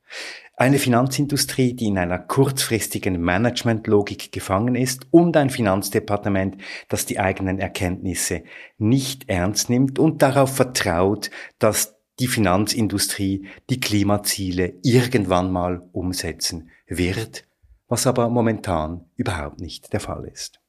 Eine 0.56 0.78
Finanzindustrie, 0.78 1.74
die 1.74 1.86
in 1.86 1.98
einer 1.98 2.18
kurzfristigen 2.18 3.20
Managementlogik 3.20 4.32
gefangen 4.32 4.74
ist 4.74 5.06
und 5.10 5.36
ein 5.36 5.50
Finanzdepartement, 5.50 6.58
das 6.88 7.06
die 7.06 7.18
eigenen 7.18 7.58
Erkenntnisse 7.58 8.44
nicht 8.78 9.28
ernst 9.28 9.70
nimmt 9.70 9.98
und 9.98 10.22
darauf 10.22 10.54
vertraut, 10.54 11.30
dass 11.58 11.96
die 12.18 12.26
Finanzindustrie 12.28 13.46
die 13.70 13.80
Klimaziele 13.80 14.74
irgendwann 14.82 15.50
mal 15.50 15.88
umsetzen 15.92 16.70
wird. 16.86 17.46
was 17.92 18.06
aber 18.06 18.30
momentan 18.30 19.04
überhaupt 19.16 19.60
nicht 19.60 19.92
der 19.92 20.00
Fall 20.00 20.24
ist. 20.24 20.61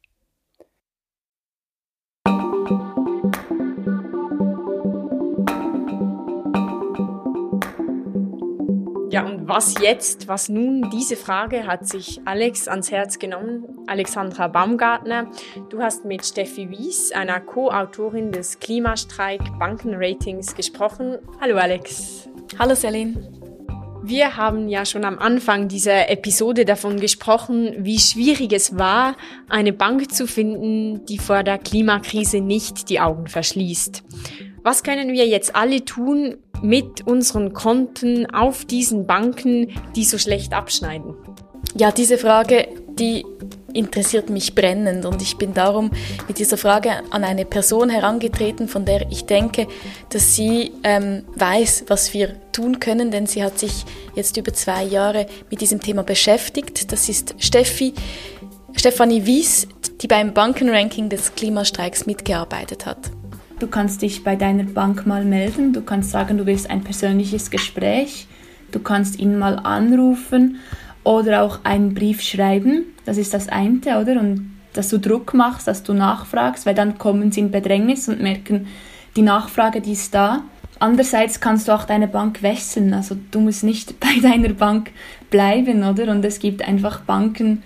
Ja, 9.14 9.28
und 9.28 9.48
was 9.48 9.76
jetzt? 9.80 10.28
Was 10.28 10.50
nun? 10.50 10.90
Diese 10.90 11.16
Frage 11.16 11.68
hat 11.68 11.88
sich 11.88 12.20
Alex 12.26 12.68
ans 12.68 12.90
Herz 12.90 13.20
genommen. 13.20 13.64
Alexandra 13.86 14.48
Baumgartner, 14.48 15.30
du 15.70 15.84
hast 15.84 16.04
mit 16.04 16.26
Steffi 16.26 16.72
Wies, 16.72 17.12
einer 17.12 17.40
Co-Autorin 17.40 18.32
des 18.32 18.58
Klimastreik 18.58 19.42
Bankenratings, 19.60 20.56
gesprochen. 20.56 21.20
Hallo 21.40 21.58
Alex. 21.58 22.28
Hallo 22.58 22.74
Celine. 22.74 23.32
Wir 24.02 24.36
haben 24.36 24.68
ja 24.68 24.84
schon 24.84 25.06
am 25.06 25.20
Anfang 25.20 25.68
dieser 25.68 26.10
Episode 26.10 26.66
davon 26.66 27.00
gesprochen, 27.00 27.86
wie 27.86 28.00
schwierig 28.00 28.52
es 28.52 28.80
war, 28.80 29.16
eine 29.48 29.74
Bank 29.74 30.12
zu 30.12 30.26
finden, 30.26 31.06
die 31.06 31.20
vor 31.20 31.44
der 31.44 31.60
Klimakrise 31.60 32.42
nicht 32.42 32.90
die 32.90 33.00
Augen 33.00 33.28
verschließt. 33.28 34.04
Was 34.64 34.84
können 34.84 35.12
wir 35.12 35.28
jetzt 35.28 35.58
alle 35.58 35.84
tun 35.84 36.38
mit 36.62 37.06
unseren 37.06 37.52
Konten 37.52 38.34
auf 38.34 38.64
diesen 38.64 39.06
Banken, 39.06 39.74
die 39.96 40.06
so 40.06 40.18
schlecht 40.18 40.54
abschneiden? 40.54 41.16
Ja, 41.76 41.92
diese 41.92 42.18
Frage, 42.18 42.70
die 42.98 43.26
interessiert 43.74 44.30
mich 44.30 44.56
brennend 44.56 45.06
und 45.06 45.22
ich 45.22 45.38
bin 45.38 45.54
darum 45.54 45.92
mit 46.28 46.40
dieser 46.40 46.58
Frage 46.58 46.92
an 47.10 47.26
eine 47.26 47.44
Person 47.44 47.90
herangetreten, 47.90 48.70
von 48.70 48.86
der 48.86 49.12
ich 49.12 49.26
denke, 49.26 49.68
dass 50.10 50.36
sie 50.36 50.72
ähm, 50.84 51.26
weiß, 51.36 51.86
was 51.88 52.14
wir 52.14 52.40
tun 52.54 52.80
können, 52.80 53.12
denn 53.12 53.26
sie 53.26 53.44
hat 53.44 53.60
sich 53.60 53.84
jetzt 54.16 54.38
über 54.38 54.54
zwei 54.54 54.84
Jahre 54.84 55.26
mit 55.50 55.60
diesem 55.60 55.82
Thema 55.82 56.04
beschäftigt. 56.04 56.92
Das 56.92 57.10
ist 57.10 57.36
Steffi, 57.40 57.94
Stefanie 58.76 59.26
Wies, 59.26 59.68
die 60.02 60.08
beim 60.08 60.34
Bankenranking 60.34 61.10
des 61.10 61.36
Klimastreiks 61.36 62.06
mitgearbeitet 62.06 62.86
hat. 62.86 63.12
Du 63.64 63.70
kannst 63.70 64.02
dich 64.02 64.26
bei 64.26 64.36
deiner 64.36 64.66
Bank 64.66 65.08
mal 65.08 65.24
melden, 65.24 65.72
du 65.72 65.80
kannst 65.80 66.12
sagen, 66.12 66.38
du 66.38 66.46
willst 66.46 66.70
ein 66.70 66.84
persönliches 66.84 67.50
Gespräch, 67.50 68.28
du 68.74 68.80
kannst 68.80 69.18
ihn 69.20 69.40
mal 69.40 69.58
anrufen 69.58 70.58
oder 71.06 71.44
auch 71.44 71.62
einen 71.64 71.94
Brief 71.94 72.22
schreiben. 72.22 72.84
Das 73.06 73.18
ist 73.18 73.34
das 73.34 73.48
eine, 73.48 73.80
oder? 74.02 74.20
Und 74.20 74.52
dass 74.74 74.90
du 74.90 74.98
Druck 74.98 75.34
machst, 75.34 75.70
dass 75.70 75.82
du 75.82 75.94
nachfragst, 75.94 76.66
weil 76.66 76.76
dann 76.76 76.98
kommen 76.98 77.32
sie 77.32 77.40
in 77.40 77.52
Bedrängnis 77.52 78.10
und 78.10 78.22
merken, 78.22 78.68
die 79.16 79.22
Nachfrage, 79.22 79.80
die 79.80 79.94
ist 79.94 80.14
da. 80.14 80.44
Andererseits 80.80 81.40
kannst 81.40 81.70
du 81.70 81.72
auch 81.72 81.86
deine 81.86 82.10
Bank 82.10 82.44
wechseln. 82.44 82.94
Also 82.94 83.16
du 83.32 83.40
musst 83.40 83.64
nicht 83.64 83.98
bei 84.02 84.20
deiner 84.22 84.54
Bank 84.54 84.92
bleiben, 85.30 85.86
oder? 85.86 86.12
Und 86.12 86.26
es 86.26 86.40
gibt 86.40 86.68
einfach 86.68 87.00
Banken, 87.00 87.64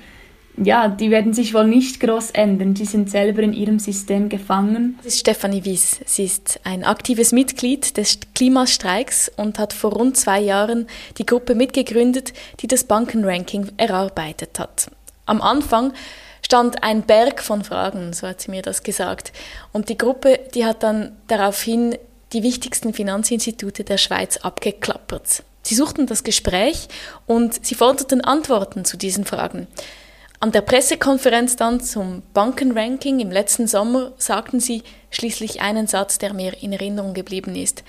ja, 0.57 0.87
die 0.87 1.11
werden 1.11 1.33
sich 1.33 1.53
wohl 1.53 1.67
nicht 1.67 1.99
groß 1.99 2.31
ändern. 2.31 2.73
Die 2.73 2.85
sind 2.85 3.09
selber 3.09 3.43
in 3.43 3.53
ihrem 3.53 3.77
System 3.77 4.27
gefangen. 4.27 4.97
Das 4.97 5.13
ist 5.13 5.19
Stefanie 5.19 5.63
Wies. 5.63 5.99
Sie 6.05 6.25
ist 6.25 6.59
ein 6.63 6.83
aktives 6.83 7.31
Mitglied 7.31 7.95
des 7.97 8.19
Klimastreiks 8.33 9.31
und 9.37 9.59
hat 9.59 9.73
vor 9.73 9.93
rund 9.93 10.17
zwei 10.17 10.39
Jahren 10.39 10.87
die 11.19 11.25
Gruppe 11.25 11.53
mitgegründet, 11.53 12.33
die 12.59 12.67
das 12.67 12.85
Bankenranking 12.85 13.71
erarbeitet 13.77 14.57
hat. 14.57 14.89
Am 15.27 15.41
Anfang 15.41 15.93
stand 16.41 16.83
ein 16.83 17.03
Berg 17.03 17.43
von 17.43 17.63
Fragen, 17.63 18.13
so 18.13 18.27
hat 18.27 18.41
sie 18.41 18.51
mir 18.51 18.63
das 18.63 18.81
gesagt. 18.81 19.33
Und 19.73 19.89
die 19.89 19.97
Gruppe, 19.97 20.39
die 20.55 20.65
hat 20.65 20.81
dann 20.81 21.11
daraufhin 21.27 21.95
die 22.33 22.43
wichtigsten 22.43 22.93
Finanzinstitute 22.93 23.83
der 23.83 23.97
Schweiz 23.97 24.37
abgeklappert. 24.37 25.43
Sie 25.61 25.75
suchten 25.75 26.07
das 26.07 26.23
Gespräch 26.23 26.87
und 27.25 27.65
sie 27.65 27.75
forderten 27.75 28.21
Antworten 28.21 28.85
zu 28.85 28.97
diesen 28.97 29.25
Fragen. 29.25 29.67
An 30.39 30.51
der 30.51 30.61
Pressekonferenz 30.61 31.55
dann 31.55 31.79
zum 31.79 32.21
Bankenranking 32.35 33.19
im 33.19 33.31
letzten 33.31 33.65
Sommer 33.65 34.11
sagten 34.17 34.59
sie 34.59 34.83
schließlich 35.09 35.61
einen 35.61 35.87
Satz, 35.87 36.19
der 36.19 36.33
mir 36.33 36.61
in 36.61 36.73
Erinnerung 36.73 37.15
geblieben 37.15 37.55
ist. 37.55 37.83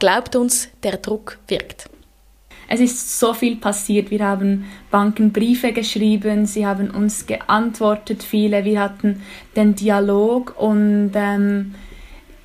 Glaubt 0.00 0.34
uns, 0.34 0.68
der 0.82 0.96
Druck 0.96 1.38
wirkt. 1.46 1.88
Es 2.66 2.80
ist 2.80 3.20
so 3.20 3.32
viel 3.32 3.56
passiert. 3.56 4.10
Wir 4.10 4.26
haben 4.26 4.64
Banken 4.90 5.32
Briefe 5.32 5.72
geschrieben, 5.72 6.46
sie 6.46 6.66
haben 6.66 6.90
uns 6.90 7.26
geantwortet, 7.26 8.24
viele. 8.24 8.64
Wir 8.64 8.80
hatten 8.80 9.22
den 9.54 9.76
Dialog 9.76 10.54
und 10.58 11.12
ähm, 11.14 11.76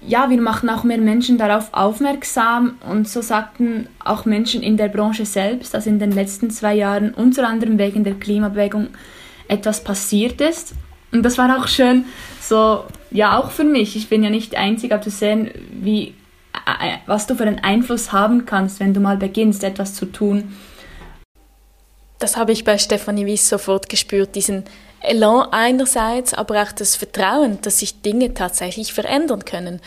ja, 0.06 0.30
wir 0.30 0.40
machen 0.40 0.70
auch 0.70 0.84
mehr 0.84 1.00
Menschen 1.00 1.40
darauf 1.40 1.74
aufmerksam 1.74 2.76
und 2.88 3.08
so 3.08 3.22
sagten 3.22 3.88
auch 3.98 4.26
Menschen 4.26 4.62
in 4.62 4.78
der 4.78 4.90
Branche 4.90 5.26
selbst, 5.26 5.74
dass 5.74 5.88
in 5.88 5.98
den 5.98 6.12
letzten 6.12 6.52
zwei 6.52 6.76
Jahren 6.76 7.16
unter 7.16 7.48
anderem 7.48 7.80
wegen 7.80 8.04
der 8.04 8.14
Klimabewegung 8.14 8.90
etwas 9.50 9.84
passiert 9.84 10.40
ist. 10.40 10.74
Und 11.12 11.24
das 11.24 11.38
war 11.38 11.60
auch 11.60 11.68
schön, 11.68 12.06
so, 12.40 12.86
ja, 13.12 13.38
auch 13.38 13.52
für 13.52 13.64
mich. 13.64 13.96
Ich 13.96 14.10
bin 14.10 14.24
ja 14.24 14.30
nicht 14.30 14.56
einzig, 14.56 14.94
aber 14.94 15.02
zu 15.02 15.10
sehen, 15.10 15.52
wie, 15.72 16.14
äh, 16.54 16.98
was 17.08 17.28
du 17.28 17.36
für 17.36 17.44
einen 17.44 17.60
Einfluss 17.60 18.12
haben 18.12 18.46
kannst, 18.46 18.80
wenn 18.80 18.94
du 18.94 19.00
mal 19.00 19.18
beginnst, 19.18 19.64
etwas 19.64 19.96
zu 19.96 20.06
tun. 20.06 20.56
Das 22.20 22.38
habe 22.38 22.52
ich 22.52 22.64
bei 22.64 22.78
Stefanie 22.78 23.26
Wies 23.26 23.50
sofort 23.50 23.90
gespürt, 23.90 24.36
diesen 24.36 24.66
Elan 25.02 25.48
einerseits, 25.52 26.34
aber 26.34 26.62
auch 26.62 26.72
das 26.74 26.96
Vertrauen, 26.96 27.60
dass 27.62 27.80
sich 27.80 28.02
Dinge 28.02 28.34
tatsächlich 28.34 28.94
verändern 28.94 29.46
können. 29.46 29.80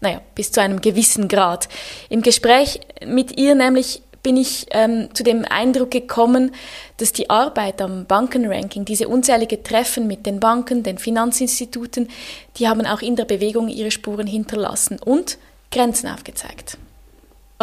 Naja, 0.00 0.20
bis 0.34 0.50
zu 0.50 0.60
einem 0.60 0.80
gewissen 0.80 1.28
Grad. 1.28 1.68
Im 2.08 2.22
Gespräch 2.22 2.80
mit 3.06 3.38
ihr 3.38 3.54
nämlich 3.54 4.02
bin 4.24 4.36
ich 4.36 4.66
ähm, 4.72 5.10
zu 5.14 5.22
dem 5.22 5.44
Eindruck 5.44 5.92
gekommen, 5.92 6.50
dass 6.96 7.12
die 7.12 7.30
Arbeit 7.30 7.80
am 7.80 8.06
Bankenranking, 8.06 8.84
diese 8.84 9.06
unzählige 9.06 9.62
Treffen 9.62 10.08
mit 10.08 10.26
den 10.26 10.40
Banken, 10.40 10.82
den 10.82 10.98
Finanzinstituten, 10.98 12.08
die 12.56 12.68
haben 12.68 12.86
auch 12.86 13.02
in 13.02 13.14
der 13.14 13.26
Bewegung 13.26 13.68
ihre 13.68 13.92
Spuren 13.92 14.26
hinterlassen 14.26 14.98
und 14.98 15.38
Grenzen 15.70 16.08
aufgezeigt. 16.08 16.78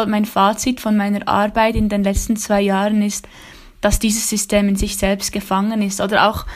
Mein 0.06 0.24
Fazit 0.24 0.80
von 0.80 0.96
meiner 0.96 1.28
Arbeit 1.28 1.76
in 1.76 1.90
den 1.90 2.02
letzten 2.02 2.36
zwei 2.36 2.62
Jahren 2.62 3.02
ist, 3.02 3.28
dass 3.82 3.98
dieses 3.98 4.30
System 4.30 4.68
in 4.68 4.76
sich 4.76 4.96
selbst 4.96 5.32
gefangen 5.32 5.82
ist. 5.82 6.00
Oder 6.00 6.28
auch, 6.28 6.46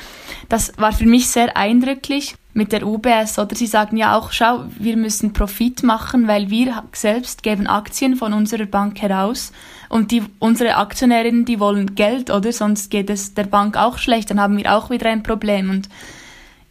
das 0.49 0.73
war 0.79 0.93
für 0.93 1.07
mich 1.07 1.29
sehr 1.29 1.57
eindrücklich 1.57 2.37
mit 2.57 2.73
der 2.73 2.87
UBS. 2.87 3.39
Oder 3.39 3.55
sie 3.55 3.67
sagen 3.67 3.97
ja 3.97 4.17
auch, 4.17 4.33
schau, 4.33 4.65
wir 4.79 4.97
müssen 4.97 5.33
Profit 5.33 5.83
machen, 5.83 6.27
weil 6.27 6.51
wir 6.51 6.83
selbst 6.93 7.43
geben 7.43 7.67
Aktien 7.67 8.17
von 8.17 8.33
unserer 8.33 8.67
Bank 8.67 9.01
heraus 9.01 9.53
und 9.89 10.11
die, 10.11 10.23
unsere 10.39 10.77
Aktionärinnen, 10.77 11.45
die 11.45 11.61
wollen 11.61 11.95
Geld, 11.95 12.31
oder? 12.31 12.53
Sonst 12.53 12.91
geht 12.91 13.11
es 13.11 13.35
der 13.35 13.45
Bank 13.45 13.77
auch 13.77 13.99
schlecht, 13.99 14.31
dann 14.31 14.41
haben 14.41 14.57
wir 14.57 14.75
auch 14.75 14.91
wieder 14.91 15.09
ein 15.11 15.23
Problem. 15.23 15.71
Und 15.71 15.89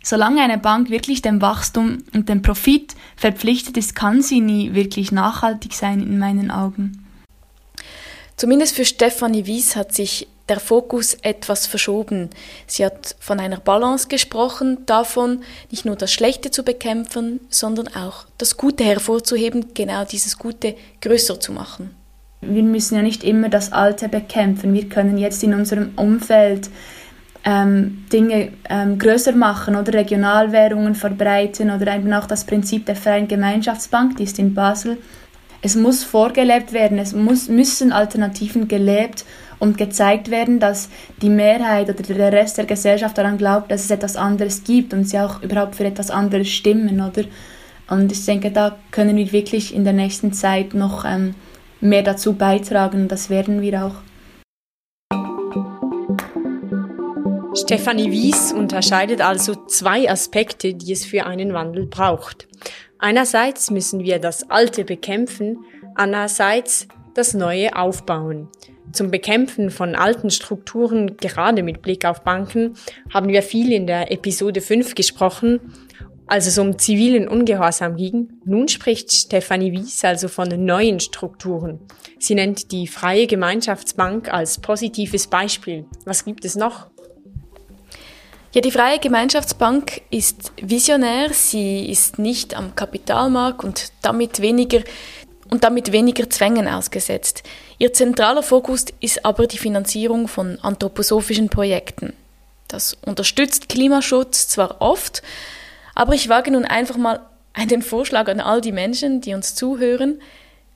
solange 0.03 0.41
eine 0.41 0.57
Bank 0.57 0.89
wirklich 0.89 1.21
dem 1.21 1.41
Wachstum 1.41 1.99
und 2.13 2.29
dem 2.29 2.41
Profit 2.41 2.95
verpflichtet 3.15 3.77
ist, 3.77 3.95
kann 3.95 4.21
sie 4.21 4.41
nie 4.41 4.73
wirklich 4.73 5.11
nachhaltig 5.11 5.73
sein 5.73 6.01
in 6.01 6.17
meinen 6.17 6.49
Augen. 6.49 7.05
Zumindest 8.38 8.75
für 8.75 8.86
Stefanie 8.86 9.45
Wies 9.45 9.75
hat 9.75 9.93
sich 9.93 10.27
der 10.47 10.59
Fokus 10.59 11.15
etwas 11.21 11.65
verschoben. 11.65 12.29
Sie 12.67 12.85
hat 12.85 13.15
von 13.19 13.39
einer 13.39 13.59
Balance 13.59 14.07
gesprochen, 14.07 14.85
davon 14.85 15.43
nicht 15.71 15.85
nur 15.85 15.95
das 15.95 16.11
Schlechte 16.11 16.51
zu 16.51 16.63
bekämpfen, 16.63 17.39
sondern 17.49 17.87
auch 17.95 18.25
das 18.37 18.57
Gute 18.57 18.83
hervorzuheben, 18.83 19.73
genau 19.73 20.05
dieses 20.05 20.37
Gute 20.37 20.75
größer 21.01 21.39
zu 21.39 21.51
machen 21.51 21.95
wir 22.47 22.63
müssen 22.63 22.95
ja 22.95 23.01
nicht 23.01 23.23
immer 23.23 23.49
das 23.49 23.71
Alte 23.71 24.09
bekämpfen. 24.09 24.73
Wir 24.73 24.87
können 24.87 25.17
jetzt 25.17 25.43
in 25.43 25.53
unserem 25.53 25.91
Umfeld 25.95 26.69
ähm, 27.43 28.05
Dinge 28.11 28.53
ähm, 28.69 28.97
größer 28.97 29.33
machen 29.33 29.75
oder 29.75 29.93
Regionalwährungen 29.93 30.95
verbreiten 30.95 31.69
oder 31.71 31.95
eben 31.95 32.13
auch 32.13 32.25
das 32.25 32.45
Prinzip 32.45 32.85
der 32.85 32.95
freien 32.95 33.27
Gemeinschaftsbank, 33.27 34.17
die 34.17 34.23
ist 34.23 34.39
in 34.39 34.53
Basel. 34.53 34.97
Es 35.61 35.75
muss 35.75 36.03
vorgelebt 36.03 36.73
werden, 36.73 36.99
es 36.99 37.13
muss, 37.13 37.47
müssen 37.47 37.91
Alternativen 37.91 38.67
gelebt 38.67 39.25
und 39.60 39.78
gezeigt 39.78 40.32
werden, 40.32 40.60
dass 40.60 40.89
die 41.22 41.30
Mehrheit 41.30 41.89
oder 41.89 42.01
der 42.01 42.32
Rest 42.32 42.58
der 42.58 42.66
Gesellschaft 42.66 43.18
daran 43.18 43.38
glaubt, 43.38 43.72
dass 43.72 43.86
es 43.86 43.91
etwas 43.91 44.16
anderes 44.16 44.64
gibt 44.64 44.93
und 44.93 45.08
sie 45.08 45.20
auch 45.20 45.41
überhaupt 45.41 45.76
für 45.76 45.86
etwas 45.86 46.12
anderes 46.12 46.49
stimmen, 46.49 47.01
oder? 47.01 47.24
Und 47.89 48.12
ich 48.12 48.26
denke, 48.26 48.51
da 48.51 48.78
können 48.91 49.16
wir 49.16 49.32
wirklich 49.32 49.74
in 49.74 49.84
der 49.84 49.93
nächsten 49.93 50.34
Zeit 50.34 50.74
noch 50.74 51.06
ähm, 51.06 51.36
mehr 51.82 52.01
dazu 52.01 52.34
beitragen. 52.34 53.08
Das 53.08 53.30
werden 53.30 53.62
wir 53.62 53.86
auch. 53.86 53.95
Stefanie 57.56 58.12
Wies 58.12 58.51
unterscheidet 58.51 59.22
also 59.22 59.56
zwei 59.68 60.10
Aspekte, 60.10 60.74
die 60.74 60.91
es 60.91 61.06
für 61.06 61.26
einen 61.26 61.53
Wandel 61.53 61.86
braucht. 61.86 62.47
Einerseits 62.99 63.72
müssen 63.72 64.03
wir 64.03 64.20
das 64.20 64.49
Alte 64.49 64.84
bekämpfen, 64.84 65.64
andererseits 65.95 66.88
das 67.14 67.34
Neue 67.34 67.76
aufbauen. 67.76 68.49
Zum 68.95 69.11
Bekämpfen 69.11 69.69
von 69.69 69.93
alten 69.93 70.29
Strukturen, 70.29 71.17
gerade 71.17 71.63
mit 71.63 71.81
Blick 71.81 72.05
auf 72.05 72.23
Banken, 72.23 72.75
haben 73.13 73.27
wir 73.27 73.43
viel 73.43 73.71
in 73.71 73.87
der 73.87 74.11
Episode 74.11 74.61
5 74.61 74.95
gesprochen 74.95 75.59
als 76.27 76.47
es 76.47 76.57
um 76.57 76.77
zivilen 76.79 77.27
Ungehorsam 77.27 77.95
ging. 77.95 78.29
Nun 78.45 78.67
spricht 78.67 79.11
Stefanie 79.11 79.71
Wies 79.71 80.03
also 80.03 80.27
von 80.27 80.49
neuen 80.65 80.99
Strukturen. 80.99 81.79
Sie 82.19 82.35
nennt 82.35 82.71
die 82.71 82.87
Freie 82.87 83.27
Gemeinschaftsbank 83.27 84.33
als 84.33 84.59
positives 84.59 85.27
Beispiel. 85.27 85.85
Was 86.05 86.25
gibt 86.25 86.45
es 86.45 86.55
noch? 86.55 86.87
Ja, 88.53 88.61
die 88.61 88.71
Freie 88.71 88.99
Gemeinschaftsbank 88.99 90.01
ist 90.09 90.53
visionär. 90.61 91.31
Sie 91.33 91.89
ist 91.89 92.17
nicht 92.17 92.55
am 92.55 92.73
Kapitalmarkt 92.73 93.63
und 93.63 93.91
damit 94.01 94.41
weniger 94.41 94.81
und 95.51 95.63
damit 95.63 95.91
weniger 95.91 96.29
Zwängen 96.29 96.67
ausgesetzt. 96.67 97.43
Ihr 97.78 97.93
zentraler 97.93 98.43
Fokus 98.43 98.86
ist 98.99 99.26
aber 99.26 99.47
die 99.47 99.57
Finanzierung 99.57 100.28
von 100.28 100.59
anthroposophischen 100.61 101.49
Projekten. 101.49 102.13
Das 102.67 102.97
unterstützt 103.05 103.69
Klimaschutz 103.69 104.47
zwar 104.47 104.82
oft, 104.82 105.21
aber 105.93 106.13
ich 106.13 106.30
wage 106.30 106.51
nun 106.51 106.65
einfach 106.65 106.97
mal 106.97 107.19
einen 107.53 107.82
Vorschlag 107.82 108.28
an 108.28 108.39
all 108.39 108.61
die 108.61 108.71
Menschen, 108.71 109.21
die 109.21 109.34
uns 109.34 109.55
zuhören. 109.55 110.21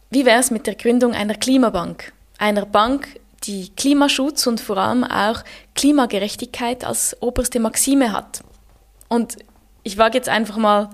Wie 0.09 0.25
wäre 0.25 0.39
es 0.39 0.51
mit 0.51 0.67
der 0.67 0.75
Gründung 0.75 1.13
einer 1.13 1.35
Klimabank? 1.35 2.13
Einer 2.37 2.65
Bank, 2.65 3.19
die 3.43 3.69
Klimaschutz 3.75 4.47
und 4.47 4.59
vor 4.59 4.77
allem 4.77 5.03
auch 5.03 5.43
Klimagerechtigkeit 5.75 6.83
als 6.83 7.17
oberste 7.21 7.59
Maxime 7.59 8.11
hat. 8.11 8.41
Und 9.07 9.37
ich 9.83 9.97
wage 9.97 10.17
jetzt 10.17 10.29
einfach 10.29 10.57
mal, 10.57 10.89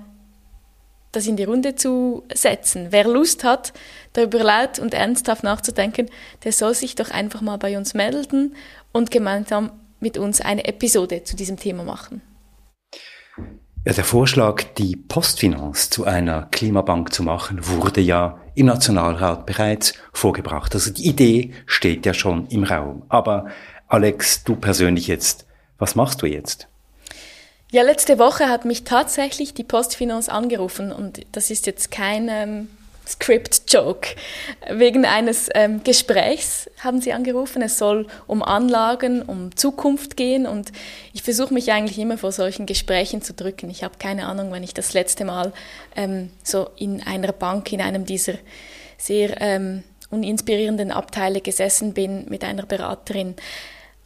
das 1.15 1.27
in 1.27 1.37
die 1.37 1.43
Runde 1.43 1.75
zu 1.75 2.23
setzen. 2.33 2.87
Wer 2.91 3.07
Lust 3.07 3.43
hat, 3.43 3.73
darüber 4.13 4.43
laut 4.43 4.79
und 4.79 4.93
ernsthaft 4.93 5.43
nachzudenken, 5.43 6.09
der 6.43 6.51
soll 6.51 6.73
sich 6.73 6.95
doch 6.95 7.11
einfach 7.11 7.41
mal 7.41 7.57
bei 7.57 7.77
uns 7.77 7.93
melden 7.93 8.55
und 8.91 9.11
gemeinsam 9.11 9.71
mit 9.99 10.17
uns 10.17 10.41
eine 10.41 10.65
Episode 10.65 11.23
zu 11.23 11.35
diesem 11.35 11.57
Thema 11.57 11.83
machen. 11.83 12.21
Ja, 13.87 13.93
der 13.93 14.03
Vorschlag, 14.03 14.63
die 14.77 14.95
Postfinanz 14.95 15.91
zu 15.91 16.05
einer 16.05 16.47
Klimabank 16.51 17.13
zu 17.13 17.21
machen, 17.21 17.67
wurde 17.67 18.01
ja 18.01 18.39
im 18.55 18.65
Nationalrat 18.65 19.45
bereits 19.45 19.93
vorgebracht. 20.11 20.73
Also 20.73 20.91
die 20.91 21.07
Idee 21.07 21.53
steht 21.67 22.05
ja 22.05 22.15
schon 22.15 22.47
im 22.47 22.63
Raum. 22.63 23.03
Aber 23.09 23.45
Alex, 23.87 24.43
du 24.43 24.55
persönlich 24.55 25.05
jetzt, 25.07 25.45
was 25.77 25.95
machst 25.95 26.23
du 26.23 26.25
jetzt? 26.25 26.67
Ja, 27.75 27.83
letzte 27.83 28.19
Woche 28.19 28.47
hat 28.47 28.63
mich 28.63 28.85
tatsächlich 28.85 29.53
die 29.53 29.65
Postfinanz 29.65 30.29
angerufen 30.29 30.93
und 30.93 31.19
das 31.33 31.51
ist 31.51 31.65
jetzt 31.65 31.91
kein 31.91 32.29
ähm, 32.29 32.69
Script-Joke. 33.05 34.15
Wegen 34.71 35.03
eines 35.03 35.49
ähm, 35.53 35.83
Gesprächs 35.83 36.69
haben 36.81 37.01
sie 37.01 37.11
angerufen. 37.11 37.61
Es 37.61 37.77
soll 37.77 38.07
um 38.27 38.43
Anlagen, 38.43 39.23
um 39.23 39.53
Zukunft 39.57 40.15
gehen 40.15 40.47
und 40.47 40.71
ich 41.11 41.21
versuche 41.21 41.53
mich 41.53 41.69
eigentlich 41.73 41.99
immer 41.99 42.17
vor 42.17 42.31
solchen 42.31 42.65
Gesprächen 42.65 43.21
zu 43.21 43.33
drücken. 43.33 43.69
Ich 43.69 43.83
habe 43.83 43.95
keine 43.99 44.27
Ahnung, 44.27 44.53
wenn 44.53 44.63
ich 44.63 44.73
das 44.73 44.93
letzte 44.93 45.25
Mal 45.25 45.51
ähm, 45.97 46.31
so 46.45 46.69
in 46.77 47.05
einer 47.05 47.33
Bank, 47.33 47.73
in 47.73 47.81
einem 47.81 48.05
dieser 48.05 48.35
sehr 48.97 49.35
ähm, 49.41 49.83
uninspirierenden 50.11 50.91
Abteile 50.91 51.41
gesessen 51.41 51.93
bin 51.93 52.23
mit 52.29 52.45
einer 52.45 52.65
Beraterin. 52.65 53.35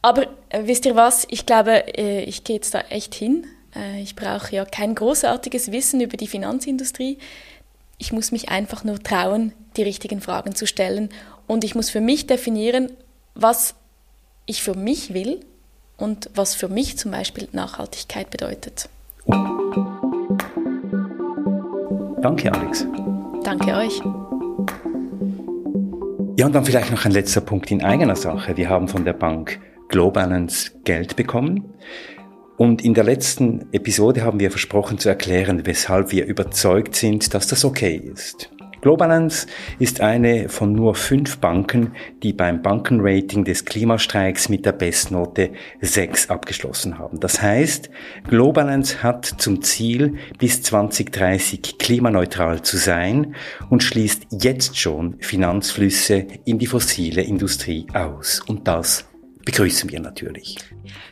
Aber 0.02 0.22
äh, 0.48 0.62
wisst 0.64 0.86
ihr 0.86 0.96
was? 0.96 1.24
Ich 1.30 1.46
glaube, 1.46 1.96
äh, 1.96 2.24
ich 2.24 2.42
gehe 2.42 2.56
jetzt 2.56 2.74
da 2.74 2.80
echt 2.88 3.14
hin. 3.14 3.46
Äh, 3.74 4.00
ich 4.02 4.16
brauche 4.16 4.54
ja 4.54 4.64
kein 4.64 4.94
großartiges 4.94 5.72
Wissen 5.72 6.00
über 6.00 6.16
die 6.16 6.26
Finanzindustrie. 6.26 7.18
Ich 7.98 8.12
muss 8.12 8.32
mich 8.32 8.48
einfach 8.48 8.84
nur 8.84 9.02
trauen, 9.02 9.52
die 9.76 9.82
richtigen 9.82 10.20
Fragen 10.20 10.54
zu 10.54 10.66
stellen. 10.66 11.10
Und 11.46 11.64
ich 11.64 11.74
muss 11.74 11.90
für 11.90 12.00
mich 12.00 12.26
definieren, 12.26 12.90
was 13.34 13.74
ich 14.46 14.62
für 14.62 14.74
mich 14.74 15.14
will 15.14 15.40
und 15.96 16.30
was 16.34 16.54
für 16.54 16.68
mich 16.68 16.96
zum 16.98 17.10
Beispiel 17.10 17.48
Nachhaltigkeit 17.52 18.30
bedeutet. 18.30 18.88
Danke, 22.22 22.52
Alex. 22.52 22.86
Danke 23.44 23.74
euch. 23.74 24.00
Ja, 26.36 26.46
und 26.46 26.54
dann 26.54 26.64
vielleicht 26.64 26.90
noch 26.90 27.04
ein 27.04 27.12
letzter 27.12 27.40
Punkt 27.40 27.70
in 27.70 27.82
eigener 27.82 28.16
Sache. 28.16 28.56
Wir 28.56 28.68
haben 28.68 28.88
von 28.88 29.04
der 29.04 29.12
Bank 29.12 29.60
Globalance 29.88 30.70
Geld 30.84 31.16
bekommen. 31.16 31.74
Und 32.60 32.84
in 32.84 32.92
der 32.92 33.04
letzten 33.04 33.72
Episode 33.72 34.22
haben 34.22 34.38
wir 34.38 34.50
versprochen 34.50 34.98
zu 34.98 35.08
erklären, 35.08 35.64
weshalb 35.64 36.12
wir 36.12 36.26
überzeugt 36.26 36.94
sind, 36.94 37.32
dass 37.32 37.46
das 37.46 37.64
okay 37.64 37.96
ist. 37.96 38.50
Globalance 38.82 39.46
ist 39.78 40.02
eine 40.02 40.50
von 40.50 40.74
nur 40.74 40.94
fünf 40.94 41.38
Banken, 41.38 41.92
die 42.22 42.34
beim 42.34 42.60
Bankenrating 42.60 43.46
des 43.46 43.64
Klimastreiks 43.64 44.50
mit 44.50 44.66
der 44.66 44.72
Bestnote 44.72 45.52
6 45.80 46.28
abgeschlossen 46.28 46.98
haben. 46.98 47.18
Das 47.18 47.40
heißt, 47.40 47.88
Globalance 48.28 49.02
hat 49.02 49.24
zum 49.24 49.62
Ziel, 49.62 50.16
bis 50.38 50.62
2030 50.62 51.78
klimaneutral 51.78 52.60
zu 52.60 52.76
sein 52.76 53.36
und 53.70 53.82
schließt 53.82 54.26
jetzt 54.38 54.78
schon 54.78 55.16
Finanzflüsse 55.20 56.26
in 56.44 56.58
die 56.58 56.66
fossile 56.66 57.22
Industrie 57.22 57.86
aus. 57.94 58.42
Und 58.46 58.68
das 58.68 59.09
begrüßen 59.44 59.90
wir 59.90 60.00
natürlich. 60.00 60.56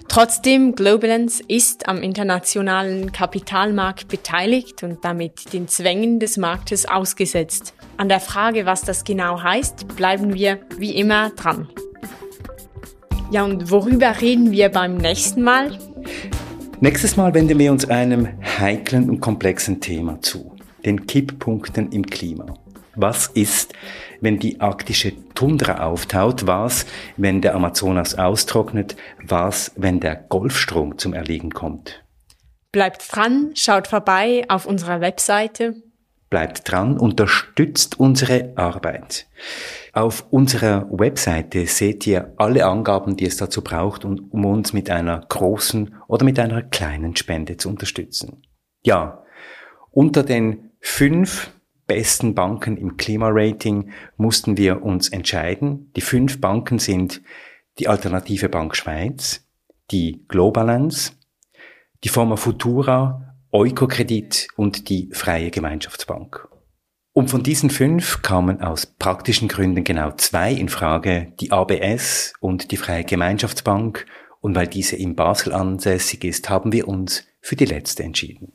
Trotzdem, 0.09 0.75
Globalance 0.75 1.43
ist 1.47 1.89
am 1.89 2.03
internationalen 2.03 3.13
Kapitalmarkt 3.13 4.09
beteiligt 4.09 4.83
und 4.83 5.05
damit 5.05 5.53
den 5.53 5.69
Zwängen 5.69 6.19
des 6.21 6.37
Marktes 6.37 6.87
ausgesetzt. 6.87 7.75
An 7.97 8.09
der 8.09 8.21
Frage, 8.21 8.67
was 8.67 8.83
das 8.83 9.05
genau 9.05 9.43
heißt, 9.43 9.97
bleiben 9.97 10.35
wir 10.35 10.61
wie 10.79 10.97
immer 10.97 11.31
dran. 11.31 11.69
Ja, 13.31 13.45
und 13.45 13.71
worüber 13.71 14.21
reden 14.21 14.53
wir 14.53 14.71
beim 14.71 14.97
nächsten 14.97 15.43
Mal? 15.43 15.79
Nächstes 16.81 17.17
Mal 17.17 17.35
wenden 17.35 17.59
wir 17.59 17.73
uns 17.73 17.89
einem 17.91 18.29
heiklen 18.59 19.11
und 19.11 19.21
komplexen 19.21 19.81
Thema 19.81 20.23
zu, 20.23 20.57
den 20.85 21.07
Kipppunkten 21.07 21.93
im 21.93 22.07
Klima. 22.07 22.47
Was 22.95 23.27
ist, 23.27 23.75
wenn 24.21 24.39
die 24.39 24.61
arktische 24.61 25.13
Tundra 25.35 25.85
auftaut? 25.87 26.47
Was, 26.47 26.87
wenn 27.17 27.41
der 27.41 27.55
Amazonas 27.55 28.17
austrocknet? 28.17 28.97
Was, 29.23 29.73
wenn 29.77 30.01
der 30.01 30.17
Golfstrom 30.17 30.99
zum 30.99 31.15
Erliegen 31.15 31.51
kommt? 31.51 32.05
Bleibt 32.73 33.15
dran, 33.15 33.53
schaut 33.55 33.87
vorbei 33.87 34.45
auf 34.49 34.67
unserer 34.67 35.01
Webseite. 35.01 35.83
Bleibt 36.31 36.71
dran, 36.71 36.99
unterstützt 36.99 37.99
unsere 37.99 38.53
Arbeit. 38.57 39.27
Auf 39.95 40.27
unserer 40.31 40.87
Webseite 40.91 41.67
seht 41.67 42.07
ihr 42.07 42.35
alle 42.37 42.67
Angaben, 42.67 43.17
die 43.17 43.25
es 43.25 43.39
dazu 43.39 43.63
braucht, 43.63 44.05
um 44.05 44.45
uns 44.45 44.75
mit 44.75 44.91
einer 44.91 45.25
großen 45.27 45.97
oder 46.07 46.27
mit 46.27 46.39
einer 46.39 46.63
kleinen 46.63 47.17
Spende 47.17 47.57
zu 47.57 47.71
unterstützen. 47.71 48.43
Ja, 48.85 49.25
unter 49.91 50.23
den 50.23 50.71
fünf 50.81 51.51
besten 51.89 52.37
Banken 52.37 52.77
im 52.77 52.97
Klimarating 52.97 53.91
mussten 54.17 54.57
wir 54.57 54.83
uns 54.85 55.09
entscheiden. 55.09 55.91
Die 55.97 56.01
fünf 56.01 56.41
Banken 56.41 56.79
sind 56.79 57.23
die 57.81 57.89
Alternative 57.89 58.49
Bank 58.49 58.77
Schweiz, 58.77 59.45
die 59.91 60.25
Globalance, 60.29 61.13
die 62.05 62.09
Forma 62.09 62.37
Futura, 62.37 63.35
Eukokredit 63.51 64.49
und 64.57 64.89
die 64.89 65.09
Freie 65.13 65.51
Gemeinschaftsbank. 65.51 66.49
Und 67.15 67.31
von 67.31 67.43
diesen 67.43 67.71
fünf 67.71 68.23
kamen 68.23 68.61
aus 68.61 68.87
praktischen 68.87 69.49
Gründen 69.49 69.83
genau 69.83 70.13
zwei 70.13 70.53
in 70.53 70.69
Frage, 70.69 71.33
die 71.41 71.51
ABS 71.51 72.33
und 72.39 72.71
die 72.71 72.77
Freie 72.77 73.05
Gemeinschaftsbank. 73.05 74.07
Und 74.41 74.55
weil 74.55 74.69
diese 74.69 74.95
in 74.95 75.17
Basel 75.17 75.53
ansässig 75.53 76.23
ist, 76.23 76.49
haben 76.49 76.71
wir 76.71 76.87
uns 76.87 77.27
für 77.41 77.57
die 77.57 77.65
letzte 77.65 78.05
entschieden. 78.05 78.53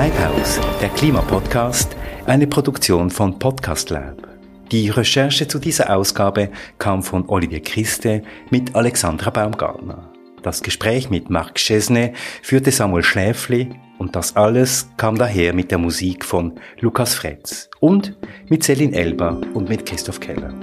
Treibhaus, 0.00 0.58
der 0.80 0.88
Klimapodcast, 0.88 1.94
eine 2.24 2.46
Produktion 2.46 3.10
von 3.10 3.38
Podcast 3.38 3.90
Lab. 3.90 4.28
Die 4.72 4.88
Recherche 4.88 5.46
zu 5.46 5.58
dieser 5.58 5.94
Ausgabe 5.94 6.48
kam 6.78 7.02
von 7.02 7.28
Olivier 7.28 7.60
Christe 7.60 8.22
mit 8.48 8.74
Alexandra 8.74 9.28
Baumgartner. 9.28 10.10
Das 10.42 10.62
Gespräch 10.62 11.10
mit 11.10 11.28
Marc 11.28 11.56
Chesney 11.56 12.14
führte 12.40 12.70
Samuel 12.70 13.04
Schläfli 13.04 13.68
und 13.98 14.16
das 14.16 14.36
alles 14.36 14.88
kam 14.96 15.18
daher 15.18 15.52
mit 15.52 15.70
der 15.70 15.76
Musik 15.76 16.24
von 16.24 16.58
Lukas 16.80 17.12
Fretz 17.12 17.68
und 17.80 18.16
mit 18.48 18.64
Celine 18.64 18.96
Elber 18.96 19.38
und 19.52 19.68
mit 19.68 19.84
Christoph 19.84 20.18
Keller. 20.18 20.54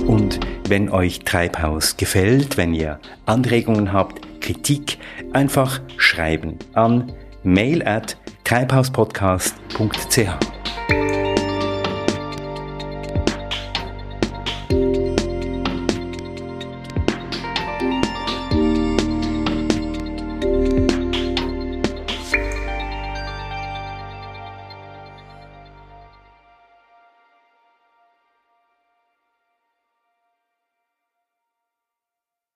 Und 0.09 0.41
wenn 0.69 0.91
euch 0.91 1.21
Treibhaus 1.21 1.97
gefällt, 1.97 2.57
wenn 2.57 2.75
ihr 2.75 2.99
Anregungen 3.27 3.93
habt, 3.93 4.27
Kritik, 4.47 4.99
einfach 5.33 5.81
schreiben 5.97 6.57
an 6.73 7.13
mail 7.43 7.83
at 7.83 8.17
treibhauspodcast.ch. 8.45 11.06